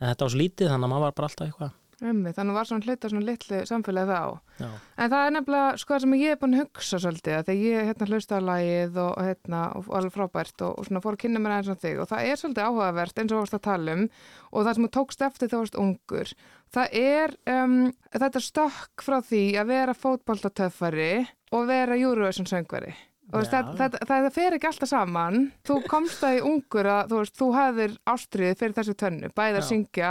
en 0.00 0.10
þetta 0.10 0.26
var 0.26 0.34
svo 0.34 0.42
lítið 0.42 0.72
þannig 0.72 0.88
að 0.88 0.92
maður 0.94 1.06
var 1.06 1.16
bara 1.18 1.30
alltaf 1.30 1.48
eitthvað 1.48 1.78
Ummi, 2.02 2.32
þannig 2.34 2.56
var 2.56 2.66
svona 2.66 2.82
hluta 2.82 3.08
svona 3.10 3.26
litlu 3.28 3.58
samfélagi 3.68 4.10
þá. 4.10 4.38
Já, 4.58 4.70
En 4.98 5.10
það 5.12 5.26
er 5.26 5.34
nefnilega, 5.36 5.74
sko 5.78 5.94
það 5.94 6.02
sem 6.04 6.14
ég 6.18 6.32
er 6.34 6.40
búin 6.40 6.56
að 6.56 6.62
hugsa 6.64 6.98
svolítið, 7.04 7.36
þegar 7.46 7.60
ég 7.68 7.90
hérna 7.90 8.08
hlusta 8.08 8.40
á 8.42 8.48
lagið 8.48 8.98
og, 9.02 9.12
og 9.12 9.28
hérna, 9.28 9.60
og 9.78 9.92
alveg 9.98 10.16
frábært 10.16 10.64
og, 10.66 10.72
og 10.80 10.88
svona 10.88 11.02
fór 11.04 11.18
að 11.18 11.22
kynna 11.22 11.42
mér 11.44 11.54
aðeins 11.56 11.78
á 11.78 11.82
þig 11.84 12.02
og 12.02 12.10
það 12.10 12.26
er 12.32 12.40
svolítið 12.40 12.66
áhugavert 12.66 13.22
eins 13.22 13.28
og 13.28 13.36
þú 13.36 13.44
varst 13.44 13.58
að 13.58 13.64
tala 13.68 13.94
um 13.94 14.04
og 14.50 14.66
það 14.66 14.74
sem 14.74 14.88
þú 14.88 14.90
tókst 14.98 15.24
eftir 15.28 15.52
þú 15.52 15.62
varst 15.62 15.78
ungur, 15.84 16.34
það 16.74 16.98
er 17.04 17.36
um, 17.54 17.78
þetta 18.18 18.44
stökk 18.48 19.06
frá 19.06 19.18
því 19.30 19.44
að 19.62 19.72
vera 19.76 19.98
fótboltatöffari 20.02 21.12
og 21.54 21.70
vera 21.70 22.02
Eurovision 22.02 22.50
söngveri. 22.50 22.96
Og 23.32 23.46
þetta, 23.48 23.72
þetta, 23.78 23.98
það, 24.06 24.22
það 24.26 24.34
fer 24.36 24.54
ekki 24.58 24.68
alltaf 24.68 24.88
saman. 24.90 25.36
Þú 25.64 25.76
komst 25.88 26.18
það 26.20 26.34
í 26.36 26.40
ungur 26.50 26.88
að 26.92 27.06
þú, 27.12 27.18
veist, 27.22 27.36
þú 27.40 27.46
hefðir 27.56 27.94
ástriðið 28.12 28.58
fyrir 28.60 28.74
þessu 28.76 28.94
tönnu, 29.00 29.30
bæði 29.38 29.56
að 29.60 29.68
syngja 29.70 30.10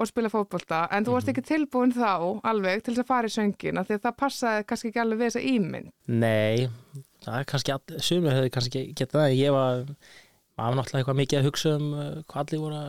og 0.00 0.06
spila 0.08 0.30
fótbolta, 0.32 0.78
en 0.94 1.04
þú 1.04 1.16
varst 1.16 1.26
Mhm. 1.28 1.34
ekki 1.34 1.46
tilbúin 1.50 1.92
þá 1.92 2.40
alveg 2.46 2.82
til 2.84 2.94
þess 2.94 3.02
að 3.02 3.10
fara 3.10 3.26
í 3.26 3.34
söngina 3.34 3.82
því 3.84 3.96
að 3.98 4.04
það 4.06 4.16
passaði 4.22 4.66
kannski 4.70 4.88
ekki 4.92 5.02
alveg 5.02 5.18
við 5.18 5.26
þessa 5.30 5.42
ímynd. 5.54 5.90
Nei, 6.06 6.68
það 7.26 7.38
er 7.40 7.44
kannski 7.50 7.72
all, 7.74 7.98
sumir 7.98 8.32
hefði 8.38 8.50
kannski 8.54 8.84
getað 8.94 9.20
það 9.20 9.36
ég 9.36 9.52
var, 9.52 9.84
var 10.56 10.74
náttúrulega 10.78 11.02
eitthvað 11.02 11.20
mikið 11.20 11.38
að 11.42 11.48
hugsa 11.50 11.74
um 11.76 11.92
uh, 11.92 12.22
hvað 12.30 12.40
allir 12.46 12.60
voru 12.60 12.80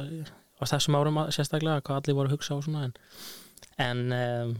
á 0.62 0.64
þessum 0.70 0.96
árum 1.02 1.20
sérstaklega, 1.34 1.82
hvað 1.82 1.98
allir 2.04 2.16
voru 2.22 2.30
að 2.30 2.36
hugsa 2.38 2.56
og 2.56 2.64
svona 2.64 2.84
en, 2.86 2.94
en 3.82 4.02
um, 4.14 4.56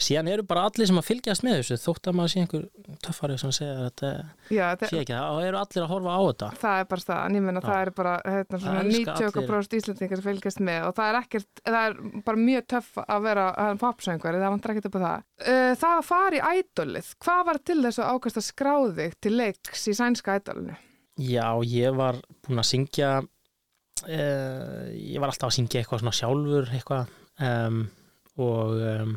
síðan 0.00 0.30
eru 0.32 0.44
bara 0.48 0.64
allir 0.68 0.88
sem 0.88 0.98
að 0.98 1.06
fylgjast 1.08 1.44
með 1.46 1.58
þessu 1.60 1.78
þótt 1.84 2.08
að 2.10 2.16
maður 2.18 2.32
sé 2.32 2.42
einhver 2.42 2.64
töffari 3.04 3.36
sem 3.40 3.52
segja 3.54 3.74
þetta 3.84 4.10
Já, 4.50 4.64
sé 4.82 5.00
ekki 5.00 5.14
það 5.14 5.28
og 5.30 5.42
eru 5.48 5.60
allir 5.60 5.84
að 5.84 5.92
horfa 5.92 6.14
á 6.14 6.20
þetta 6.24 6.48
það 6.62 6.80
er 6.80 6.88
bara 6.90 7.04
staðan, 7.04 7.38
ég 7.38 7.44
menna 7.46 7.62
það 7.64 7.80
er 7.80 7.92
bara 7.98 8.14
hérna, 8.24 8.60
svona 8.64 8.74
Það 8.74 8.90
elska 8.90 9.16
90% 9.34 9.78
íslendingar 9.78 10.20
sem 10.20 10.26
fylgjast 10.28 10.62
með 10.68 10.88
og 10.88 10.96
það 10.98 11.10
er 11.10 11.18
ekkert, 11.20 11.62
það 11.62 11.80
er 11.82 11.98
bara 12.28 12.42
mjög 12.44 12.66
töff 12.74 13.02
að 13.04 13.28
vera 13.28 13.46
popsöngvari, 13.80 14.40
það 14.42 14.54
vantar 14.54 14.74
ekkert 14.74 14.88
upp 14.88 14.98
á 14.98 15.04
það. 15.04 15.26
Uh, 15.44 15.70
það 15.82 15.98
að 15.98 16.08
fara 16.08 16.38
í 16.40 16.58
ædolið, 16.60 17.12
hvað 17.24 17.44
var 17.50 17.60
til 17.70 17.78
þess 17.84 18.02
að 18.02 18.10
ákast 18.14 18.40
að 18.40 18.46
skráði 18.48 19.08
til 19.24 19.34
leiks 19.38 19.86
í 19.90 19.96
sænska 19.96 20.38
ædolinu? 20.40 20.76
Já, 21.20 21.46
ég 21.70 21.94
var 21.94 22.18
búinn 22.42 22.62
að 22.62 22.70
syngja 22.72 23.10
uh, 23.22 24.86
ég 24.90 25.20
var 25.22 25.30
alltaf 25.30 25.52
að 25.52 25.56
syngja 25.60 25.82
eitthvað 25.82 26.02
svona 26.02 26.16
sjálfur 26.18 26.72
eitthvað 26.74 27.12
um, 27.38 27.84
og 28.42 28.74
um, 28.82 29.14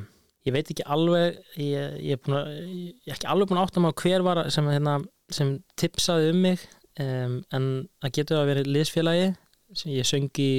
ég 0.48 0.56
veit 0.56 0.72
ekki 0.74 0.86
alveg 0.96 1.38
ég, 1.60 1.98
ég, 2.08 2.18
er 2.18 2.38
að, 2.40 2.50
ég 2.72 3.12
er 3.12 3.18
ekki 3.18 3.30
alveg 3.32 3.50
búin 3.52 3.60
að 3.62 3.68
átta 3.68 3.84
á 3.84 4.00
hver 4.02 4.26
var 4.28 4.42
sem, 4.54 4.70
hérna, 4.72 4.98
sem 5.34 5.54
tipsaði 5.80 6.32
um 6.34 6.42
mig 6.48 6.64
um, 7.04 7.38
en 7.54 7.68
það 8.04 8.16
getur 8.20 8.42
að 8.42 8.50
vera 8.54 8.66
liðsfélagi 8.68 9.28
sem 9.76 9.92
ég 9.98 10.08
söng 10.08 10.32
í 10.44 10.52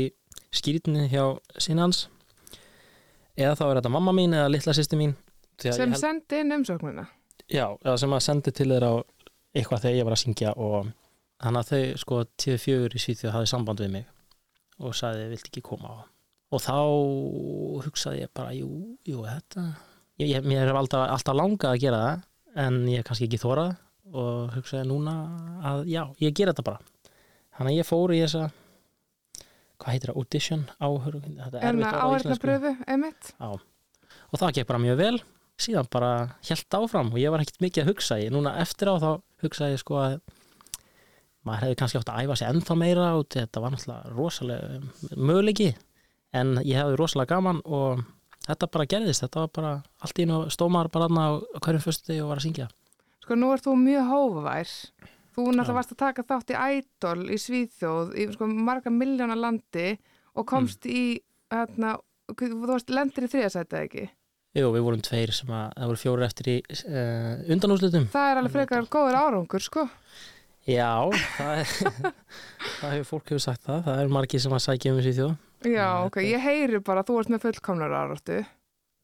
skýrtinni 0.55 1.07
hjá 1.13 1.25
sinans 1.61 2.07
eða 3.39 3.55
þá 3.59 3.65
er 3.69 3.79
þetta 3.81 3.93
mamma 3.95 4.15
mín 4.17 4.35
eða 4.37 4.51
litla 4.53 4.75
sýsti 4.77 4.99
mín 5.01 5.15
ég 5.65 5.75
Sem 5.75 5.91
held- 5.93 6.01
sendi 6.01 6.41
inn 6.43 6.55
umsóknuna? 6.59 7.07
Já, 7.49 7.65
sem 7.99 8.13
að 8.13 8.25
sendi 8.27 8.53
til 8.55 8.69
þeirra 8.71 8.91
eitthvað 9.57 9.83
þegar 9.87 9.97
ég 9.99 10.07
var 10.07 10.15
að 10.15 10.23
syngja 10.23 10.53
og 10.61 10.91
þannig 11.43 11.61
að 11.63 11.71
þau 11.73 12.03
sko 12.03 12.19
tíðu 12.39 12.59
fjögur 12.63 12.95
í 12.99 13.03
Svíþjóð 13.03 13.35
hafði 13.35 13.51
samband 13.55 13.83
við 13.83 13.91
mig 13.95 14.07
og 14.79 14.95
sagði, 14.95 15.29
vilt 15.33 15.49
ekki 15.49 15.63
koma 15.67 15.91
á 15.91 15.97
og 16.49 16.63
þá 16.65 16.77
hugsaði 17.85 18.23
ég 18.25 18.33
bara, 18.37 18.55
jú, 18.57 18.69
jú, 19.09 19.23
þetta 19.27 19.65
ég, 20.23 20.31
ég, 20.33 20.47
mér 20.49 20.71
er 20.71 20.79
alltaf, 20.79 21.05
alltaf 21.13 21.37
langað 21.37 21.75
að 21.75 21.83
gera 21.85 22.01
það 22.05 22.65
en 22.65 22.79
ég 22.91 23.03
er 23.03 23.07
kannski 23.07 23.29
ekki 23.29 23.41
þórað 23.43 23.75
og 24.19 24.55
hugsaði 24.57 24.89
núna 24.89 25.15
að 25.69 25.83
já, 25.93 26.03
ég 26.25 26.37
gera 26.37 26.55
þetta 26.55 26.65
bara. 26.71 26.81
Þannig 27.59 27.75
að 27.75 27.81
ég 27.81 27.89
fór 27.89 28.15
í 28.15 28.21
þessa 28.23 28.45
hvað 29.79 29.95
heitir 29.95 30.11
það, 30.11 30.21
audition 30.23 30.63
áhör 30.81 31.19
þetta 31.21 31.59
er 31.61 31.67
En 31.69 31.83
erfitt 31.83 31.99
á 32.01 32.07
íslensku. 32.17 32.47
Já. 33.37 33.51
og 34.33 34.41
það 34.41 34.55
gekk 34.57 34.71
bara 34.71 34.83
mjög 34.83 34.99
vel. 35.03 35.19
Síðan 35.59 35.91
bara 35.91 36.11
helt 36.49 36.77
áfram 36.79 37.13
og 37.13 37.19
ég 37.21 37.35
var 37.35 37.43
ekkert 37.43 37.63
mikið 37.63 37.85
að 37.85 37.93
hugsa. 37.93 38.19
Ég, 38.23 38.33
núna 38.35 38.57
eftir 38.63 38.91
á 38.91 38.95
þá 39.03 39.11
hugsaði 39.45 39.77
ég 39.77 39.83
sko 39.83 39.99
að 40.01 40.17
maður 41.47 41.67
hefði 41.67 41.79
kannski 41.83 42.01
átt 42.01 42.13
að 42.13 42.25
æfa 42.25 42.39
sig 42.39 42.51
ennþá 42.53 42.77
meira 42.79 43.11
og 43.19 43.29
þetta 43.35 43.63
var 43.63 43.75
náttúrulega 43.75 44.15
rosalega 44.17 45.17
möguleiki 45.17 45.69
en 46.37 46.57
ég 46.65 46.77
hefði 46.81 46.97
rosalega 47.01 47.35
gaman 47.37 47.61
og 47.65 48.03
þetta 48.49 48.69
bara 48.73 48.87
gerðist, 48.89 49.23
þetta 49.25 49.45
var 49.45 49.53
bara 49.55 49.73
allt 50.05 50.19
í 50.21 50.27
einu 50.27 50.41
stómar 50.53 50.89
bara 50.93 51.09
aðna 51.09 51.25
á 51.29 51.33
hverjum 51.65 51.85
fyrstu 51.85 52.19
og 52.23 52.29
var 52.33 52.41
að 52.43 52.47
syngja 52.49 52.69
Sko 53.25 53.37
nú 53.37 53.51
ert 53.53 53.65
þú 53.67 53.75
mjög 53.77 54.07
hófavær. 54.09 54.71
Þú 55.37 55.43
náttúrulega 55.53 55.75
varst 55.77 55.91
að 55.93 55.99
taka 56.01 56.23
þátt 56.25 56.53
í 56.55 56.61
Idol 56.79 57.27
í 57.29 57.37
Svíþjóð 57.39 58.15
í 58.17 58.25
sko 58.33 58.47
marga 58.49 58.91
miljóna 58.91 59.37
landi 59.37 59.99
og 60.35 60.47
komst 60.49 60.87
Mm. 60.89 60.95
í, 60.97 61.21
hérna, 61.53 61.91
þú 62.33 62.49
varst 62.67 62.89
lendir 62.91 63.27
í 63.27 63.29
þriðasætið 63.35 63.83
ekki? 63.85 64.07
Jú, 64.57 64.71
við 64.73 64.83
vorum 64.87 65.03
tveir 65.05 65.31
sem 65.37 65.51
að 65.53 65.67
það 65.77 65.91
voru 65.91 66.01
fjórir 66.01 66.25
eftir 66.27 66.49
í 66.49 66.57
uh, 66.89 67.53
undanúslutum 67.53 68.09
Það 68.15 68.31
er 68.33 68.41
alveg 68.41 68.53
frekar 68.57 68.89
góður 68.89 69.19
árangur, 69.21 69.61
sko. 69.63 69.85
Já, 70.69 70.89
það, 71.37 71.75
það 72.81 72.95
hefur 72.97 73.09
fólk 73.13 73.29
hefur 73.35 73.45
sagt 73.45 73.63
það, 73.69 73.85
það 73.87 74.01
er 74.07 74.11
margir 74.17 74.41
sem 74.43 74.57
að 74.57 74.65
sækja 74.65 74.93
um 74.95 74.99
þessi 75.03 75.15
þjóð 75.21 75.35
Já, 75.67 75.89
ok, 76.07 76.17
ég 76.23 76.39
heyri 76.45 76.79
bara 76.85 77.03
að 77.03 77.09
þú 77.11 77.19
ert 77.23 77.31
með 77.35 77.43
fullkomnar 77.49 77.91
áráttu. 77.91 78.45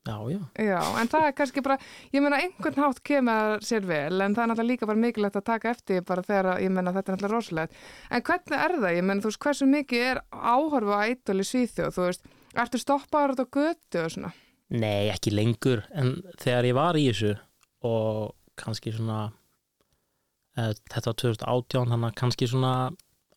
Já, 0.05 0.16
já, 0.28 0.40
Já, 0.61 0.80
en 1.00 1.09
það 1.09 1.22
er 1.26 1.32
kannski 1.32 1.62
bara, 1.64 1.78
ég 2.12 2.20
meina 2.20 2.36
einhvern 2.44 2.76
hátt 2.76 2.98
kemur 3.09 3.62
sér 3.64 3.86
vel, 3.88 4.20
en 4.20 4.34
það 4.36 4.42
er 4.42 4.50
náttúrulega 4.50 4.68
líka 4.68 4.86
bara 4.90 5.00
mikilvægt 5.00 5.38
að 5.40 5.44
taka 5.48 5.70
eftir 5.72 6.02
bara 6.05 6.22
þegar, 6.22 6.48
að- 6.52 6.61
ég 6.66 6.70
meina 6.76 6.92
þetta 6.92 7.09
er 7.09 7.16
náttúrulega 7.16 7.34
rosalegt. 7.38 7.72
En 8.11 8.22
hvernig 8.22 8.59
er 8.66 8.74
það? 8.82 8.96
Ég 8.98 9.05
meina, 9.09 9.20
þú 9.24 9.30
veist, 9.32 9.40
hversu 9.46 9.68
mikið 9.72 10.05
er 10.11 10.20
áhorfu 10.30 10.92
á 10.92 11.00
ædol 11.09 11.40
í 11.40 11.46
Svíþjóð, 11.48 11.94
þú 11.96 12.05
veist, 12.05 12.28
ertu 12.55 12.78
stoppaður 12.84 13.32
á 13.40 13.46
götu 13.48 14.05
og 14.05 14.12
svona? 14.12 14.32
Nei, 14.70 15.09
ekki 15.09 15.32
lengur 15.32 15.82
en 15.94 16.12
þegar 16.38 16.64
ég 16.68 16.74
var 16.76 16.94
í 17.00 17.09
þessu 17.09 17.32
og 17.84 18.34
kannski 18.61 18.92
svona 18.92 19.32
uh, 20.59 20.72
þetta 20.92 21.11
var 21.11 21.18
2018 21.24 21.90
þannig 21.94 22.09
að 22.12 22.18
kannski 22.20 22.48
svona 22.50 22.74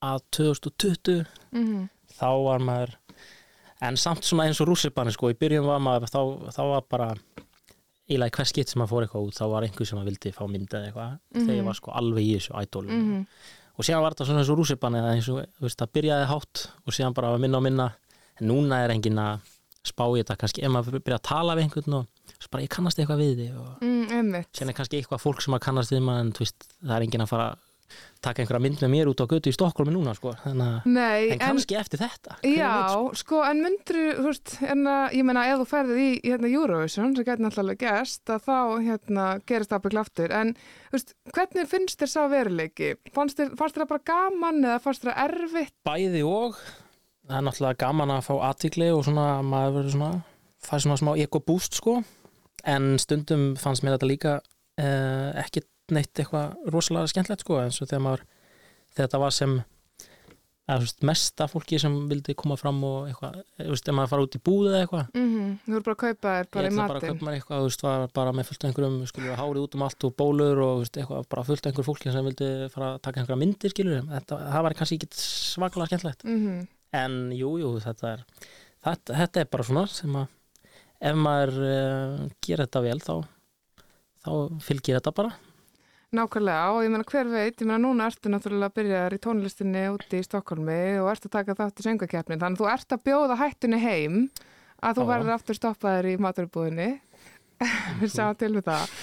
að 0.03 0.19
2020 0.35 1.23
Mm 1.55 1.87
þá 2.17 2.29
var 2.43 2.61
maður 2.63 2.93
en 3.85 3.97
samt 3.99 4.25
svona 4.25 4.47
eins 4.47 4.61
og 4.63 4.71
rússipanni 4.71 5.13
sko 5.13 5.31
í 5.31 5.37
byrjun 5.37 5.67
var 5.67 5.83
maður 5.83 6.09
þá, 6.09 6.21
þá 6.55 6.61
var 6.71 6.87
bara 6.89 7.09
ílega 8.07 8.37
hvers 8.37 8.53
skitt 8.53 8.71
sem 8.71 8.81
maður 8.81 8.93
fór 8.93 9.05
eitthvað 9.05 9.27
út 9.27 9.37
þá 9.37 9.45
var 9.51 9.67
einhver 9.67 9.89
sem 9.89 9.99
að 9.99 10.09
vildi 10.11 10.33
fá 10.35 10.43
myndið 10.47 10.87
eitthvað. 10.87 11.17
Þegar 11.35 11.57
ég 11.57 11.67
var 11.67 11.77
sko 11.77 11.93
alveg 11.99 12.23
í 12.23 12.33
þessu 12.37 12.55
ædólum 12.61 12.95
-hmm. 12.95 13.21
og 13.75 13.87
síðan 13.87 14.03
var 14.05 14.15
þetta 14.15 14.27
svona 14.29 14.43
eins 14.43 14.51
og 14.51 14.59
rússipanni 14.61 15.03
það 15.81 15.93
byrjaði 15.97 16.29
hátt 16.31 16.65
og 16.85 16.95
síðan 16.95 17.17
bara 17.17 17.33
var 17.35 17.43
minna 17.43 17.57
og 17.57 17.63
minna. 17.67 17.91
En 18.39 18.47
núna 18.47 18.83
er 18.85 18.93
engin 18.93 19.19
að 19.19 19.39
spá 19.83 20.05
í 20.07 20.21
þetta. 20.21 20.37
Kannski 20.37 20.63
ef 20.63 20.71
maður 20.71 20.99
byrja 20.99 21.19
að 21.19 21.27
tala 21.27 21.55
við 21.55 21.67
einhvern 21.67 21.93
og 21.99 22.07
svo 22.37 22.49
bara 22.51 22.63
ég 22.63 22.69
kannast 22.69 22.99
eitthvað 22.99 23.23
við 23.23 23.37
þig. 23.41 23.55
Og 23.57 23.81
mm, 23.81 24.35
síðan 24.53 24.71
er 24.71 24.77
kannski 24.77 24.99
eitthvað 24.99 25.23
fólk 25.23 25.41
sem 25.41 25.55
að 25.57 25.63
kannast 25.67 25.91
við 25.91 26.03
maður 26.05 26.25
en 26.25 26.33
veist, 26.37 26.67
það 26.83 26.95
er 26.95 27.05
engin 27.07 27.25
að 27.25 27.31
fara 27.31 27.47
að 27.51 27.66
taka 28.23 28.43
einhverja 28.43 28.63
mynd 28.63 28.81
með 28.83 28.91
mér 28.93 29.11
út 29.11 29.21
á 29.23 29.25
götu 29.29 29.51
í 29.51 29.55
Stokkólmi 29.55 29.93
núna 29.95 30.13
sko. 30.17 30.33
þannig 30.43 30.67
að 30.67 30.87
Nei, 30.95 31.29
en 31.35 31.41
kannski 31.41 31.77
eftir 31.79 32.01
þetta 32.01 32.37
Já, 32.43 32.71
veit, 32.71 32.89
sko. 32.93 33.19
sko, 33.21 33.43
en 33.47 33.61
myndur, 33.65 34.01
þú 34.17 34.25
veist, 34.29 34.55
hérna, 34.63 34.95
ég 35.15 35.27
meina, 35.27 35.45
ef 35.51 35.61
þú 35.61 35.67
ferðið 35.73 36.01
í, 36.03 36.09
hérna, 36.25 36.51
Eurovision, 36.51 37.13
sem 37.15 37.27
gæti 37.29 37.45
náttúrulega 37.45 37.81
gerst, 37.85 38.23
að 38.33 38.49
þá, 38.49 38.57
hérna, 38.87 39.27
gerist 39.49 39.73
það 39.73 39.85
byggla 39.85 40.03
aftur, 40.07 40.35
en, 40.41 40.55
þú 40.89 40.97
veist, 40.97 41.15
hvernig 41.37 41.71
finnst 41.71 42.01
þér 42.01 42.13
sá 42.13 42.19
veruleiki? 42.31 42.91
Fannst 43.15 43.39
þér, 43.39 43.55
það 43.57 43.87
bara 43.93 44.07
gaman 44.11 44.65
eða 44.65 44.83
fannst 44.83 45.05
þér 45.05 45.13
það 45.13 45.23
erfitt? 45.27 45.75
bæði 45.87 46.25
og 46.27 46.59
það 47.27 47.37
er 47.39 47.47
náttúrulega 47.47 47.81
gaman 47.83 48.13
að 48.15 48.25
fá 48.27 48.33
aðtikli 48.49 48.89
og 48.95 49.03
svona 49.07 49.27
maður 49.45 49.79
verður 49.79 49.95
svona 49.95 50.11
fær 50.67 50.83
svona 50.83 50.99
smá 50.99 51.11
eko-boost 51.23 51.79
sko 51.79 51.97
en 52.67 52.95
stundum 53.01 53.49
fannst 53.59 53.83
mér 53.85 53.97
þetta 53.97 54.09
líka 54.09 54.37
uh, 54.39 55.29
ekki 55.87 55.97
neitt 55.97 56.21
eitthvað 56.21 56.69
rosalega 56.73 57.13
skemmtilegt 57.13 57.45
sko 57.45 57.63
eins 57.63 57.81
og 57.81 57.89
þegar 57.89 58.05
maður 58.05 58.23
þetta 58.97 59.19
var 59.23 59.35
sem 59.35 59.57
að, 60.67 60.83
veist, 60.83 61.03
mesta 61.07 61.47
fólki 61.47 61.79
sem 61.79 61.93
vildi 62.09 62.35
koma 62.35 62.57
fram 62.59 62.81
og 62.83 63.07
eitthvað, 63.07 63.37
ef 63.63 63.91
maður 63.95 64.11
fara 64.11 64.25
út 64.27 64.35
í 64.35 64.41
búð 64.43 64.67
eða 64.67 64.81
eitthvað. 64.83 65.11
Mm 65.15 65.35
Þú 65.63 65.73
voru 65.73 65.85
bara 65.85 65.95
að 65.95 66.01
kaupa 66.01 66.33
þér 66.37 66.49
bara 66.51 66.65
ég 66.65 66.67
í 66.67 66.75
ætla 66.75 66.87
bara 66.91 66.99
að 66.99 67.07
kaupa 67.07 67.27
mér 67.27 67.37
eitthvað, 67.37 67.61
þú 67.61 67.69
veist, 67.69 67.85
var 67.87 68.07
bara 68.19 68.33
með 68.35 68.49
fullt 68.49 68.63
af 68.65 68.67
einhverjum, 68.69 68.97
skilur, 69.07 69.37
hárið 69.39 69.63
út 69.63 69.77
um 69.77 69.85
allt 69.87 70.07
og 70.09 70.15
bólur 70.19 70.63
og 70.65 70.81
veist, 70.81 70.99
eitthvað, 70.99 71.29
bara 71.31 71.45
fullt 71.47 71.63
af 71.63 71.71
einhver 71.71 71.87
fólki 71.87 72.11
sem 72.11 72.27
vildi 72.27 72.49
fara 72.73 72.89
að 72.93 72.99
taka 73.07 73.21
einhverja 73.21 73.39
myndir, 73.45 73.71
skilur. 73.71 74.03
Þetta, 74.11 74.41
það 74.51 74.65
var 74.67 74.75
kannski 74.81 74.99
ekki 74.99 75.21
svaklega 75.23 75.87
skemmtilegt. 75.93 76.27
Mm 76.27 76.65
en 76.95 77.31
jú, 77.35 77.57
jú, 77.61 77.71
þetta 77.83 78.13
er 78.13 78.23
þetta, 78.85 79.17
þetta 79.21 79.41
er 79.41 79.49
bara 79.51 79.65
svona 79.67 79.85
sem 79.91 80.15
að 80.19 80.27
ef 81.09 81.17
maður 81.19 81.57
uh, 81.61 82.21
gerir 82.43 82.63
þetta 82.65 82.83
vel 82.85 83.01
þá, 83.03 83.13
þá 84.23 84.31
fylgir 84.65 84.97
þetta 84.99 85.13
bara 85.17 85.33
Nákvæmlega, 86.15 86.67
og 86.71 86.85
ég 86.85 86.91
meina, 86.93 87.07
hver 87.07 87.31
veit, 87.31 87.57
ég 87.59 87.67
meina, 87.67 87.81
núna 87.83 88.05
ertu 88.07 88.31
náttúrulega 88.31 88.69
að 88.69 88.77
byrja 88.79 88.99
í 89.11 89.19
tónlistinni 89.23 89.81
úti 89.91 90.21
í 90.21 90.27
Stokkólmi 90.27 90.77
og 91.01 91.09
ert 91.11 91.27
að 91.27 91.33
taka 91.33 91.55
þátt 91.57 91.81
í 91.81 91.87
söngakeppnin, 91.87 92.39
þannig 92.43 92.61
að 92.61 92.63
þú 92.63 92.69
ert 92.71 92.95
að 92.95 93.03
bjóða 93.09 93.39
hættunni 93.41 93.79
heim 93.83 94.21
að 94.79 95.01
þú 95.01 95.03
já. 95.03 95.09
verður 95.11 95.33
aftur 95.35 95.57
stoppaður 95.57 96.07
í 96.07 96.13
maturubúðinni. 96.23 96.87
Við 97.99 98.13
sjáum 98.13 98.37
til 98.39 98.53
við 98.55 98.69
það. 98.69 98.95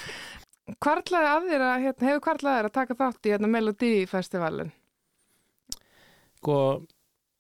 Hvarlaði 0.81 1.29
að 1.29 1.51
þér 1.51 1.67
að, 1.67 1.85
hérna, 1.85 2.09
hefur 2.09 2.25
hvarlaði 2.25 2.57
þér 2.57 2.71
að 2.71 2.77
taka 2.79 2.99
þátt 3.03 3.29
í 3.29 3.35
hérna, 3.35 3.53
Melodífestivalin? 3.53 4.73
sko 6.45 6.85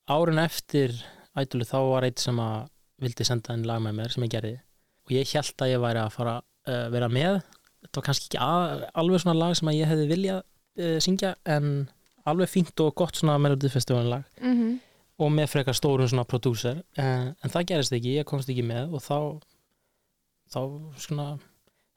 árin 0.08 0.40
eftir 0.40 0.94
ætulu 1.36 1.66
þá 1.68 1.78
var 1.90 2.06
eitt 2.08 2.22
sem 2.22 2.38
að 2.40 2.70
vildi 3.04 3.26
senda 3.28 3.52
einn 3.52 3.66
lag 3.68 3.82
með 3.84 3.98
mér 3.98 4.14
sem 4.14 4.24
ég 4.24 4.32
gerði 4.32 4.54
og 5.04 5.12
ég 5.12 5.32
held 5.34 5.64
að 5.64 5.72
ég 5.74 5.82
væri 5.82 6.00
að 6.00 6.14
fara 6.14 6.36
að 6.40 6.72
uh, 6.72 6.86
vera 6.94 7.10
með 7.12 7.40
þetta 7.84 8.00
var 8.00 8.06
kannski 8.08 8.30
ekki 8.30 8.40
alveg 8.94 9.22
svona 9.22 9.38
lag 9.38 9.54
sem 9.58 9.70
að 9.70 9.78
ég 9.78 9.92
hefði 9.92 10.08
viljað 10.10 10.40
uh, 10.40 10.98
syngja 11.04 11.34
en 11.44 11.70
alveg 12.24 12.48
fínt 12.50 12.80
og 12.80 12.94
gott 12.96 13.20
svona 13.20 13.38
melodifestivalin 13.38 14.10
lag 14.10 14.24
Mm 14.40 14.54
-hmm. 14.58 14.76
og 15.18 15.32
með 15.32 15.46
frekar 15.52 15.76
stórum 15.76 16.08
svona 16.08 16.24
prodúser 16.24 16.82
en, 16.96 17.34
en 17.44 17.50
það 17.50 17.66
gerist 17.66 17.92
ekki, 17.92 18.16
ég 18.18 18.24
komst 18.24 18.48
ekki 18.48 18.64
með 18.64 18.94
og 18.94 19.02
þá 19.02 19.40
þá 20.50 20.60
svona 20.98 21.38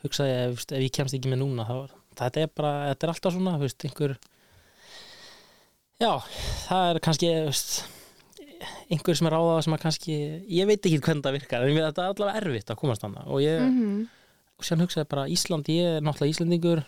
hugsaði 0.04 0.30
ég, 0.30 0.52
ef, 0.52 0.66
ef 0.72 0.82
ég 0.82 0.92
kemst 0.92 1.14
ekki 1.18 1.30
með 1.30 1.42
núna 1.42 1.66
þá, 1.66 1.90
þetta 2.20 2.42
er 2.42 2.50
bara, 2.56 2.74
þetta 2.90 3.08
er 3.08 3.14
alltaf 3.14 3.34
svona 3.34 3.58
veist, 3.58 3.86
einhver 3.86 4.18
já, 6.00 6.12
það 6.68 6.90
er 6.90 7.00
kannski 7.00 7.32
veist, 7.48 7.86
einhver 8.92 9.18
sem 9.18 9.28
er 9.30 9.38
á 9.38 9.42
það 9.42 9.64
sem 9.66 9.74
að 9.74 9.84
kannski, 9.86 10.18
ég 10.60 10.70
veit 10.70 10.86
ekki 10.86 11.02
hvernig 11.02 11.24
það 11.26 11.38
virkar 11.40 11.66
en 11.66 11.82
þetta 11.82 12.06
er 12.06 12.14
allavega 12.14 12.38
erfitt 12.42 12.72
að 12.74 12.80
komast 12.84 13.02
hana 13.08 13.26
og 13.26 13.42
ég, 13.42 13.62
Mm 13.62 14.08
og 14.58 14.66
sér 14.68 14.82
hugsaði 14.82 15.10
bara 15.12 15.28
Ísland, 15.32 15.70
ég 15.72 15.98
er 15.98 16.06
náttúrulega 16.06 16.34
Íslandingur 16.36 16.84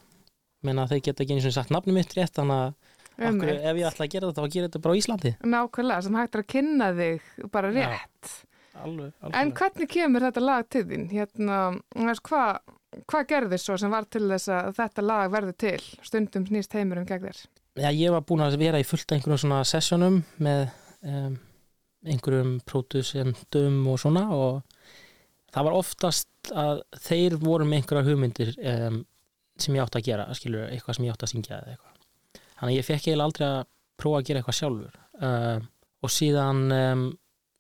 menna 0.65 0.87
þeir 0.89 1.03
geta 1.05 1.23
ekki 1.23 1.37
eins 1.37 1.47
og 1.49 1.55
sagt 1.55 1.71
nafni 1.71 1.93
mitt 1.95 2.13
rétt 2.17 2.35
þannig 2.35 2.63
að 2.65 3.29
okkur, 3.29 3.49
ef 3.53 3.79
ég 3.79 3.87
ætla 3.89 4.05
að 4.07 4.11
gera 4.15 4.29
þetta 4.31 4.43
þá 4.45 4.53
gera 4.55 4.69
þetta 4.69 4.81
bara 4.85 4.95
á 4.95 4.99
Íslandi 4.99 5.31
Nákvæmlega, 5.43 6.01
sem 6.07 6.17
hægt 6.19 6.35
er 6.35 6.43
að 6.43 6.49
kynna 6.55 6.89
þig 6.97 7.29
bara 7.53 7.71
rétt. 7.75 8.33
alveg, 8.79 9.13
En 9.21 9.31
alveg. 9.33 9.53
hvernig 9.59 9.89
kemur 9.95 10.25
þetta 10.27 10.43
lag 10.43 10.67
til 10.71 10.83
þín? 10.89 11.07
Hérna, 11.13 11.59
hvað 12.25 12.59
hva 13.05 13.21
gerðist 13.29 13.67
svo 13.69 13.75
sem 13.77 13.91
var 13.93 14.07
til 14.09 14.25
þess 14.31 14.49
að 14.49 14.71
þetta 14.79 15.03
lag 15.05 15.31
verður 15.31 15.57
til? 15.61 15.79
Stundum 16.01 16.47
snýst 16.49 16.73
heimurum 16.73 17.05
gegn 17.05 17.27
þér. 17.27 17.41
Já, 17.79 17.89
ég 17.93 18.11
var 18.15 18.23
búin 18.25 18.41
að 18.41 18.57
vera 18.57 18.79
í 18.81 18.87
fullt 18.87 19.13
einhverjum 19.13 19.37
svona 19.43 19.59
sessjónum 19.67 20.23
með 20.41 20.63
um, 21.05 21.35
einhverjum 22.09 22.55
pródusendum 22.65 23.77
og 23.91 23.99
svona 24.01 24.25
og 24.33 24.63
það 25.53 25.67
var 25.69 25.77
oftast 25.79 26.51
að 26.53 26.81
þeir 27.07 27.37
voru 27.41 27.65
með 27.65 27.81
einhverja 27.81 28.07
hugmyndir 28.07 28.53
um, 28.73 29.01
sem 29.59 29.75
ég 29.75 29.83
átti 29.83 29.99
að 29.99 30.07
gera, 30.07 30.27
skilur, 30.37 30.67
eitthvað 30.69 30.95
sem 30.95 31.05
ég 31.05 31.13
átti 31.15 31.27
að 31.27 31.33
syngja 31.33 31.57
eða 31.57 31.73
eitthvað. 31.73 31.95
Þannig 32.59 32.71
að 32.73 32.77
ég 32.77 32.87
fekk 32.87 33.07
eiginlega 33.07 33.27
aldrei 33.29 33.47
að 33.49 33.59
prófa 33.99 34.21
að 34.21 34.27
gera 34.29 34.39
eitthvað 34.39 34.59
sjálfur 34.59 34.95
um, 35.27 35.67
og 35.99 36.13
síðan 36.15 36.61
um, 36.71 37.03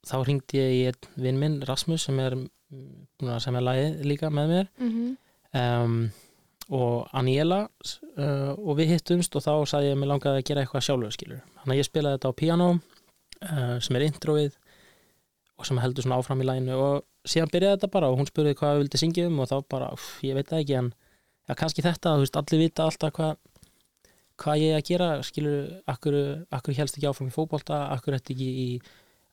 þá 0.07 0.15
ringdi 0.27 0.61
ég 0.61 0.71
í 0.77 0.79
einn 0.87 1.09
vinn 1.25 1.39
minn, 1.41 1.59
Rasmus, 1.67 2.05
sem 2.07 2.19
er 2.23 2.37
að 2.39 3.39
semja 3.43 3.61
lagið 3.65 4.01
líka 4.05 4.29
með 4.29 4.47
mér 4.53 4.67
Mm 4.79 4.89
-hmm. 4.93 6.09
og 6.69 7.07
Aniela 7.17 7.67
uh, 8.17 8.53
og 8.53 8.77
við 8.77 8.91
hittumst 8.93 9.35
og 9.35 9.41
þá 9.41 9.65
sagði 9.65 9.87
ég 9.89 9.95
að 9.95 10.01
mér 10.03 10.11
langaði 10.11 10.37
að 10.41 10.47
gera 10.47 10.61
eitthvað 10.61 10.85
sjálfur 10.85 11.11
skilur 11.15 11.39
þannig 11.57 11.73
að 11.73 11.79
ég 11.79 11.87
spilaði 11.87 12.17
þetta 12.17 12.29
á 12.29 12.39
piano 12.41 12.67
uh, 12.75 13.79
sem 13.81 13.95
er 13.95 14.05
introið 14.05 14.53
og 15.57 15.65
sem 15.65 15.81
heldur 15.81 16.05
svona 16.05 16.19
áfram 16.21 16.41
í 16.41 16.45
læginu 16.45 16.77
og 16.77 17.03
síðan 17.27 17.51
byrjaði 17.53 17.77
þetta 17.77 17.91
bara 17.93 18.09
og 18.11 18.19
hún 18.19 18.29
spurði 18.29 18.55
hvað 18.59 18.75
við 18.75 18.83
vildi 18.83 19.01
syngja 19.01 19.27
um 19.27 19.39
og 19.43 19.49
þá 19.51 19.57
bara, 19.71 19.91
uff, 19.95 20.09
ég 20.23 20.37
veit 20.37 20.49
það 20.49 20.63
ekki 20.63 20.77
en 20.79 20.89
ja, 20.93 21.57
kannski 21.59 21.85
þetta, 21.85 22.15
þú 22.15 22.25
veist, 22.25 22.39
allir 22.39 22.63
vita 22.63 22.85
alltaf 22.87 23.15
hvað 23.17 23.37
hvað 24.39 24.61
ég 24.61 24.73
er 24.73 24.79
að 24.79 24.87
gera 24.87 25.07
skilur, 25.27 25.63
akkur, 25.91 26.17
akkur 26.55 26.77
helst 26.77 26.97
ekki 26.97 27.09
áfram 27.09 27.27
í 27.31 27.35
fótbolta 27.35 27.81
akkur 27.91 28.15
eftir 28.15 28.37
ekki 28.37 28.49
í 28.49 28.67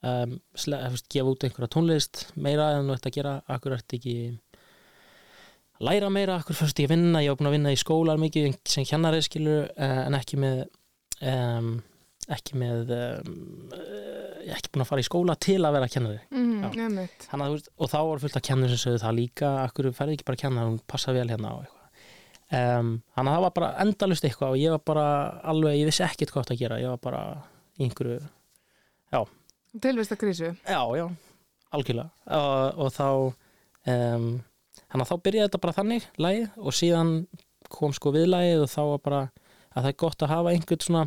um, 0.02 0.36
sle, 0.58 0.80
hefst, 0.82 1.06
gefa 1.12 1.32
út 1.32 1.46
einhverja 1.46 1.72
tónlist 1.72 2.24
meira 2.34 2.72
en 2.74 2.88
þú 2.88 2.96
ert 2.96 3.06
að 3.10 3.18
gera, 3.18 3.34
akkur 3.56 3.76
eftir 3.76 4.00
ekki 4.00 4.16
læra 5.86 6.10
meira, 6.12 6.40
akkur 6.40 6.58
fyrst 6.58 6.80
að 6.82 6.94
vinna 6.94 7.22
ég 7.24 7.36
búin 7.38 7.50
að 7.50 7.58
vinna 7.58 7.74
í 7.74 7.80
skólar 7.80 8.20
mikið 8.20 8.56
sem 8.68 8.86
kennari 8.88 9.22
skilur 9.24 9.68
eh, 9.76 10.00
en 10.06 10.16
ekki 10.18 10.40
með 10.40 10.64
um, 11.20 11.76
ekki 12.34 12.58
með 12.58 12.92
um, 12.96 13.34
uh, 13.70 14.54
ekki 14.56 14.72
búin 14.74 14.82
að 14.82 14.90
fara 14.90 15.02
í 15.02 15.06
skóla 15.06 15.36
til 15.38 15.60
að 15.62 15.76
vera 15.76 15.90
kennari 15.92 16.20
mm, 16.32 16.54
Já. 16.64 16.68
einmitt. 16.86 17.26
Þannig, 17.30 17.44
að, 17.44 17.50
þú 17.52 17.56
veist, 17.58 17.72
og 17.76 17.92
þá 17.92 17.98
var 18.10 18.22
fullt 18.24 18.38
af 18.40 18.46
kennur 18.48 18.72
sem 18.72 18.82
sögðu 18.82 19.02
það 19.04 19.18
líka 19.20 19.50
akkur 19.62 19.90
ferði 19.94 20.16
ekki 20.16 20.26
bara 20.26 20.38
að 20.40 20.44
kenna, 20.44 20.68
hún 20.70 20.80
passa 20.90 21.14
vel 21.14 21.28
hérna 21.30 21.52
á 21.54 21.56
eitthvað 21.60 21.84
um, 22.56 22.90
þannig 23.14 23.30
að 23.30 23.36
það 23.36 23.44
var 23.46 23.54
bara 23.60 23.70
endalust 23.84 24.26
eitthvað 24.26 24.56
og 24.56 24.62
ég 24.62 24.74
var 24.74 24.82
bara 24.92 25.06
alveg, 25.54 25.78
ég 25.80 25.90
vissi 25.90 26.06
ekkert 26.06 26.34
hvað 26.34 26.46
átt 26.46 26.56
að 26.56 26.62
gera 26.64 26.80
ég 26.82 26.94
var 26.94 27.04
bara 27.06 27.22
í 27.76 27.86
einhverju 27.86 28.18
Tilvist 29.80 30.12
að 30.14 30.20
krísu. 30.22 30.52
já, 30.64 30.80
já, 30.96 31.06
algjörlega 31.74 32.36
og, 32.38 32.78
og 32.80 32.92
þá 32.94 33.08
um, 33.92 34.28
þannig 34.86 35.02
að 35.02 35.10
þá 35.10 35.16
byrjaði 35.26 35.48
þetta 35.48 35.60
bara 35.64 35.76
þannig 35.76 36.06
lagið 36.22 36.46
og 36.62 36.76
síðan 36.76 37.10
kom 37.72 37.92
sko 37.96 38.12
viðlagið 38.14 38.64
og 38.64 38.72
þá 38.72 38.80
var 38.92 39.02
bara 39.04 39.20
að 39.76 39.82
það 39.82 39.90
er 39.90 39.98
gott 40.00 40.24
að 40.24 40.32
hafa 40.32 40.54
einhvern 40.54 40.84
svona 40.86 41.04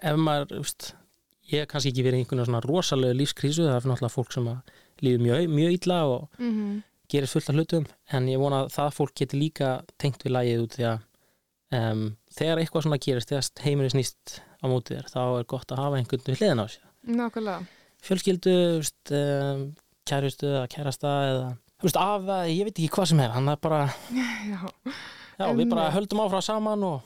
ef 0.00 0.16
maður, 0.16 0.56
veist 0.62 0.94
ég 1.52 1.60
hef 1.64 1.68
kannski 1.72 1.90
ekki 1.92 2.04
verið 2.06 2.18
í 2.18 2.22
einhvern 2.24 2.44
svona 2.46 2.62
rosalega 2.64 3.18
lífskrísu 3.18 3.66
það 3.66 3.76
er 3.76 3.88
náttúrulega 3.90 4.14
fólk 4.14 4.32
sem 4.32 4.48
líður 5.02 5.24
mjög, 5.26 5.48
mjög 5.52 5.72
illa 5.78 5.98
og 6.06 6.28
Mm 6.38 6.52
-hmm. 6.52 6.82
gerir 7.12 7.28
fullt 7.28 7.48
af 7.50 7.54
hlutum 7.56 7.86
en 8.12 8.28
ég 8.28 8.38
vona 8.38 8.62
að 8.64 8.70
það 8.72 8.94
fólk 8.98 9.14
geti 9.14 9.36
líka 9.38 9.82
tengt 9.98 10.22
við 10.24 10.32
lagið 10.32 10.62
út 10.62 10.76
því 10.78 10.84
að 10.92 10.98
um, 11.72 12.16
þegar 12.36 12.58
eitthvað 12.58 12.82
svona 12.82 12.98
gerist, 12.98 13.28
þegar 13.28 13.64
heimurinn 13.64 13.90
snýst 13.90 14.40
á 14.62 14.64
móti 14.68 14.94
þér, 14.94 15.06
þá 15.10 15.20
er 15.38 15.44
gott 15.44 15.72
að 15.72 15.78
hafa 15.82 15.96
einhvern 15.96 16.24
við 16.26 16.38
hliðin 16.38 16.62
á 16.62 16.66
sér 16.68 16.84
Nákvæmlega. 17.06 17.66
fjölskyldu, 18.02 18.54
veist, 18.78 19.10
um, 19.12 19.74
kærustu 20.06 20.46
eða 20.46 20.66
kærasta 20.68 21.08
eða 21.30 21.56
veist, 21.82 21.96
af, 21.96 22.22
ég 22.48 22.64
veit 22.64 22.78
ekki 22.78 22.88
hvað 22.96 23.06
sem 23.08 23.20
er 23.20 23.30
hann 23.30 23.48
er 23.48 23.56
bara, 23.56 23.86
Já. 24.52 24.60
já, 25.38 25.46
við 25.54 25.68
bara 25.70 25.90
höldum 25.90 26.20
áfram 26.20 26.42
saman 26.42 26.82
og 26.84 27.02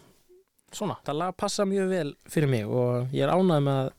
svona, 0.74 0.96
það 1.06 1.18
lag 1.20 1.36
passa 1.38 1.64
mjög 1.68 1.88
vel 1.92 2.10
fyrir 2.30 2.50
mig 2.50 2.66
og 2.66 3.12
ég 3.14 3.22
er 3.26 3.32
ánægð 3.34 3.62
með 3.68 3.80
að 3.84 3.92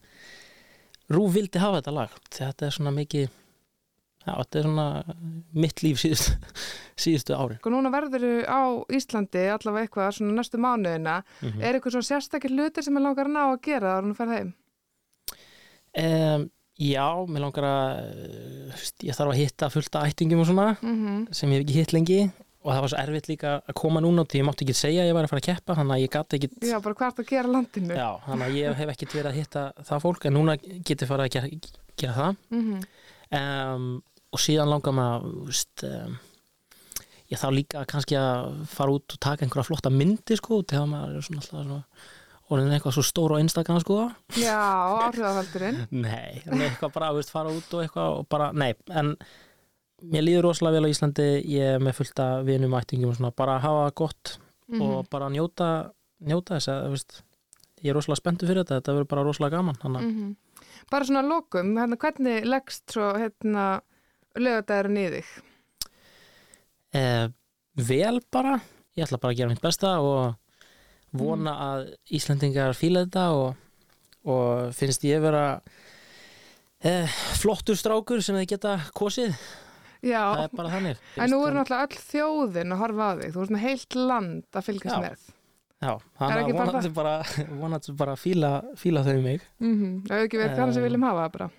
Rú 1.08 1.22
vildi 1.32 1.56
hafa 1.56 1.78
þetta 1.80 1.92
lag. 1.96 2.16
Þetta 2.36 2.66
er 2.66 2.74
svona 2.76 2.90
mikið 2.92 3.22
já, 3.24 4.32
þetta 4.34 4.58
er 4.60 4.66
svona 4.66 5.14
mitt 5.56 5.80
líf 5.80 6.02
síðustu, 6.02 6.34
síðustu 7.04 7.32
ári 7.38 7.56
Og 7.62 7.72
núna 7.72 7.88
verður 7.94 8.26
á 8.44 8.60
Íslandi 8.92 9.46
allavega 9.54 9.86
eitthvað 9.86 10.10
svona 10.18 10.36
næstu 10.36 10.60
mánuðina. 10.60 11.22
mm 11.40 11.62
Er 11.64 11.78
eitthvað 11.78 11.96
svona 11.96 12.10
sérstakir 12.10 12.52
hlutir 12.52 12.84
sem 12.84 12.96
er 13.00 13.06
langar 13.06 13.24
að 13.30 13.36
ná 13.38 13.42
að 13.46 13.62
gera 13.70 13.94
ára 13.96 14.04
hún 14.04 14.18
ferð 14.18 14.36
heim? 14.36 14.52
um, 15.96 16.48
Já, 16.78 17.08
mér 17.26 17.42
langar 17.42 17.64
að 17.66 17.96
ég 19.02 19.16
þarf 19.16 19.32
að 19.32 19.38
hitta 19.40 19.70
fullt 19.72 19.96
af 19.98 20.12
ættingum 20.12 20.44
og 20.44 20.46
svona 20.46 20.68
Mm 20.78 21.24
sem 21.34 21.50
ég 21.50 21.58
hef 21.58 21.64
ekki 21.64 21.78
hitt 21.80 21.94
lengi 21.96 22.20
og 22.68 22.74
það 22.74 22.82
var 22.84 22.92
svo 22.92 23.00
erfitt 23.00 23.28
líka 23.30 23.52
að 23.64 23.76
koma 23.80 24.02
núna 24.04 24.26
því 24.28 24.42
ég 24.42 24.46
mátti 24.48 24.66
ekki 24.66 24.76
segja 24.76 25.02
að 25.04 25.08
ég 25.08 25.16
var 25.16 25.24
að 25.24 25.32
fara 25.32 25.40
að 25.40 25.48
keppa 25.48 25.76
þannig 25.78 25.94
að 25.96 26.02
ég 26.04 26.12
gati 26.12 26.38
ekki 26.38 26.50
Já, 26.68 26.76
bara 26.84 26.98
hvað 27.00 27.08
er 27.08 27.24
að 27.24 27.30
gera 27.32 27.52
landinu? 27.54 27.96
Já, 27.96 28.08
þannig 28.26 28.46
að 28.48 28.58
ég 28.58 28.78
hef 28.82 28.92
ekkert 28.94 29.16
verið 29.16 29.30
að 29.30 29.38
hitta 29.40 29.64
það 29.88 30.04
fólk 30.04 30.28
en 30.28 30.36
núna 30.36 30.56
getur 30.60 31.10
farið 31.10 31.24
að 31.24 31.34
gera, 31.38 31.74
gera 32.02 32.16
það 32.18 32.36
Mm 32.52 32.86
um, 33.38 33.88
og 34.28 34.40
síðan 34.44 34.68
langar 34.68 34.92
maður 34.92 35.56
um, 35.88 36.16
ég 37.32 37.40
þá 37.40 37.48
líka 37.52 37.82
kannski 37.88 38.16
að 38.20 38.62
fara 38.68 38.92
út 38.92 39.16
og 39.16 39.20
taka 39.24 39.44
einhverja 39.44 39.68
flotta 39.68 39.92
myndi 39.92 40.36
sko 40.36 40.62
þegar 40.68 40.88
maður 40.90 41.18
er 41.18 41.26
svona 41.26 41.42
alltaf 41.42 41.62
svona 41.64 41.82
orðin 42.48 42.74
eitthvað 42.76 42.94
svo 42.96 43.04
stór 43.04 43.34
á 43.36 43.42
Instagram 43.42 43.80
sko 43.84 43.98
Já, 44.40 44.56
áhrifafaldurinn. 45.08 45.82
Nei, 45.92 46.40
en 46.48 46.64
eitthvað 46.64 46.94
bara 46.94 47.10
veist, 47.16 47.32
fara 47.32 47.52
út 47.52 47.74
og 47.76 47.84
eitthvað 47.84 48.20
og 48.20 48.28
bara, 48.32 48.50
nei, 48.56 48.70
en 48.96 49.14
mér 50.02 50.22
líður 50.22 50.42
rosalega 50.48 50.78
vel 50.80 50.88
á 50.90 50.92
Íslandi 50.94 51.28
ég 51.48 51.74
er 51.74 51.80
með 51.82 51.94
fullt 51.98 52.20
af 52.22 52.44
vinum 52.46 52.74
og 52.74 52.82
ættingum 52.82 53.10
og 53.10 53.16
svona, 53.16 53.32
bara 53.34 53.58
hafa 53.58 53.90
gott 53.94 54.38
Mhm. 54.68 54.82
og 54.82 55.08
bara 55.10 55.28
njóta, 55.32 55.90
njóta 56.22 56.54
þess 56.58 56.68
að, 56.68 56.90
veist, 56.92 57.22
ég 57.82 57.88
er 57.90 57.94
rosalega 57.96 58.20
spenntur 58.20 58.48
fyrir 58.48 58.64
þetta, 58.64 58.80
þetta 58.82 58.94
verður 58.94 59.08
bara 59.08 59.22
rosalega 59.24 59.56
gaman, 59.56 59.76
að 59.82 60.02
Mhm. 60.02 60.36
Bara 60.90 61.04
svona 61.04 61.22
að 61.22 61.28
lokum, 61.28 61.74
hérna, 61.76 61.96
hvernig 61.96 62.44
leggst 62.44 62.86
svo 62.92 63.12
hérna, 63.16 63.80
lögadagurinn 64.36 64.96
í 64.98 65.10
þig? 65.10 65.24
eh, 66.92 67.28
vel 67.76 68.20
bara, 68.30 68.60
ég 68.96 69.04
ætla 69.06 69.18
bara 69.20 69.32
að 69.32 69.36
gera 69.36 69.48
mitt 69.48 69.62
besta 69.62 69.98
og 70.00 70.34
vona 71.12 71.52
Mhm. 71.52 71.62
að 71.62 71.94
Íslendingar 72.12 72.74
fíla 72.76 73.06
þetta 73.06 73.30
og, 73.32 73.56
og 74.24 74.72
finnst 74.74 75.02
ég 75.04 75.20
vera 75.20 75.60
eh, 76.80 77.06
flottur 77.40 77.74
strákur 77.74 78.22
sem 78.22 78.36
þið 78.36 78.46
geta 78.46 78.76
kosið, 78.94 79.34
Já, 80.04 80.20
það 80.22 80.44
er 80.44 80.54
bara 80.60 80.70
þannig 80.76 81.00
en 81.18 81.32
nú 81.32 81.40
er 81.46 81.56
náttúrulega 81.56 81.88
öll 81.88 82.02
þjóðin 82.12 82.74
að 82.74 82.82
horfa 82.84 83.08
á 83.08 83.12
þig. 83.18 83.32
Þú 83.34 83.42
ert 83.44 83.54
með 83.54 83.64
heilt 83.66 83.98
land 83.98 84.58
að 84.60 84.66
fylgjast 84.68 85.02
með. 85.02 85.28
Já, 85.78 85.92
Er 85.94 86.00
þannig 86.18 86.48
að 86.48 86.58
bara 86.58 86.72
vonandi 86.72 86.90
bara, 86.94 87.14
vonandi 87.62 87.94
bara 87.98 88.18
fíla, 88.18 88.52
fíla 88.78 89.04
þau 89.06 89.16
mig. 89.22 89.46
Mm 89.62 89.78
Það 90.08 90.14
hefur 90.14 90.28
ekki 90.28 90.42
verið 90.42 90.58
hvernig 90.58 90.74
sem 90.74 90.82
við 90.82 90.88
viljum 90.90 91.08
hafa 91.08 91.24
það 91.24 91.32
bara. 91.38 91.50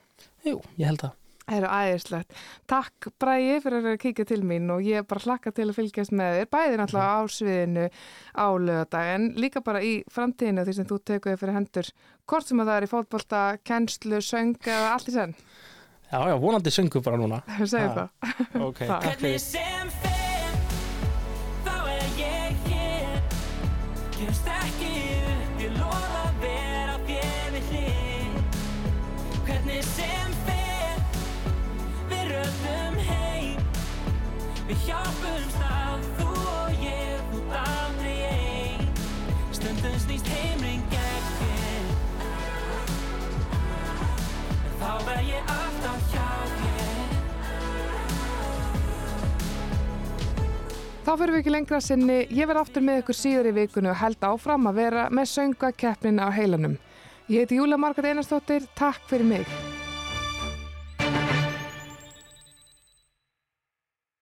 Jú, 0.48 0.56
ég 0.80 0.90
held 0.92 1.04
það. 1.06 1.16
Það 1.50 1.58
eru 1.58 1.70
æðislegt. 1.74 2.34
Takk 2.70 3.08
Bræði 3.18 3.54
fyrir 3.64 3.88
að 3.90 3.96
kíkja 4.04 4.26
til 4.30 4.44
mín 4.46 4.70
og 4.70 4.84
ég 4.86 5.08
bara 5.10 5.24
hlakka 5.24 5.54
til 5.56 5.66
að 5.66 5.80
fylgjast 5.80 6.14
með 6.14 6.36
þér. 6.38 6.50
Bæði 6.54 6.78
náttúrulega 6.78 7.16
á 7.16 7.20
sviðinu 7.34 7.86
á 8.38 8.48
lögadag 8.68 9.10
en 9.16 9.26
líka 9.40 9.64
bara 9.66 9.82
í 9.82 9.96
framtíðinu 10.14 10.68
því 10.68 10.76
sem 10.78 10.90
þú 10.92 11.00
tekur 11.10 11.34
þig 11.34 11.42
fyrir 11.42 11.58
hendur. 11.58 11.90
Hvort 12.30 12.52
sem 12.52 12.62
að 12.62 12.70
það 12.70 12.78
er 12.78 12.86
í 12.86 12.92
fótbolta, 12.94 13.42
kennslu, 13.66 14.22
söng 14.22 14.54
eða 14.62 14.94
allt 14.94 15.10
í 15.10 15.16
senn. 15.16 15.34
Já, 16.12 16.20
já, 16.30 16.36
vonandi 16.42 16.72
söngu 16.74 17.02
bara 17.06 17.18
núna. 17.18 17.42
Það 17.60 17.68
segir 17.70 17.90
Ha. 17.90 17.94
það. 17.96 18.10
Ok, 18.70 18.80
Það. 18.86 19.02
takk 19.04 19.20
fyrir. 19.20 19.20
Að 19.20 19.30
við 19.30 19.44
Við 32.10 32.28
Við 34.70 34.84
hjálpumst 34.86 35.62
að 35.66 36.04
Þú 36.20 36.28
og 36.50 36.84
ég 36.84 37.24
Þú 37.32 37.40
aldrei 37.62 38.18
ein 38.30 38.84
Stundum 39.58 39.96
snýst 40.04 40.30
heimring 40.30 40.84
gegn 40.94 41.32
þér 41.40 41.84
En 44.68 44.78
þá 44.84 44.92
verð 45.08 45.26
ég 45.32 45.42
alltaf 45.42 45.59
Þá 51.10 51.16
fyrir 51.18 51.34
við 51.34 51.40
ekki 51.42 51.52
lengra 51.56 51.78
sinni. 51.82 52.16
Ég 52.38 52.46
verð 52.46 52.62
aftur 52.62 52.84
með 52.86 53.00
ykkur 53.00 53.16
síður 53.18 53.48
í 53.50 53.54
vikunni 53.56 53.90
og 53.90 53.98
held 53.98 54.28
áfram 54.28 54.70
að 54.70 54.78
vera 54.78 55.08
með 55.10 55.32
söngakeppnin 55.32 56.22
á 56.22 56.30
heilanum. 56.30 56.78
Ég 57.34 57.48
heiti 57.48 57.58
Júlia 57.58 57.82
Margrét 57.82 58.12
Einarsdóttir. 58.12 58.70
Takk 58.78 59.10
fyrir 59.10 59.26
mig. 59.34 59.69